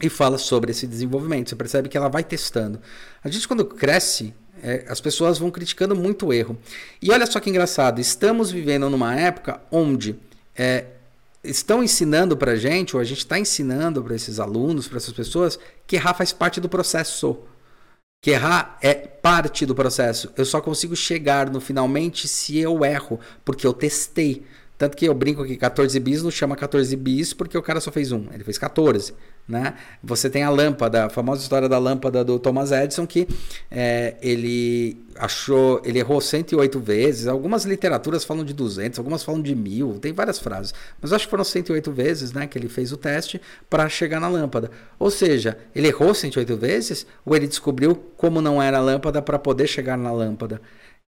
e 0.00 0.08
fala 0.08 0.38
sobre 0.38 0.70
esse 0.70 0.86
desenvolvimento. 0.86 1.50
Você 1.50 1.56
percebe 1.56 1.88
que 1.88 1.96
ela 1.96 2.08
vai 2.08 2.24
testando. 2.24 2.80
A 3.22 3.28
gente, 3.28 3.46
quando 3.46 3.64
cresce, 3.64 4.34
é, 4.62 4.84
as 4.88 5.00
pessoas 5.00 5.38
vão 5.38 5.50
criticando 5.50 5.94
muito 5.96 6.26
o 6.26 6.32
erro. 6.32 6.58
E 7.00 7.10
olha 7.10 7.26
só 7.26 7.40
que 7.40 7.50
engraçado, 7.50 8.00
estamos 8.00 8.50
vivendo 8.50 8.88
numa 8.90 9.14
época 9.14 9.60
onde 9.70 10.16
é, 10.54 10.86
estão 11.42 11.82
ensinando 11.82 12.36
para 12.36 12.56
gente, 12.56 12.94
ou 12.94 13.00
a 13.00 13.04
gente 13.04 13.18
está 13.18 13.38
ensinando 13.38 14.02
para 14.02 14.14
esses 14.14 14.38
alunos, 14.38 14.86
para 14.86 14.98
essas 14.98 15.12
pessoas, 15.12 15.58
que 15.86 15.96
errar 15.96 16.14
faz 16.14 16.32
parte 16.32 16.60
do 16.60 16.68
processo. 16.68 17.38
Que 18.22 18.32
errar 18.32 18.78
é 18.82 18.92
parte 18.94 19.64
do 19.64 19.74
processo. 19.74 20.30
Eu 20.36 20.44
só 20.44 20.60
consigo 20.60 20.94
chegar 20.94 21.48
no 21.48 21.60
finalmente 21.60 22.28
se 22.28 22.58
eu 22.58 22.84
erro, 22.84 23.18
porque 23.44 23.66
eu 23.66 23.72
testei. 23.72 24.44
Tanto 24.80 24.96
que 24.96 25.04
eu 25.04 25.12
brinco 25.12 25.44
que 25.44 25.58
14 25.58 26.00
bis 26.00 26.22
não 26.22 26.30
chama 26.30 26.56
14 26.56 26.96
bis 26.96 27.34
porque 27.34 27.58
o 27.58 27.60
cara 27.60 27.82
só 27.82 27.92
fez 27.92 28.12
um, 28.12 28.24
ele 28.32 28.42
fez 28.42 28.56
14. 28.56 29.12
Né? 29.46 29.74
Você 30.02 30.30
tem 30.30 30.42
a 30.42 30.48
lâmpada, 30.48 31.04
a 31.04 31.10
famosa 31.10 31.42
história 31.42 31.68
da 31.68 31.76
lâmpada 31.76 32.24
do 32.24 32.38
Thomas 32.38 32.72
Edison, 32.72 33.06
que 33.06 33.28
é, 33.70 34.14
ele 34.22 35.04
achou, 35.16 35.82
ele 35.84 35.98
errou 35.98 36.18
108 36.18 36.80
vezes. 36.80 37.26
Algumas 37.26 37.66
literaturas 37.66 38.24
falam 38.24 38.42
de 38.42 38.54
200, 38.54 38.98
algumas 38.98 39.22
falam 39.22 39.42
de 39.42 39.54
mil, 39.54 39.98
tem 40.00 40.14
várias 40.14 40.38
frases. 40.38 40.72
Mas 40.98 41.12
acho 41.12 41.26
que 41.26 41.30
foram 41.30 41.44
108 41.44 41.92
vezes 41.92 42.32
né, 42.32 42.46
que 42.46 42.56
ele 42.56 42.70
fez 42.70 42.90
o 42.90 42.96
teste 42.96 43.38
para 43.68 43.86
chegar 43.86 44.18
na 44.18 44.28
lâmpada. 44.28 44.70
Ou 44.98 45.10
seja, 45.10 45.58
ele 45.74 45.88
errou 45.88 46.14
108 46.14 46.56
vezes 46.56 47.06
ou 47.26 47.36
ele 47.36 47.46
descobriu 47.46 47.94
como 48.16 48.40
não 48.40 48.62
era 48.62 48.78
a 48.78 48.80
lâmpada 48.80 49.20
para 49.20 49.38
poder 49.38 49.66
chegar 49.66 49.98
na 49.98 50.10
lâmpada. 50.10 50.58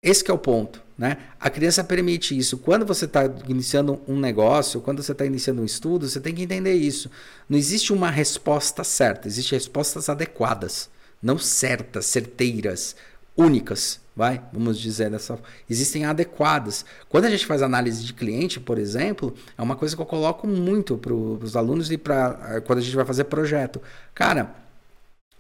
Esse 0.03 0.31
é 0.31 0.33
o 0.33 0.39
ponto, 0.39 0.83
né? 0.97 1.19
A 1.39 1.51
criança 1.51 1.85
permite 1.85 2.37
isso. 2.37 2.57
Quando 2.57 2.87
você 2.87 3.05
está 3.05 3.27
iniciando 3.47 4.01
um 4.09 4.19
negócio, 4.19 4.81
quando 4.81 5.03
você 5.03 5.13
está 5.13 5.27
iniciando 5.27 5.61
um 5.61 5.65
estudo, 5.67 6.09
você 6.09 6.19
tem 6.19 6.35
que 6.35 6.43
entender 6.43 6.73
isso. 6.73 7.11
Não 7.47 7.59
existe 7.59 7.93
uma 7.93 8.11
resposta 8.11 8.83
certa, 8.83 9.29
existem 9.29 9.59
respostas 9.59 10.09
adequadas, 10.09 10.89
não 11.23 11.37
certas, 11.37 12.07
certeiras, 12.07 12.97
únicas. 13.37 14.01
vai, 14.17 14.43
vamos 14.53 14.79
dizer 14.79 15.11
dessa, 15.11 15.39
existem 15.69 16.07
adequadas. 16.07 16.83
Quando 17.07 17.27
a 17.27 17.31
gente 17.31 17.45
faz 17.45 17.61
análise 17.61 18.03
de 18.03 18.15
cliente, 18.15 18.59
por 18.59 18.79
exemplo, 18.79 19.35
é 19.57 19.63
uma 19.63 19.77
coisa 19.77 19.95
que 19.95 20.01
eu 20.01 20.07
coloco 20.07 20.47
muito 20.47 20.97
para 20.97 21.13
os 21.13 21.57
alunos 21.57 21.91
e 21.91 21.99
para 21.99 22.63
quando 22.67 22.79
a 22.79 22.83
gente 22.83 22.97
vai 22.97 23.05
fazer 23.05 23.25
projeto. 23.25 23.83
Cara, 24.15 24.55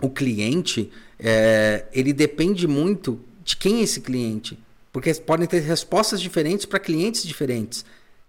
o 0.02 0.10
cliente, 0.10 0.90
é, 1.18 1.86
ele 1.94 2.12
depende 2.12 2.66
muito 2.66 3.20
de 3.42 3.56
quem 3.56 3.80
é 3.80 3.82
esse 3.82 4.00
cliente, 4.00 4.58
porque 4.92 5.12
podem 5.14 5.46
ter 5.46 5.60
respostas 5.60 6.20
diferentes 6.20 6.66
para 6.66 6.78
clientes 6.78 7.22
diferentes 7.22 7.84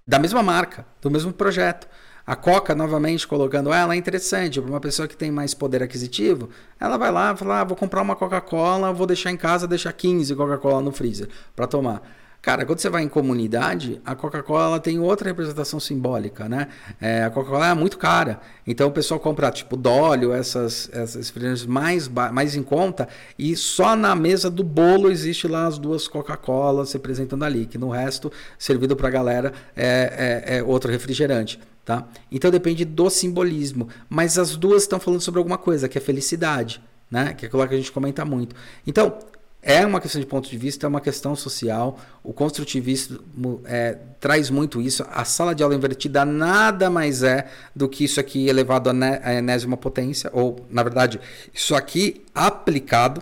da 0.06 0.20
mesma 0.20 0.44
marca, 0.44 0.86
do 1.02 1.10
mesmo 1.10 1.32
projeto. 1.32 1.88
A 2.26 2.36
Coca, 2.36 2.76
novamente, 2.76 3.28
colocando 3.28 3.74
ela 3.74 3.94
é 3.94 3.98
interessante 3.98 4.62
para 4.62 4.70
uma 4.70 4.80
pessoa 4.80 5.08
que 5.08 5.18
tem 5.18 5.32
mais 5.32 5.54
poder 5.54 5.82
aquisitivo. 5.82 6.50
Ela 6.80 6.98
vai 6.98 7.12
lá 7.12 7.34
e 7.34 7.38
fala: 7.38 7.62
ah, 7.62 7.64
vou 7.64 7.76
comprar 7.76 8.02
uma 8.02 8.16
Coca-Cola, 8.16 8.94
vou 8.94 9.08
deixar 9.08 9.32
em 9.32 9.38
casa, 9.38 9.68
deixar 9.68 9.92
15 9.92 10.36
Coca-Cola 10.36 10.82
no 10.82 10.92
freezer 10.92 11.30
para 11.56 11.66
tomar. 11.68 12.02
Cara, 12.42 12.66
quando 12.66 12.80
você 12.80 12.90
vai 12.90 13.04
em 13.04 13.08
comunidade, 13.08 14.02
a 14.04 14.16
Coca-Cola 14.16 14.80
tem 14.80 14.98
outra 15.00 15.30
representação 15.30 15.80
simbólica, 15.80 16.50
né? 16.50 16.70
É, 17.00 17.24
a 17.24 17.30
Coca-Cola 17.30 17.68
é 17.68 17.74
muito 17.76 18.00
cara. 18.00 18.42
Então 18.66 18.88
o 18.88 18.92
pessoal 18.92 19.20
compra 19.20 19.52
tipo 19.52 19.78
Dolio, 19.78 20.34
essas, 20.34 20.90
essas 20.92 21.28
refrigerantes 21.28 21.68
mais, 21.68 22.08
mais 22.08 22.56
em 22.56 22.64
conta, 22.64 23.08
e 23.38 23.56
só 23.56 23.96
na 23.96 24.16
mesa 24.16 24.50
do 24.50 24.64
bolo 24.64 25.12
existe 25.12 25.48
lá 25.48 25.68
as 25.68 25.78
duas 25.78 26.08
Coca-Colas 26.08 26.90
se 26.90 26.98
apresentando 26.98 27.46
ali, 27.46 27.68
que 27.68 27.78
no 27.78 27.90
resto, 27.90 28.32
servido 28.58 28.96
para 28.96 29.08
a 29.08 29.12
galera, 29.12 29.54
é, 29.76 30.44
é, 30.48 30.58
é 30.58 30.64
outro 30.64 30.92
refrigerante. 30.92 31.60
Tá? 31.86 32.08
Então 32.32 32.50
depende 32.50 32.86
do 32.86 33.08
simbolismo. 33.12 33.88
Mas 34.10 34.40
as 34.40 34.56
duas 34.56 34.82
estão 34.82 35.00
falando 35.00 35.22
sobre 35.22 35.38
alguma 35.38 35.60
coisa, 35.60 35.88
que 35.88 35.98
é 35.98 36.02
felicidade. 36.02 36.82
Né? 37.10 37.34
Que 37.34 37.46
é 37.46 37.48
aquilo 37.48 37.68
que 37.68 37.74
a 37.74 37.78
gente 37.78 37.92
comenta 37.92 38.24
muito. 38.24 38.56
Então, 38.88 39.18
é 39.62 39.86
uma 39.86 40.02
questão 40.02 40.20
de 40.20 40.26
ponto 40.26 40.50
de 40.50 40.58
vista, 40.58 40.88
é 40.88 40.90
uma 40.90 41.00
questão 41.00 41.36
social. 41.36 42.00
O 42.24 42.34
construtivismo 42.34 43.62
é, 43.66 43.98
traz 44.20 44.50
muito 44.50 44.82
isso. 44.82 45.06
A 45.12 45.24
sala 45.24 45.54
de 45.54 45.62
aula 45.62 45.76
invertida 45.76 46.26
nada 46.26 46.90
mais 46.90 47.22
é 47.22 47.48
do 47.76 47.88
que 47.88 48.04
isso 48.04 48.20
aqui 48.20 48.48
elevado 48.48 48.90
à 48.90 49.34
enésima 49.34 49.78
potência, 49.78 50.32
ou, 50.34 50.66
na 50.70 50.82
verdade, 50.82 51.20
isso 51.54 51.76
aqui 51.76 52.24
aplicado, 52.34 53.22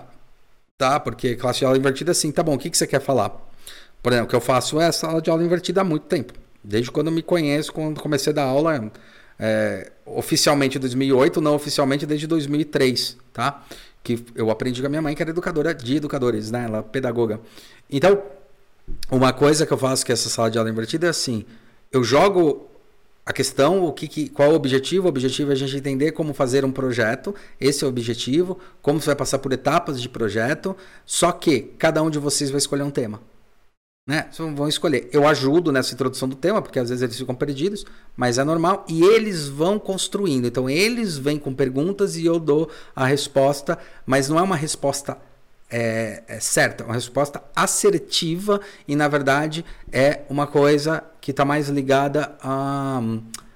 tá? 0.78 0.98
Porque 1.00 1.36
classe 1.36 1.60
de 1.60 1.66
aula 1.66 1.78
invertida, 1.78 2.12
assim, 2.12 2.32
tá 2.32 2.42
bom, 2.42 2.56
o 2.56 2.58
que, 2.58 2.70
que 2.70 2.78
você 2.78 2.88
quer 2.88 3.02
falar? 3.02 3.32
Por 4.02 4.14
exemplo, 4.14 4.28
o 4.28 4.30
que 4.30 4.36
eu 4.36 4.42
faço 4.42 4.80
é 4.80 4.86
a 4.86 4.92
sala 4.94 5.22
de 5.22 5.30
aula 5.30 5.44
invertida 5.44 5.82
há 5.82 5.84
muito 5.84 6.06
tempo. 6.06 6.34
Desde 6.64 6.90
quando 6.90 7.08
eu 7.08 7.14
me 7.14 7.22
conheço, 7.22 7.74
quando 7.74 8.00
comecei 8.00 8.32
a 8.32 8.36
dar 8.36 8.44
aula, 8.44 8.90
é, 9.38 9.92
oficialmente 10.06 10.78
em 10.78 10.82
2008, 10.82 11.42
não 11.42 11.54
oficialmente 11.56 12.06
desde 12.06 12.28
2003, 12.28 13.18
tá? 13.34 13.64
Que 14.04 14.24
eu 14.36 14.50
aprendi 14.50 14.82
com 14.82 14.88
a 14.88 14.90
minha 14.90 15.02
mãe, 15.02 15.16
que 15.16 15.22
era 15.22 15.32
educadora 15.32 15.74
de 15.74 15.98
educadores, 15.98 16.52
né? 16.52 16.66
Ela 16.66 16.80
é 16.80 16.82
pedagoga. 16.82 17.40
Então, 17.90 18.22
uma 19.12 19.34
coisa 19.34 19.66
que 19.66 19.74
eu 19.74 19.78
faço 19.78 20.06
que 20.06 20.12
essa 20.12 20.30
sala 20.30 20.50
de 20.50 20.58
aula 20.58 20.70
invertida 20.70 21.08
é 21.08 21.10
assim: 21.10 21.46
eu 21.92 22.04
jogo 22.04 22.68
a 23.26 23.34
questão, 23.34 23.84
o 23.86 23.94
que, 23.94 24.08
que, 24.08 24.30
qual 24.30 24.50
é 24.50 24.52
o 24.52 24.56
objetivo? 24.56 25.06
O 25.06 25.10
objetivo 25.10 25.52
é 25.52 25.54
a 25.54 25.56
gente 25.56 25.78
entender 25.78 26.14
como 26.14 26.34
fazer 26.34 26.66
um 26.66 26.72
projeto, 26.72 27.36
esse 27.62 27.84
é 27.84 27.88
o 27.88 27.90
objetivo, 27.90 28.58
como 28.82 29.00
você 29.00 29.08
vai 29.08 29.16
passar 29.16 29.38
por 29.38 29.54
etapas 29.54 30.02
de 30.02 30.10
projeto, 30.10 30.76
só 31.06 31.32
que 31.32 31.62
cada 31.78 32.02
um 32.02 32.10
de 32.10 32.18
vocês 32.18 32.50
vai 32.50 32.58
escolher 32.58 32.82
um 32.82 32.90
tema. 32.90 33.22
Né? 34.10 34.26
Vão 34.56 34.68
escolher. 34.68 35.08
Eu 35.14 35.28
ajudo 35.28 35.72
nessa 35.72 35.94
introdução 35.94 36.28
do 36.28 36.36
tema, 36.36 36.64
porque 36.64 36.80
às 36.80 36.90
vezes 36.90 37.04
eles 37.04 37.16
ficam 37.16 37.36
perdidos, 37.36 37.86
mas 38.18 38.40
é 38.40 38.44
normal. 38.44 38.84
E 38.90 39.04
eles 39.04 39.48
vão 39.48 39.78
construindo. 39.78 40.48
Então 40.48 40.68
eles 40.68 41.16
vêm 41.16 41.38
com 41.38 41.54
perguntas 41.54 42.18
e 42.18 42.26
eu 42.26 42.40
dou 42.40 42.72
a 42.96 43.06
resposta, 43.06 43.78
mas 44.08 44.28
não 44.28 44.40
é 44.40 44.42
uma 44.42 44.56
resposta 44.56 45.16
é, 45.70 46.24
é 46.28 46.40
certa, 46.40 46.84
é 46.84 46.88
uma 46.88 46.96
resposta 46.96 47.40
assertiva 47.56 48.60
e 48.88 48.96
na 48.96 49.08
verdade 49.08 49.64
é 49.92 50.22
uma 50.28 50.48
coisa 50.48 51.04
que 51.22 51.30
está 51.30 51.46
mais 51.46 51.70
ligada 51.70 52.36
a, 52.42 53.00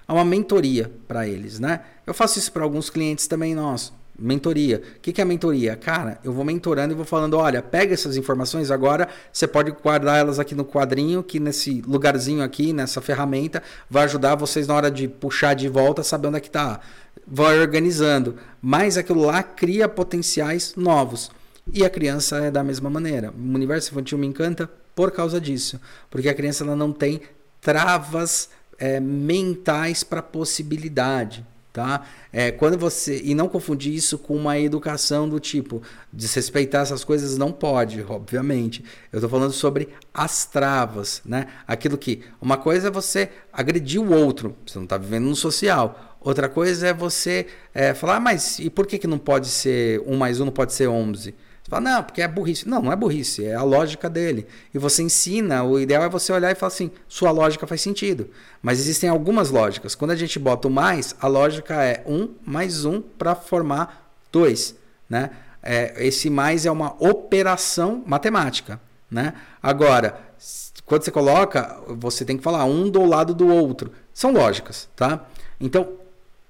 a 0.08 0.14
uma 0.14 0.24
mentoria 0.24 0.92
para 1.08 1.28
eles. 1.28 1.60
Né? 1.60 1.80
Eu 2.06 2.14
faço 2.14 2.38
isso 2.38 2.52
para 2.52 2.64
alguns 2.64 2.92
clientes 2.92 3.26
também 3.26 3.56
nossos. 3.56 3.92
Mentoria. 4.18 4.82
O 4.98 5.00
que, 5.00 5.12
que 5.12 5.22
é 5.22 5.26
mentoria? 5.26 5.76
Cara, 5.76 6.20
eu 6.24 6.32
vou 6.32 6.46
mentorando 6.46 6.94
e 6.94 6.96
vou 6.96 7.06
falando: 7.06 7.36
olha, 7.36 7.64
pega 7.64 7.94
essas 7.94 8.16
informações 8.16 8.70
agora, 8.70 9.10
você 9.32 9.48
pode 9.48 9.72
guardar 9.72 10.20
elas 10.20 10.40
aqui 10.40 10.54
no 10.54 10.64
quadrinho, 10.64 11.24
que 11.24 11.40
nesse 11.40 11.82
lugarzinho 11.82 12.44
aqui, 12.44 12.74
nessa 12.74 13.02
ferramenta, 13.02 13.64
vai 13.90 14.04
ajudar 14.04 14.36
vocês 14.36 14.68
na 14.68 14.76
hora 14.76 14.92
de 14.92 15.08
puxar 15.08 15.56
de 15.56 15.68
volta, 15.68 16.04
saber 16.04 16.28
onde 16.28 16.38
é 16.38 16.40
que 16.40 16.48
está. 16.48 16.80
Vai 17.28 17.60
organizando. 17.60 18.36
Mas 18.62 18.98
aquilo 18.98 19.26
lá 19.26 19.42
cria 19.42 19.90
potenciais 19.90 20.76
novos. 20.78 21.32
E 21.72 21.84
a 21.84 21.90
criança 21.90 22.38
é 22.38 22.52
da 22.52 22.64
mesma 22.64 22.90
maneira. 22.90 23.32
O 23.32 23.56
universo 23.56 23.92
infantil 23.92 24.18
me 24.18 24.28
encanta 24.28 24.70
por 24.94 25.12
causa 25.12 25.42
disso. 25.42 25.80
Porque 26.12 26.30
a 26.30 26.34
criança 26.34 26.64
ela 26.64 26.76
não 26.76 26.92
tem 26.92 27.22
travas 27.60 28.50
é, 28.78 29.00
mentais 29.00 30.04
para 30.04 30.22
possibilidade 30.22 31.46
tá? 31.74 32.06
É, 32.32 32.52
quando 32.52 32.78
você 32.78 33.20
e 33.24 33.34
não 33.34 33.50
confundir 33.50 33.92
isso 33.92 34.20
com 34.20 34.36
uma 34.36 34.60
educação 34.60 35.28
do 35.28 35.40
tipo 35.40 35.82
desrespeitar 36.14 36.84
essas 36.84 37.04
coisas 37.04 37.36
não 37.36 37.52
pode, 37.52 38.06
obviamente. 38.08 38.86
Eu 39.12 39.18
estou 39.18 39.30
falando 39.30 39.52
sobre 39.52 39.90
as 40.14 40.46
travas, 40.46 41.22
né? 41.26 41.48
Aquilo 41.68 41.98
que 41.98 42.22
uma 42.40 42.58
coisa 42.58 42.90
é 42.90 42.92
você 42.92 43.30
agredir 43.52 44.00
o 44.00 44.14
outro, 44.14 44.56
você 44.66 44.78
não 44.78 44.84
está 44.84 44.98
vivendo 44.98 45.26
no 45.26 45.36
social. 45.36 46.18
Outra 46.22 46.48
coisa 46.48 46.88
é 46.88 46.94
você 46.94 47.48
é, 47.74 47.94
falar, 47.94 48.18
ah, 48.18 48.20
mas 48.20 48.60
e 48.60 48.70
por 48.70 48.86
que, 48.86 49.00
que 49.00 49.08
não 49.08 49.18
pode 49.18 49.48
ser 49.48 50.02
um 50.06 50.16
mais 50.16 50.40
um 50.40 50.46
não 50.46 50.54
pode 50.54 50.72
ser 50.74 50.88
11? 50.88 51.36
Você 51.64 51.70
fala, 51.70 51.82
não, 51.82 52.04
porque 52.04 52.22
é 52.22 52.28
burrice. 52.28 52.68
Não, 52.68 52.82
não 52.82 52.92
é 52.92 52.96
burrice, 52.96 53.46
é 53.46 53.56
a 53.56 53.64
lógica 53.64 54.10
dele. 54.10 54.46
E 54.74 54.78
você 54.78 55.02
ensina, 55.02 55.64
o 55.64 55.80
ideal 55.80 56.04
é 56.04 56.10
você 56.10 56.34
olhar 56.34 56.52
e 56.52 56.56
falar 56.56 56.68
assim, 56.68 56.92
sua 57.08 57.32
lógica 57.32 57.66
faz 57.66 57.82
sentido. 57.82 58.30
Mas 58.62 58.80
existem 58.80 59.10
algumas 59.10 59.50
lógicas. 59.50 59.96
Quando 59.96 60.12
a 60.12 60.16
gente 60.16 60.38
bota 60.38 60.68
o 60.68 60.72
mais, 60.72 61.16
a 61.22 61.28
lógica 61.28 61.82
é 61.82 62.04
um 62.06 62.32
mais 62.46 62.84
um 62.84 63.02
para 63.02 63.34
formar 63.34 64.12
dois. 64.30 64.76
Né? 65.10 65.30
É, 65.62 66.06
esse 66.06 66.30
mais 66.30 66.66
é 66.66 66.72
uma 66.72 66.96
operação 67.02 68.04
matemática. 68.06 68.78
Né? 69.10 69.34
Agora, 69.62 70.20
quando 70.86 71.04
você 71.06 71.12
coloca, 71.12 71.80
você 71.88 72.26
tem 72.26 72.36
que 72.36 72.44
falar 72.44 72.66
um 72.66 72.90
do 72.90 73.06
lado 73.06 73.34
do 73.34 73.48
outro. 73.48 73.90
São 74.14 74.34
lógicas, 74.34 74.90
tá? 74.98 75.26
Então, 75.62 75.88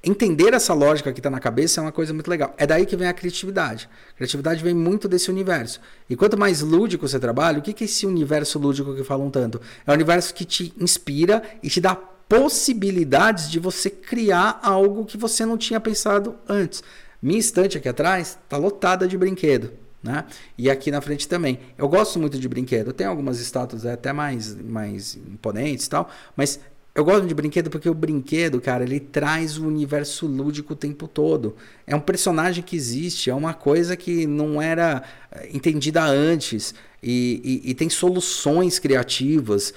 entender 0.04 0.54
essa 0.54 0.74
lógica 0.74 1.14
que 1.14 1.20
está 1.20 1.30
na 1.30 1.40
cabeça 1.40 1.80
é 1.80 1.82
uma 1.82 1.92
coisa 1.92 2.14
muito 2.14 2.30
legal. 2.30 2.54
É 2.58 2.68
daí 2.68 2.86
que 2.86 2.96
vem 2.96 3.08
a 3.08 3.14
criatividade. 3.14 3.90
A 4.12 4.18
criatividade 4.18 4.62
vem 4.62 4.74
muito 4.74 5.08
desse 5.08 5.32
universo. 5.32 5.80
E 6.10 6.16
quanto 6.16 6.38
mais 6.38 6.62
lúdico 6.62 7.08
você 7.08 7.18
trabalha, 7.18 7.60
o 7.60 7.62
que 7.62 7.84
é 7.84 7.86
esse 7.86 8.06
universo 8.06 8.60
lúdico 8.60 8.94
que 8.94 9.04
falam 9.04 9.30
tanto? 9.30 9.62
É 9.88 9.92
o 9.92 9.94
universo 9.94 10.34
que 10.34 10.44
te 10.44 10.74
inspira 10.78 11.42
e 11.64 11.70
te 11.70 11.80
dá 11.80 11.96
possibilidades 11.96 13.50
de 13.50 13.60
você 13.60 13.90
criar 13.90 14.60
algo 14.62 15.06
que 15.06 15.18
você 15.18 15.46
não 15.46 15.58
tinha 15.58 15.80
pensado 15.80 16.36
antes. 16.50 16.84
Minha 17.22 17.40
estante 17.40 17.78
aqui 17.78 17.88
atrás 17.88 18.38
está 18.44 18.58
lotada 18.58 19.08
de 19.08 19.18
brinquedo. 19.18 19.72
Né? 20.04 20.26
E 20.58 20.70
aqui 20.70 20.92
na 20.92 21.00
frente 21.00 21.30
também. 21.30 21.60
Eu 21.78 21.88
gosto 21.88 22.20
muito 22.20 22.38
de 22.38 22.50
brinquedo. 22.50 22.92
Tem 22.92 23.08
algumas 23.08 23.40
estátuas 23.40 23.86
até 23.86 24.12
mais, 24.12 24.54
mais 24.54 25.16
imponentes 25.16 25.86
e 25.86 25.90
tal, 25.90 26.10
mas 26.36 26.60
eu 26.96 27.04
gosto 27.04 27.26
de 27.26 27.34
brinquedo 27.34 27.72
porque 27.72 27.90
o 27.90 27.94
brinquedo, 27.94 28.62
cara, 28.62 28.84
ele 28.84 29.00
traz 29.00 29.58
o 29.58 29.66
universo 29.68 30.28
lúdico 30.28 30.74
o 30.74 30.76
tempo 30.76 31.08
todo. 31.08 31.56
É 31.88 31.96
um 31.96 32.00
personagem 32.00 32.64
que 32.64 32.76
existe, 32.76 33.32
é 33.32 33.36
uma 33.36 33.54
coisa 33.54 33.98
que 33.98 34.28
não 34.28 34.62
era 34.62 35.02
eh, 35.32 35.50
entendida 35.52 36.04
antes. 36.04 36.76
E, 37.02 37.62
e, 37.66 37.72
e 37.72 37.74
tem 37.74 37.90
soluções 37.90 38.78
criativas, 38.78 39.74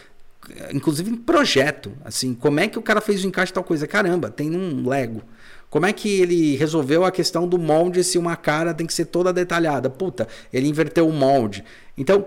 inclusive 0.71 1.11
em 1.11 1.17
projeto. 1.17 1.93
Assim, 2.05 2.35
como 2.35 2.61
é 2.61 2.69
que 2.69 2.79
o 2.79 2.83
cara 2.83 3.01
fez 3.01 3.25
o 3.25 3.27
encaixe 3.27 3.53
tal 3.53 3.64
coisa? 3.64 3.87
Caramba, 3.87 4.31
tem 4.31 4.55
um 4.55 4.87
Lego. 4.87 5.23
Como 5.71 5.87
é 5.87 5.95
que 5.95 6.21
ele 6.21 6.55
resolveu 6.57 7.03
a 7.05 7.11
questão 7.11 7.49
do 7.49 7.59
molde 7.59 8.05
se 8.05 8.19
uma 8.19 8.37
cara 8.37 8.75
tem 8.75 8.87
que 8.87 8.95
ser 8.95 9.07
toda 9.07 9.33
detalhada? 9.33 9.89
Puta, 9.89 10.29
ele 10.53 10.69
inverteu 10.69 11.09
o 11.09 11.12
molde. 11.12 11.64
Então, 11.97 12.27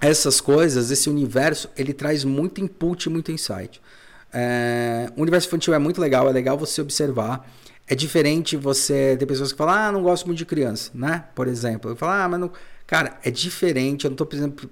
essas 0.00 0.38
coisas, 0.38 0.90
esse 0.90 1.08
universo, 1.08 1.70
ele 1.76 1.94
traz 1.94 2.24
muito 2.24 2.60
input, 2.60 3.08
muito 3.08 3.32
insight. 3.32 3.80
É, 4.32 5.10
o 5.16 5.22
universo 5.22 5.48
infantil 5.48 5.74
é 5.74 5.78
muito 5.78 6.00
legal, 6.00 6.28
é 6.28 6.32
legal 6.32 6.56
você 6.56 6.80
observar. 6.80 7.48
É 7.86 7.94
diferente 7.94 8.56
você 8.56 9.16
ter 9.18 9.26
pessoas 9.26 9.52
que 9.52 9.58
falam, 9.58 9.74
ah, 9.74 9.92
não 9.92 10.02
gosto 10.02 10.26
muito 10.26 10.38
de 10.38 10.46
criança, 10.46 10.90
né? 10.94 11.24
Por 11.34 11.48
exemplo. 11.48 11.90
Eu 11.90 11.96
falo, 11.96 12.12
ah, 12.12 12.28
mas 12.28 12.40
não. 12.40 12.50
Cara, 12.86 13.18
é 13.22 13.30
diferente. 13.30 14.04
Eu 14.04 14.10
não 14.10 14.14
estou 14.14 14.26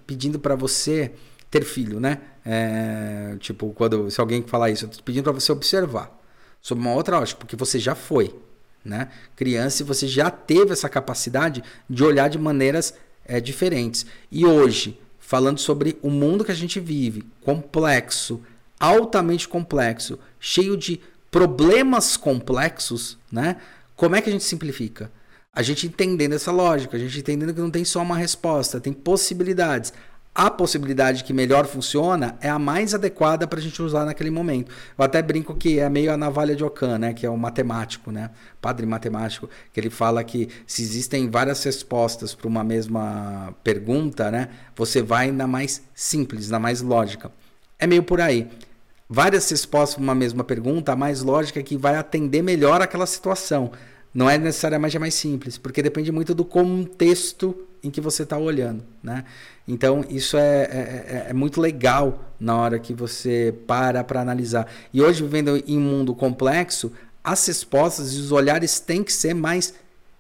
pedindo 0.06 0.38
para 0.38 0.54
você 0.54 1.12
ter 1.50 1.64
filho, 1.64 1.98
né? 1.98 2.18
É, 2.44 3.36
tipo, 3.40 3.72
quando 3.72 4.10
se 4.10 4.20
alguém 4.20 4.42
falar 4.42 4.70
isso, 4.70 4.84
eu 4.84 4.88
tô 4.88 5.02
pedindo 5.02 5.24
para 5.24 5.32
você 5.32 5.50
observar 5.52 6.18
sob 6.62 6.80
uma 6.80 6.92
outra 6.92 7.18
ótica, 7.18 7.38
porque 7.40 7.56
você 7.56 7.78
já 7.78 7.94
foi, 7.94 8.34
né? 8.84 9.08
Criança 9.34 9.82
e 9.82 9.86
você 9.86 10.06
já 10.06 10.30
teve 10.30 10.72
essa 10.72 10.88
capacidade 10.88 11.62
de 11.88 12.04
olhar 12.04 12.28
de 12.28 12.38
maneiras 12.38 12.94
é, 13.24 13.40
diferentes. 13.40 14.06
E 14.30 14.46
hoje, 14.46 15.00
falando 15.18 15.58
sobre 15.58 15.98
o 16.02 16.10
mundo 16.10 16.44
que 16.44 16.52
a 16.52 16.56
gente 16.56 16.78
vive, 16.78 17.24
complexo, 17.42 18.42
altamente 18.80 19.46
complexo, 19.46 20.18
cheio 20.40 20.76
de 20.76 21.00
problemas 21.30 22.16
complexos, 22.16 23.18
né? 23.30 23.58
Como 23.94 24.16
é 24.16 24.22
que 24.22 24.28
a 24.28 24.32
gente 24.32 24.44
simplifica? 24.44 25.12
A 25.52 25.62
gente 25.62 25.86
entendendo 25.86 26.32
essa 26.32 26.50
lógica, 26.50 26.96
a 26.96 27.00
gente 27.00 27.18
entendendo 27.18 27.52
que 27.52 27.60
não 27.60 27.70
tem 27.70 27.84
só 27.84 28.00
uma 28.00 28.16
resposta, 28.16 28.80
tem 28.80 28.92
possibilidades 28.92 29.92
a 30.34 30.48
possibilidade 30.48 31.24
que 31.24 31.32
melhor 31.32 31.66
funciona 31.66 32.36
é 32.40 32.48
a 32.48 32.58
mais 32.58 32.94
adequada 32.94 33.46
para 33.48 33.58
a 33.58 33.62
gente 33.62 33.82
usar 33.82 34.04
naquele 34.04 34.30
momento. 34.30 34.72
Eu 34.96 35.04
até 35.04 35.20
brinco 35.20 35.54
que 35.54 35.80
é 35.80 35.88
meio 35.88 36.12
a 36.12 36.16
navalha 36.16 36.54
de 36.54 36.62
Ockham, 36.62 36.98
né? 36.98 37.12
Que 37.12 37.26
é 37.26 37.30
o 37.30 37.36
matemático, 37.36 38.12
né? 38.12 38.30
Padre 38.60 38.86
matemático, 38.86 39.50
que 39.72 39.80
ele 39.80 39.90
fala 39.90 40.22
que 40.22 40.48
se 40.66 40.82
existem 40.82 41.28
várias 41.28 41.62
respostas 41.64 42.32
para 42.34 42.46
uma 42.46 42.62
mesma 42.62 43.54
pergunta, 43.64 44.30
né? 44.30 44.48
Você 44.76 45.02
vai 45.02 45.32
na 45.32 45.46
mais 45.48 45.82
simples, 45.94 46.48
na 46.48 46.60
mais 46.60 46.80
lógica. 46.80 47.32
É 47.78 47.86
meio 47.86 48.04
por 48.04 48.20
aí. 48.20 48.48
Várias 49.12 49.50
respostas 49.50 49.96
para 49.96 50.04
uma 50.04 50.14
mesma 50.14 50.44
pergunta, 50.44 50.92
a 50.92 50.96
mais 50.96 51.20
lógica 51.20 51.58
é 51.58 51.64
que 51.64 51.76
vai 51.76 51.96
atender 51.96 52.42
melhor 52.42 52.80
aquela 52.80 53.06
situação. 53.06 53.72
Não 54.14 54.30
é 54.30 54.38
necessariamente 54.38 54.96
mais 55.00 55.14
simples, 55.14 55.58
porque 55.58 55.82
depende 55.82 56.12
muito 56.12 56.32
do 56.32 56.44
contexto 56.44 57.66
em 57.82 57.90
que 57.90 58.00
você 58.00 58.22
está 58.22 58.38
olhando, 58.38 58.84
né? 59.02 59.24
Então 59.66 60.04
isso 60.08 60.36
é, 60.36 60.62
é, 60.62 61.24
é, 61.26 61.26
é, 61.30 61.32
muito 61.32 61.60
legal 61.60 62.24
na 62.38 62.56
hora 62.56 62.78
que 62.78 62.94
você 62.94 63.52
para 63.66 64.04
para 64.04 64.20
analisar. 64.20 64.68
E 64.94 65.02
hoje 65.02 65.24
vivendo 65.24 65.60
em 65.66 65.76
um 65.76 65.80
mundo 65.80 66.14
complexo, 66.14 66.92
as 67.24 67.44
respostas 67.48 68.14
e 68.14 68.18
os 68.20 68.30
olhares 68.30 68.78
têm 68.78 69.02
que 69.02 69.12
ser 69.12 69.34
mais 69.34 69.74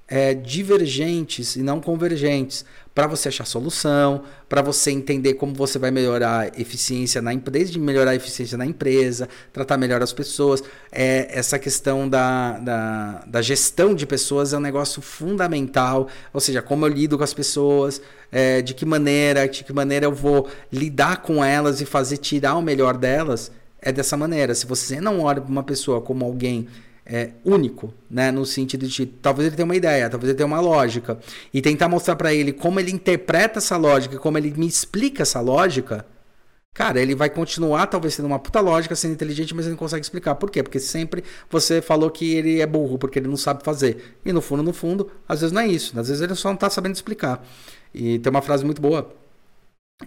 é, 0.08 0.34
divergentes 0.34 1.54
e 1.54 1.62
não 1.62 1.80
convergentes 1.80 2.64
para 2.94 3.06
você 3.06 3.28
achar 3.28 3.44
solução, 3.44 4.22
para 4.48 4.62
você 4.62 4.90
entender 4.90 5.34
como 5.34 5.54
você 5.54 5.78
vai 5.78 5.90
melhorar 5.90 6.40
a 6.40 6.60
eficiência 6.60 7.22
na 7.22 7.32
desde 7.32 7.78
melhorar 7.78 8.10
a 8.10 8.14
eficiência 8.16 8.58
na 8.58 8.66
empresa, 8.66 9.28
tratar 9.52 9.76
melhor 9.76 10.02
as 10.02 10.12
pessoas. 10.12 10.62
É, 10.90 11.28
essa 11.30 11.58
questão 11.58 12.08
da, 12.08 12.58
da, 12.58 13.24
da, 13.26 13.42
gestão 13.42 13.94
de 13.94 14.06
pessoas 14.06 14.52
é 14.52 14.56
um 14.56 14.60
negócio 14.60 15.00
fundamental, 15.00 16.08
ou 16.32 16.40
seja, 16.40 16.60
como 16.60 16.84
eu 16.84 16.90
lido 16.90 17.16
com 17.16 17.24
as 17.24 17.32
pessoas, 17.32 18.02
é, 18.32 18.60
de 18.60 18.74
que 18.74 18.84
maneira, 18.84 19.48
de 19.48 19.62
que 19.62 19.72
maneira 19.72 20.06
eu 20.06 20.12
vou 20.12 20.48
lidar 20.72 21.22
com 21.22 21.44
elas 21.44 21.80
e 21.80 21.86
fazer 21.86 22.16
tirar 22.16 22.56
o 22.56 22.62
melhor 22.62 22.96
delas, 22.96 23.52
é 23.80 23.92
dessa 23.92 24.16
maneira. 24.16 24.54
Se 24.54 24.66
você 24.66 25.00
não 25.00 25.20
olha 25.20 25.40
para 25.40 25.50
uma 25.50 25.62
pessoa 25.62 26.00
como 26.00 26.24
alguém 26.24 26.66
é, 27.04 27.30
único, 27.44 27.92
né? 28.10 28.30
No 28.30 28.44
sentido 28.46 28.86
de 28.86 29.06
talvez 29.06 29.48
ele 29.48 29.56
tenha 29.56 29.64
uma 29.64 29.76
ideia, 29.76 30.08
talvez 30.08 30.30
ele 30.30 30.36
tenha 30.36 30.46
uma 30.46 30.60
lógica 30.60 31.18
e 31.52 31.60
tentar 31.60 31.88
mostrar 31.88 32.16
para 32.16 32.32
ele 32.32 32.52
como 32.52 32.78
ele 32.80 32.90
interpreta 32.90 33.58
essa 33.58 33.76
lógica, 33.76 34.18
como 34.18 34.38
ele 34.38 34.52
me 34.56 34.66
explica 34.66 35.22
essa 35.22 35.40
lógica. 35.40 36.06
Cara, 36.72 37.00
ele 37.00 37.14
vai 37.16 37.28
continuar 37.28 37.86
talvez 37.88 38.14
sendo 38.14 38.26
uma 38.26 38.38
puta 38.38 38.60
lógica, 38.60 38.94
sendo 38.94 39.12
inteligente, 39.12 39.54
mas 39.54 39.66
ele 39.66 39.72
não 39.72 39.78
consegue 39.78 40.02
explicar. 40.04 40.36
Por 40.36 40.50
quê? 40.50 40.62
Porque 40.62 40.78
sempre 40.78 41.24
você 41.50 41.82
falou 41.82 42.10
que 42.10 42.32
ele 42.34 42.60
é 42.60 42.66
burro, 42.66 42.96
porque 42.96 43.18
ele 43.18 43.28
não 43.28 43.36
sabe 43.36 43.64
fazer. 43.64 44.16
E 44.24 44.32
no 44.32 44.40
fundo, 44.40 44.62
no 44.62 44.72
fundo, 44.72 45.10
às 45.28 45.40
vezes 45.40 45.52
não 45.52 45.60
é 45.62 45.66
isso. 45.66 45.98
Às 45.98 46.08
vezes 46.08 46.22
ele 46.22 46.34
só 46.36 46.48
não 46.48 46.56
tá 46.56 46.70
sabendo 46.70 46.94
explicar. 46.94 47.44
E 47.92 48.18
tem 48.20 48.30
uma 48.30 48.40
frase 48.40 48.64
muito 48.64 48.80
boa 48.80 49.12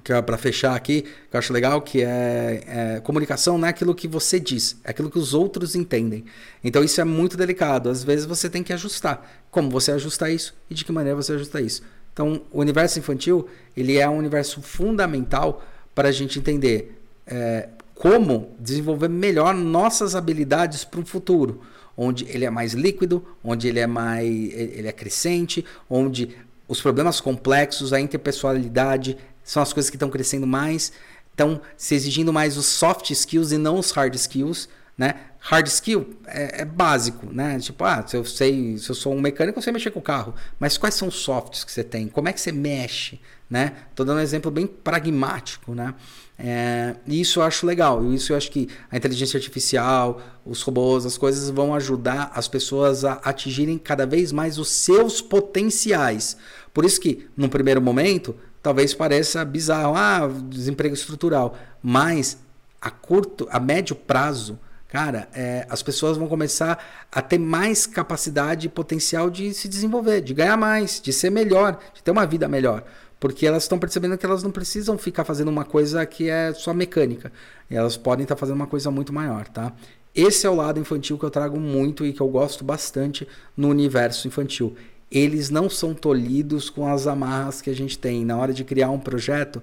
que 0.02 0.12
é 0.12 0.22
para 0.22 0.38
fechar 0.38 0.76
aqui, 0.76 1.04
que 1.04 1.36
eu 1.36 1.38
acho 1.38 1.54
legal, 1.54 1.82
que 1.82 2.02
é, 2.02 2.64
é, 2.68 3.00
comunicação 3.02 3.58
não 3.58 3.68
é 3.68 3.70
aquilo 3.70 3.94
que 3.94 4.08
você 4.08 4.40
diz, 4.40 4.78
é 4.84 4.90
aquilo 4.90 5.10
que 5.10 5.20
os 5.20 5.34
outros 5.34 5.76
entendem. 5.76 6.26
Então 6.64 6.84
isso 6.84 7.00
é 7.00 7.04
muito 7.04 7.38
delicado. 7.38 7.90
Às 7.90 8.04
vezes 8.04 8.26
você 8.26 8.50
tem 8.50 8.64
que 8.64 8.74
ajustar. 8.74 9.44
Como 9.52 9.70
você 9.70 9.92
ajusta 9.92 10.30
isso 10.32 10.56
e 10.70 10.74
de 10.74 10.84
que 10.84 10.92
maneira 10.92 11.16
você 11.16 11.34
ajusta 11.34 11.62
isso. 11.62 11.84
Então 12.12 12.42
o 12.52 12.60
universo 12.60 12.98
infantil 12.98 13.48
ele 13.78 13.98
é 13.98 14.10
um 14.10 14.18
universo 14.18 14.62
fundamental 14.62 15.64
para 15.94 16.10
a 16.10 16.12
gente 16.12 16.40
entender 16.40 17.00
é, 17.28 17.70
como 17.94 18.56
desenvolver 18.60 19.08
melhor 19.08 19.54
nossas 19.54 20.16
habilidades 20.16 20.84
para 20.84 21.00
o 21.00 21.06
futuro, 21.06 21.62
onde 21.96 22.26
ele 22.26 22.46
é 22.46 22.50
mais 22.50 22.74
líquido, 22.74 23.24
onde 23.44 23.68
ele 23.68 23.80
é 23.80 23.88
mais 23.88 24.26
ele 24.26 24.88
é 24.88 24.92
crescente, 24.92 25.64
onde 25.90 26.36
os 26.68 26.82
problemas 26.82 27.22
complexos, 27.22 27.94
a 27.94 28.00
interpessoalidade 28.00 29.18
são 29.44 29.62
as 29.62 29.74
coisas 29.74 29.90
que 29.90 29.96
estão 29.96 30.10
crescendo 30.10 30.48
mais, 30.48 30.92
estão 31.32 31.62
se 31.76 31.96
exigindo 31.96 32.32
mais 32.32 32.58
os 32.58 32.66
soft 32.66 33.10
skills 33.12 33.52
e 33.52 33.58
não 33.58 33.80
os 33.80 33.92
hard 33.92 34.14
skills, 34.16 34.70
né? 34.98 35.16
Hard 35.40 35.68
skill 35.68 36.18
é, 36.26 36.62
é, 36.62 36.66
básico, 36.66 37.28
né? 37.32 37.60
Tipo, 37.60 37.84
ah, 37.84 38.06
se 38.08 38.16
eu 38.16 38.24
sei, 38.24 38.78
se 38.78 38.90
eu 38.90 38.96
sou 38.96 39.14
um 39.14 39.20
mecânico, 39.20 39.60
eu 39.60 39.64
sei 39.64 39.74
mexer 39.74 39.92
com 39.92 40.00
o 40.00 40.04
carro. 40.04 40.34
Mas 40.60 40.78
quais 40.78 40.96
são 40.96 41.08
os 41.08 41.16
softs 41.16 41.64
que 41.64 41.72
você 41.72 41.84
tem? 41.84 42.08
Como 42.08 42.30
é 42.30 42.34
que 42.34 42.40
você 42.40 42.52
mexe, 42.52 43.20
né? 43.50 43.74
Tô 43.94 44.06
dando 44.06 44.20
um 44.20 44.22
exemplo 44.22 44.50
bem 44.50 44.66
pragmático, 44.66 45.76
né? 45.76 45.96
É, 46.38 46.96
isso 47.08 47.40
eu 47.40 47.44
acho 47.44 47.66
legal. 47.66 48.06
Isso 48.14 48.32
eu 48.32 48.38
acho 48.38 48.50
que 48.52 48.70
a 48.90 48.96
inteligência 48.96 49.38
artificial, 49.38 50.22
os 50.46 50.62
robôs, 50.62 51.06
as 51.06 51.18
coisas 51.18 51.50
vão 51.50 51.76
ajudar 51.76 52.32
as 52.34 52.48
pessoas 52.48 53.04
a 53.04 53.14
atingirem 53.14 53.78
cada 53.78 54.06
vez 54.06 54.32
mais 54.32 54.58
os 54.58 54.70
seus 54.70 55.22
potenciais. 55.22 56.38
Por 56.74 56.86
isso 56.86 57.02
que, 57.02 57.28
num 57.36 57.50
primeiro 57.50 57.82
momento, 57.82 58.36
talvez 58.64 58.94
pareça 58.94 59.44
bizarro, 59.44 59.94
ah, 59.96 60.30
desemprego 60.50 60.96
estrutural, 60.96 61.56
mas 61.82 62.38
a 62.82 62.90
curto, 62.90 63.46
a 63.52 63.60
médio 63.60 63.94
prazo, 63.94 64.58
cara, 64.88 65.28
é, 65.34 65.68
as 65.70 65.84
pessoas 65.84 66.18
vão 66.18 66.28
começar 66.28 66.82
a 67.12 67.22
ter 67.22 67.38
mais 67.38 67.86
capacidade 67.86 68.68
e 68.68 68.70
potencial 68.70 69.30
de 69.30 69.54
se 69.54 69.68
desenvolver, 69.68 70.22
de 70.22 70.34
ganhar 70.34 70.56
mais, 70.56 71.02
de 71.02 71.12
ser 71.12 71.30
melhor, 71.30 71.78
de 71.94 72.02
ter 72.02 72.12
uma 72.12 72.26
vida 72.26 72.48
melhor. 72.48 72.84
Porque 73.20 73.46
elas 73.46 73.64
estão 73.64 73.80
percebendo 73.80 74.18
que 74.18 74.26
elas 74.26 74.44
não 74.44 74.52
precisam 74.52 74.98
ficar 74.98 75.24
fazendo 75.24 75.48
uma 75.48 75.64
coisa 75.64 76.06
que 76.06 76.30
é 76.30 76.54
só 76.54 76.74
mecânica. 76.74 77.32
Elas 77.70 77.96
podem 77.96 78.24
estar 78.24 78.36
fazendo 78.36 78.56
uma 78.56 78.68
coisa 78.68 78.92
muito 78.92 79.14
maior, 79.14 79.48
tá? 79.48 79.72
Esse 80.14 80.46
é 80.46 80.50
o 80.50 80.56
lado 80.56 80.80
infantil 80.80 81.18
que 81.18 81.24
eu 81.26 81.32
trago 81.32 81.60
muito 81.60 82.06
e 82.06 82.14
que 82.14 82.22
eu 82.22 82.28
gosto 82.28 82.64
bastante 82.64 83.28
no 83.58 83.70
universo 83.70 84.28
infantil 84.28 84.76
eles 85.14 85.52
não 85.52 85.70
são 85.70 85.94
tolhidos 85.94 86.72
com 86.72 86.88
as 86.88 87.06
amarras 87.06 87.62
que 87.62 87.70
a 87.70 87.76
gente 87.76 88.00
tem. 88.00 88.26
Na 88.26 88.36
hora 88.36 88.52
de 88.52 88.64
criar 88.64 88.90
um 88.90 89.00
projeto, 89.00 89.62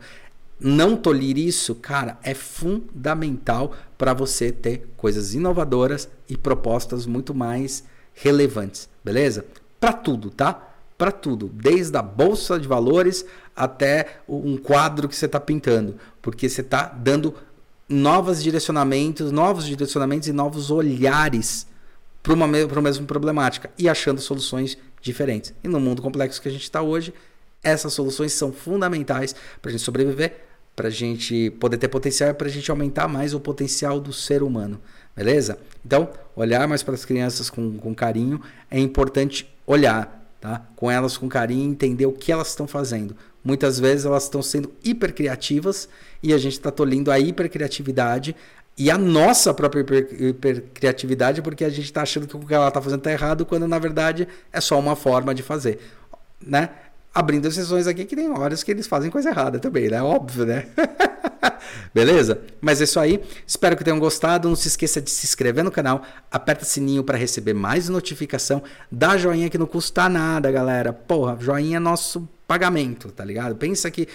não 0.61 0.97
tolir 0.97 1.37
isso, 1.37 1.75
cara, 1.75 2.19
é 2.23 2.35
fundamental 2.35 3.75
para 3.99 4.15
você 4.15 4.53
ter 4.53 4.89
coisas 4.97 5.35
inovadoras 5.35 6.09
e 6.29 6.37
propostas 6.37 7.05
muito 7.05 7.35
mais 7.35 7.83
relevantes, 8.15 8.89
beleza? 9.05 9.45
Para 9.81 9.93
tudo, 9.93 10.31
tá? 10.31 10.69
Para 10.97 11.11
tudo, 11.11 11.51
desde 11.53 11.97
a 11.97 12.03
bolsa 12.03 12.61
de 12.61 12.69
valores 12.69 13.25
até 13.57 14.21
um 14.29 14.57
quadro 14.57 15.09
que 15.09 15.17
você 15.17 15.27
está 15.27 15.41
pintando, 15.41 15.97
porque 16.23 16.49
você 16.49 16.61
está 16.61 16.85
dando 16.85 17.35
novos 17.89 18.43
direcionamentos, 18.43 19.33
novos 19.33 19.67
direcionamentos 19.67 20.29
e 20.29 20.33
novos 20.33 20.71
olhares 20.71 21.67
para 22.23 22.35
uma, 22.35 22.45
uma 22.45 22.83
mesma 22.83 23.07
problemática 23.07 23.71
e 23.79 23.89
achando 23.89 24.21
soluções 24.21 24.77
diferentes. 25.01 25.55
E 25.63 25.69
no 25.69 25.81
mundo 25.81 26.03
complexo 26.03 26.41
que 26.41 26.49
a 26.49 26.53
gente 26.53 26.63
está 26.63 26.83
hoje, 26.83 27.13
essas 27.63 27.93
soluções 27.93 28.33
são 28.33 28.53
fundamentais 28.53 29.35
para 29.61 29.71
a 29.71 29.73
gente 29.73 29.83
sobreviver, 29.83 30.45
para 30.75 30.89
a 30.89 30.91
gente 30.91 31.51
poder 31.61 31.77
ter 31.77 31.89
potencial, 31.89 32.35
para 32.35 32.47
a 32.49 32.51
gente 32.51 32.71
aumentar 32.71 33.07
mais 33.07 33.35
o 33.35 33.41
potencial 33.41 34.01
do 34.01 34.13
ser 34.13 34.43
humano. 34.43 34.81
Beleza? 35.15 35.59
Então, 35.85 36.09
olhar 36.35 36.67
mais 36.67 36.83
para 36.83 36.95
as 36.95 37.05
crianças 37.05 37.51
com, 37.51 37.77
com 37.77 37.95
carinho 37.95 38.41
é 38.71 38.79
importante 38.79 39.53
olhar, 39.67 40.35
tá? 40.41 40.67
Com 40.77 40.91
elas 40.91 41.17
com 41.17 41.29
carinho, 41.29 41.71
entender 41.71 42.07
o 42.07 42.13
que 42.13 42.33
elas 42.33 42.49
estão 42.49 42.67
fazendo. 42.67 43.15
Muitas 43.43 43.79
vezes 43.79 44.05
elas 44.05 44.25
estão 44.25 44.43
sendo 44.43 44.73
hipercriativas 44.85 45.89
e 46.23 46.33
a 46.33 46.39
gente 46.39 46.53
está 46.53 46.71
tolindo 46.71 47.11
a 47.11 47.19
hipercriatividade 47.19 48.37
e 48.81 48.91
a 48.91 48.97
nossa 48.97 49.53
própria 49.53 49.85
hipercriatividade, 50.19 51.43
porque 51.43 51.67
a 51.67 51.69
gente 51.69 51.85
está 51.85 52.01
achando 52.01 52.27
que 52.27 52.35
o 52.35 52.41
que 52.41 52.55
ela 52.55 52.69
está 52.69 52.81
fazendo 52.81 53.01
está 53.01 53.13
errado, 53.13 53.45
quando 53.45 53.69
na 53.69 53.79
verdade 53.79 54.27
é 54.51 54.59
só 54.59 54.79
uma 54.79 54.97
forma 54.97 55.35
de 55.35 55.43
fazer. 55.43 55.81
Né? 56.41 56.71
Abrindo 57.15 57.47
exceções 57.47 57.87
aqui 57.87 58.07
que 58.07 58.17
tem 58.17 58.31
horas 58.31 58.63
que 58.63 58.71
eles 58.71 58.87
fazem 58.87 59.11
coisa 59.11 59.29
errada 59.29 59.59
também, 59.59 59.91
né? 59.91 60.03
Óbvio, 60.03 60.47
né? 60.47 60.67
Beleza? 61.93 62.41
Mas 62.59 62.81
é 62.81 62.85
isso 62.85 62.99
aí. 62.99 63.23
Espero 63.47 63.77
que 63.77 63.85
tenham 63.85 63.99
gostado. 63.99 64.49
Não 64.49 64.57
se 64.57 64.69
esqueça 64.69 64.99
de 64.99 65.11
se 65.11 65.27
inscrever 65.27 65.63
no 65.63 65.71
canal, 65.71 66.01
aperta 66.31 66.63
o 66.63 66.67
sininho 66.67 67.05
para 67.05 67.19
receber 67.19 67.53
mais 67.53 67.91
notificação, 67.91 68.63
dá 68.91 69.19
joinha 69.19 69.51
que 69.51 69.59
não 69.59 69.67
custa 69.67 70.09
nada, 70.09 70.51
galera. 70.51 70.91
Porra, 70.91 71.37
joinha 71.39 71.77
é 71.77 71.81
nosso 71.81 72.27
pagamento, 72.49 73.13
tá 73.13 73.25
ligado? 73.25 73.57
Pensa 73.57 73.91
que 73.91 74.09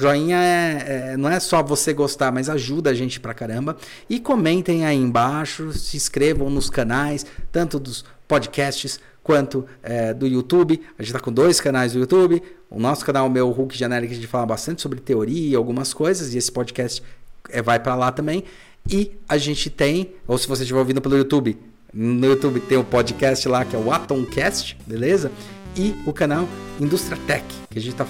Joinha 0.00 0.36
é, 0.36 1.12
é, 1.12 1.16
não 1.16 1.28
é 1.28 1.38
só 1.38 1.62
você 1.62 1.92
gostar, 1.92 2.32
mas 2.32 2.48
ajuda 2.48 2.90
a 2.90 2.94
gente 2.94 3.20
pra 3.20 3.34
caramba. 3.34 3.76
E 4.08 4.18
comentem 4.18 4.84
aí 4.86 4.96
embaixo, 4.96 5.72
se 5.72 5.96
inscrevam 5.96 6.48
nos 6.48 6.70
canais, 6.70 7.26
tanto 7.52 7.78
dos 7.78 8.04
podcasts 8.26 8.98
quanto 9.22 9.66
é, 9.82 10.14
do 10.14 10.26
YouTube. 10.26 10.80
A 10.98 11.02
gente 11.02 11.12
tá 11.12 11.20
com 11.20 11.30
dois 11.30 11.60
canais 11.60 11.92
do 11.92 11.98
YouTube. 11.98 12.42
O 12.70 12.80
nosso 12.80 13.04
canal, 13.04 13.26
o 13.26 13.30
meu 13.30 13.50
Hulk 13.50 13.76
Genérico, 13.76 14.12
a 14.12 14.16
gente 14.16 14.26
fala 14.26 14.46
bastante 14.46 14.80
sobre 14.80 15.00
teoria 15.00 15.50
e 15.50 15.54
algumas 15.54 15.92
coisas. 15.92 16.32
E 16.32 16.38
esse 16.38 16.50
podcast 16.50 17.02
é, 17.50 17.60
vai 17.60 17.78
para 17.78 17.94
lá 17.94 18.10
também. 18.10 18.44
E 18.88 19.12
a 19.28 19.36
gente 19.36 19.68
tem, 19.68 20.14
ou 20.26 20.38
se 20.38 20.48
você 20.48 20.62
estiver 20.62 20.78
ouvindo 20.78 21.02
pelo 21.02 21.16
YouTube, 21.16 21.58
no 21.92 22.26
YouTube 22.26 22.60
tem 22.60 22.78
o 22.78 22.84
podcast 22.84 23.46
lá 23.48 23.64
que 23.64 23.76
é 23.76 23.78
o 23.78 23.92
Atomcast, 23.92 24.78
beleza? 24.86 25.30
E 25.76 25.94
o 26.06 26.12
canal 26.12 26.48
Indústria 26.80 27.18
Tech, 27.26 27.44
que 27.70 27.78
a 27.78 27.82
gente 27.82 27.92
está 27.92 28.06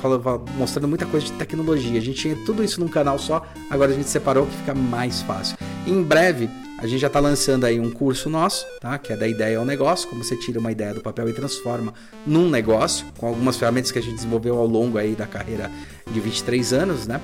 mostrando 0.56 0.88
muita 0.88 1.06
coisa 1.06 1.26
de 1.26 1.32
tecnologia. 1.32 1.98
A 1.98 2.02
gente 2.02 2.20
tinha 2.20 2.36
tudo 2.46 2.62
isso 2.62 2.80
num 2.80 2.88
canal 2.88 3.18
só, 3.18 3.46
agora 3.68 3.92
a 3.92 3.94
gente 3.94 4.08
separou 4.08 4.46
que 4.46 4.56
fica 4.56 4.74
mais 4.74 5.22
fácil. 5.22 5.56
Em 5.86 6.02
breve 6.02 6.48
a 6.80 6.86
gente 6.86 7.00
já 7.00 7.08
está 7.08 7.20
lançando 7.20 7.64
aí 7.64 7.78
um 7.78 7.90
curso 7.90 8.30
nosso, 8.30 8.66
tá? 8.80 8.96
Que 8.96 9.12
é 9.12 9.16
da 9.16 9.28
ideia 9.28 9.58
ao 9.58 9.66
negócio, 9.66 10.08
como 10.08 10.24
você 10.24 10.34
tira 10.34 10.58
uma 10.58 10.72
ideia 10.72 10.94
do 10.94 11.02
papel 11.02 11.28
e 11.28 11.32
transforma 11.34 11.92
num 12.26 12.48
negócio, 12.48 13.06
com 13.18 13.26
algumas 13.26 13.58
ferramentas 13.58 13.92
que 13.92 13.98
a 13.98 14.02
gente 14.02 14.14
desenvolveu 14.14 14.56
ao 14.56 14.66
longo 14.66 14.96
aí 14.96 15.14
da 15.14 15.26
carreira 15.26 15.70
de 16.10 16.20
23 16.20 16.72
anos, 16.72 17.06
né? 17.06 17.20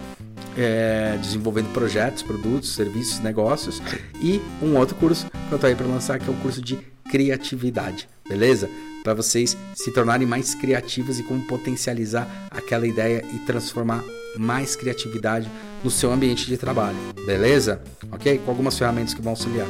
É, 0.58 1.16
desenvolvendo 1.22 1.72
projetos, 1.72 2.22
produtos, 2.22 2.74
serviços, 2.74 3.20
negócios 3.20 3.80
e 4.20 4.40
um 4.62 4.76
outro 4.76 4.94
curso 4.96 5.26
que 5.48 5.52
eu 5.52 5.58
tô 5.58 5.66
aí 5.66 5.74
para 5.74 5.86
lançar 5.86 6.18
que 6.18 6.28
é 6.28 6.32
o 6.32 6.36
curso 6.36 6.60
de 6.62 6.78
criatividade, 7.10 8.08
beleza? 8.28 8.68
Para 9.06 9.14
vocês 9.14 9.56
se 9.72 9.92
tornarem 9.92 10.26
mais 10.26 10.52
criativos 10.52 11.20
e 11.20 11.22
como 11.22 11.40
potencializar 11.42 12.26
aquela 12.50 12.88
ideia 12.88 13.24
e 13.32 13.38
transformar 13.38 14.02
mais 14.36 14.74
criatividade 14.74 15.48
no 15.84 15.92
seu 15.92 16.12
ambiente 16.12 16.44
de 16.44 16.56
trabalho, 16.56 16.96
beleza? 17.24 17.80
Ok? 18.10 18.38
Com 18.44 18.50
algumas 18.50 18.76
ferramentas 18.76 19.14
que 19.14 19.22
vão 19.22 19.30
auxiliar. 19.30 19.68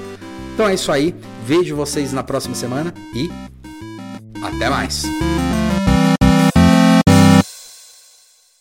Então 0.55 0.67
é 0.67 0.73
isso 0.73 0.91
aí. 0.91 1.15
Vejo 1.45 1.77
vocês 1.77 2.15
na 2.15 2.23
próxima 2.23 2.55
semana 2.55 2.95
e 3.15 3.29
até 4.43 4.71
mais! 4.71 5.03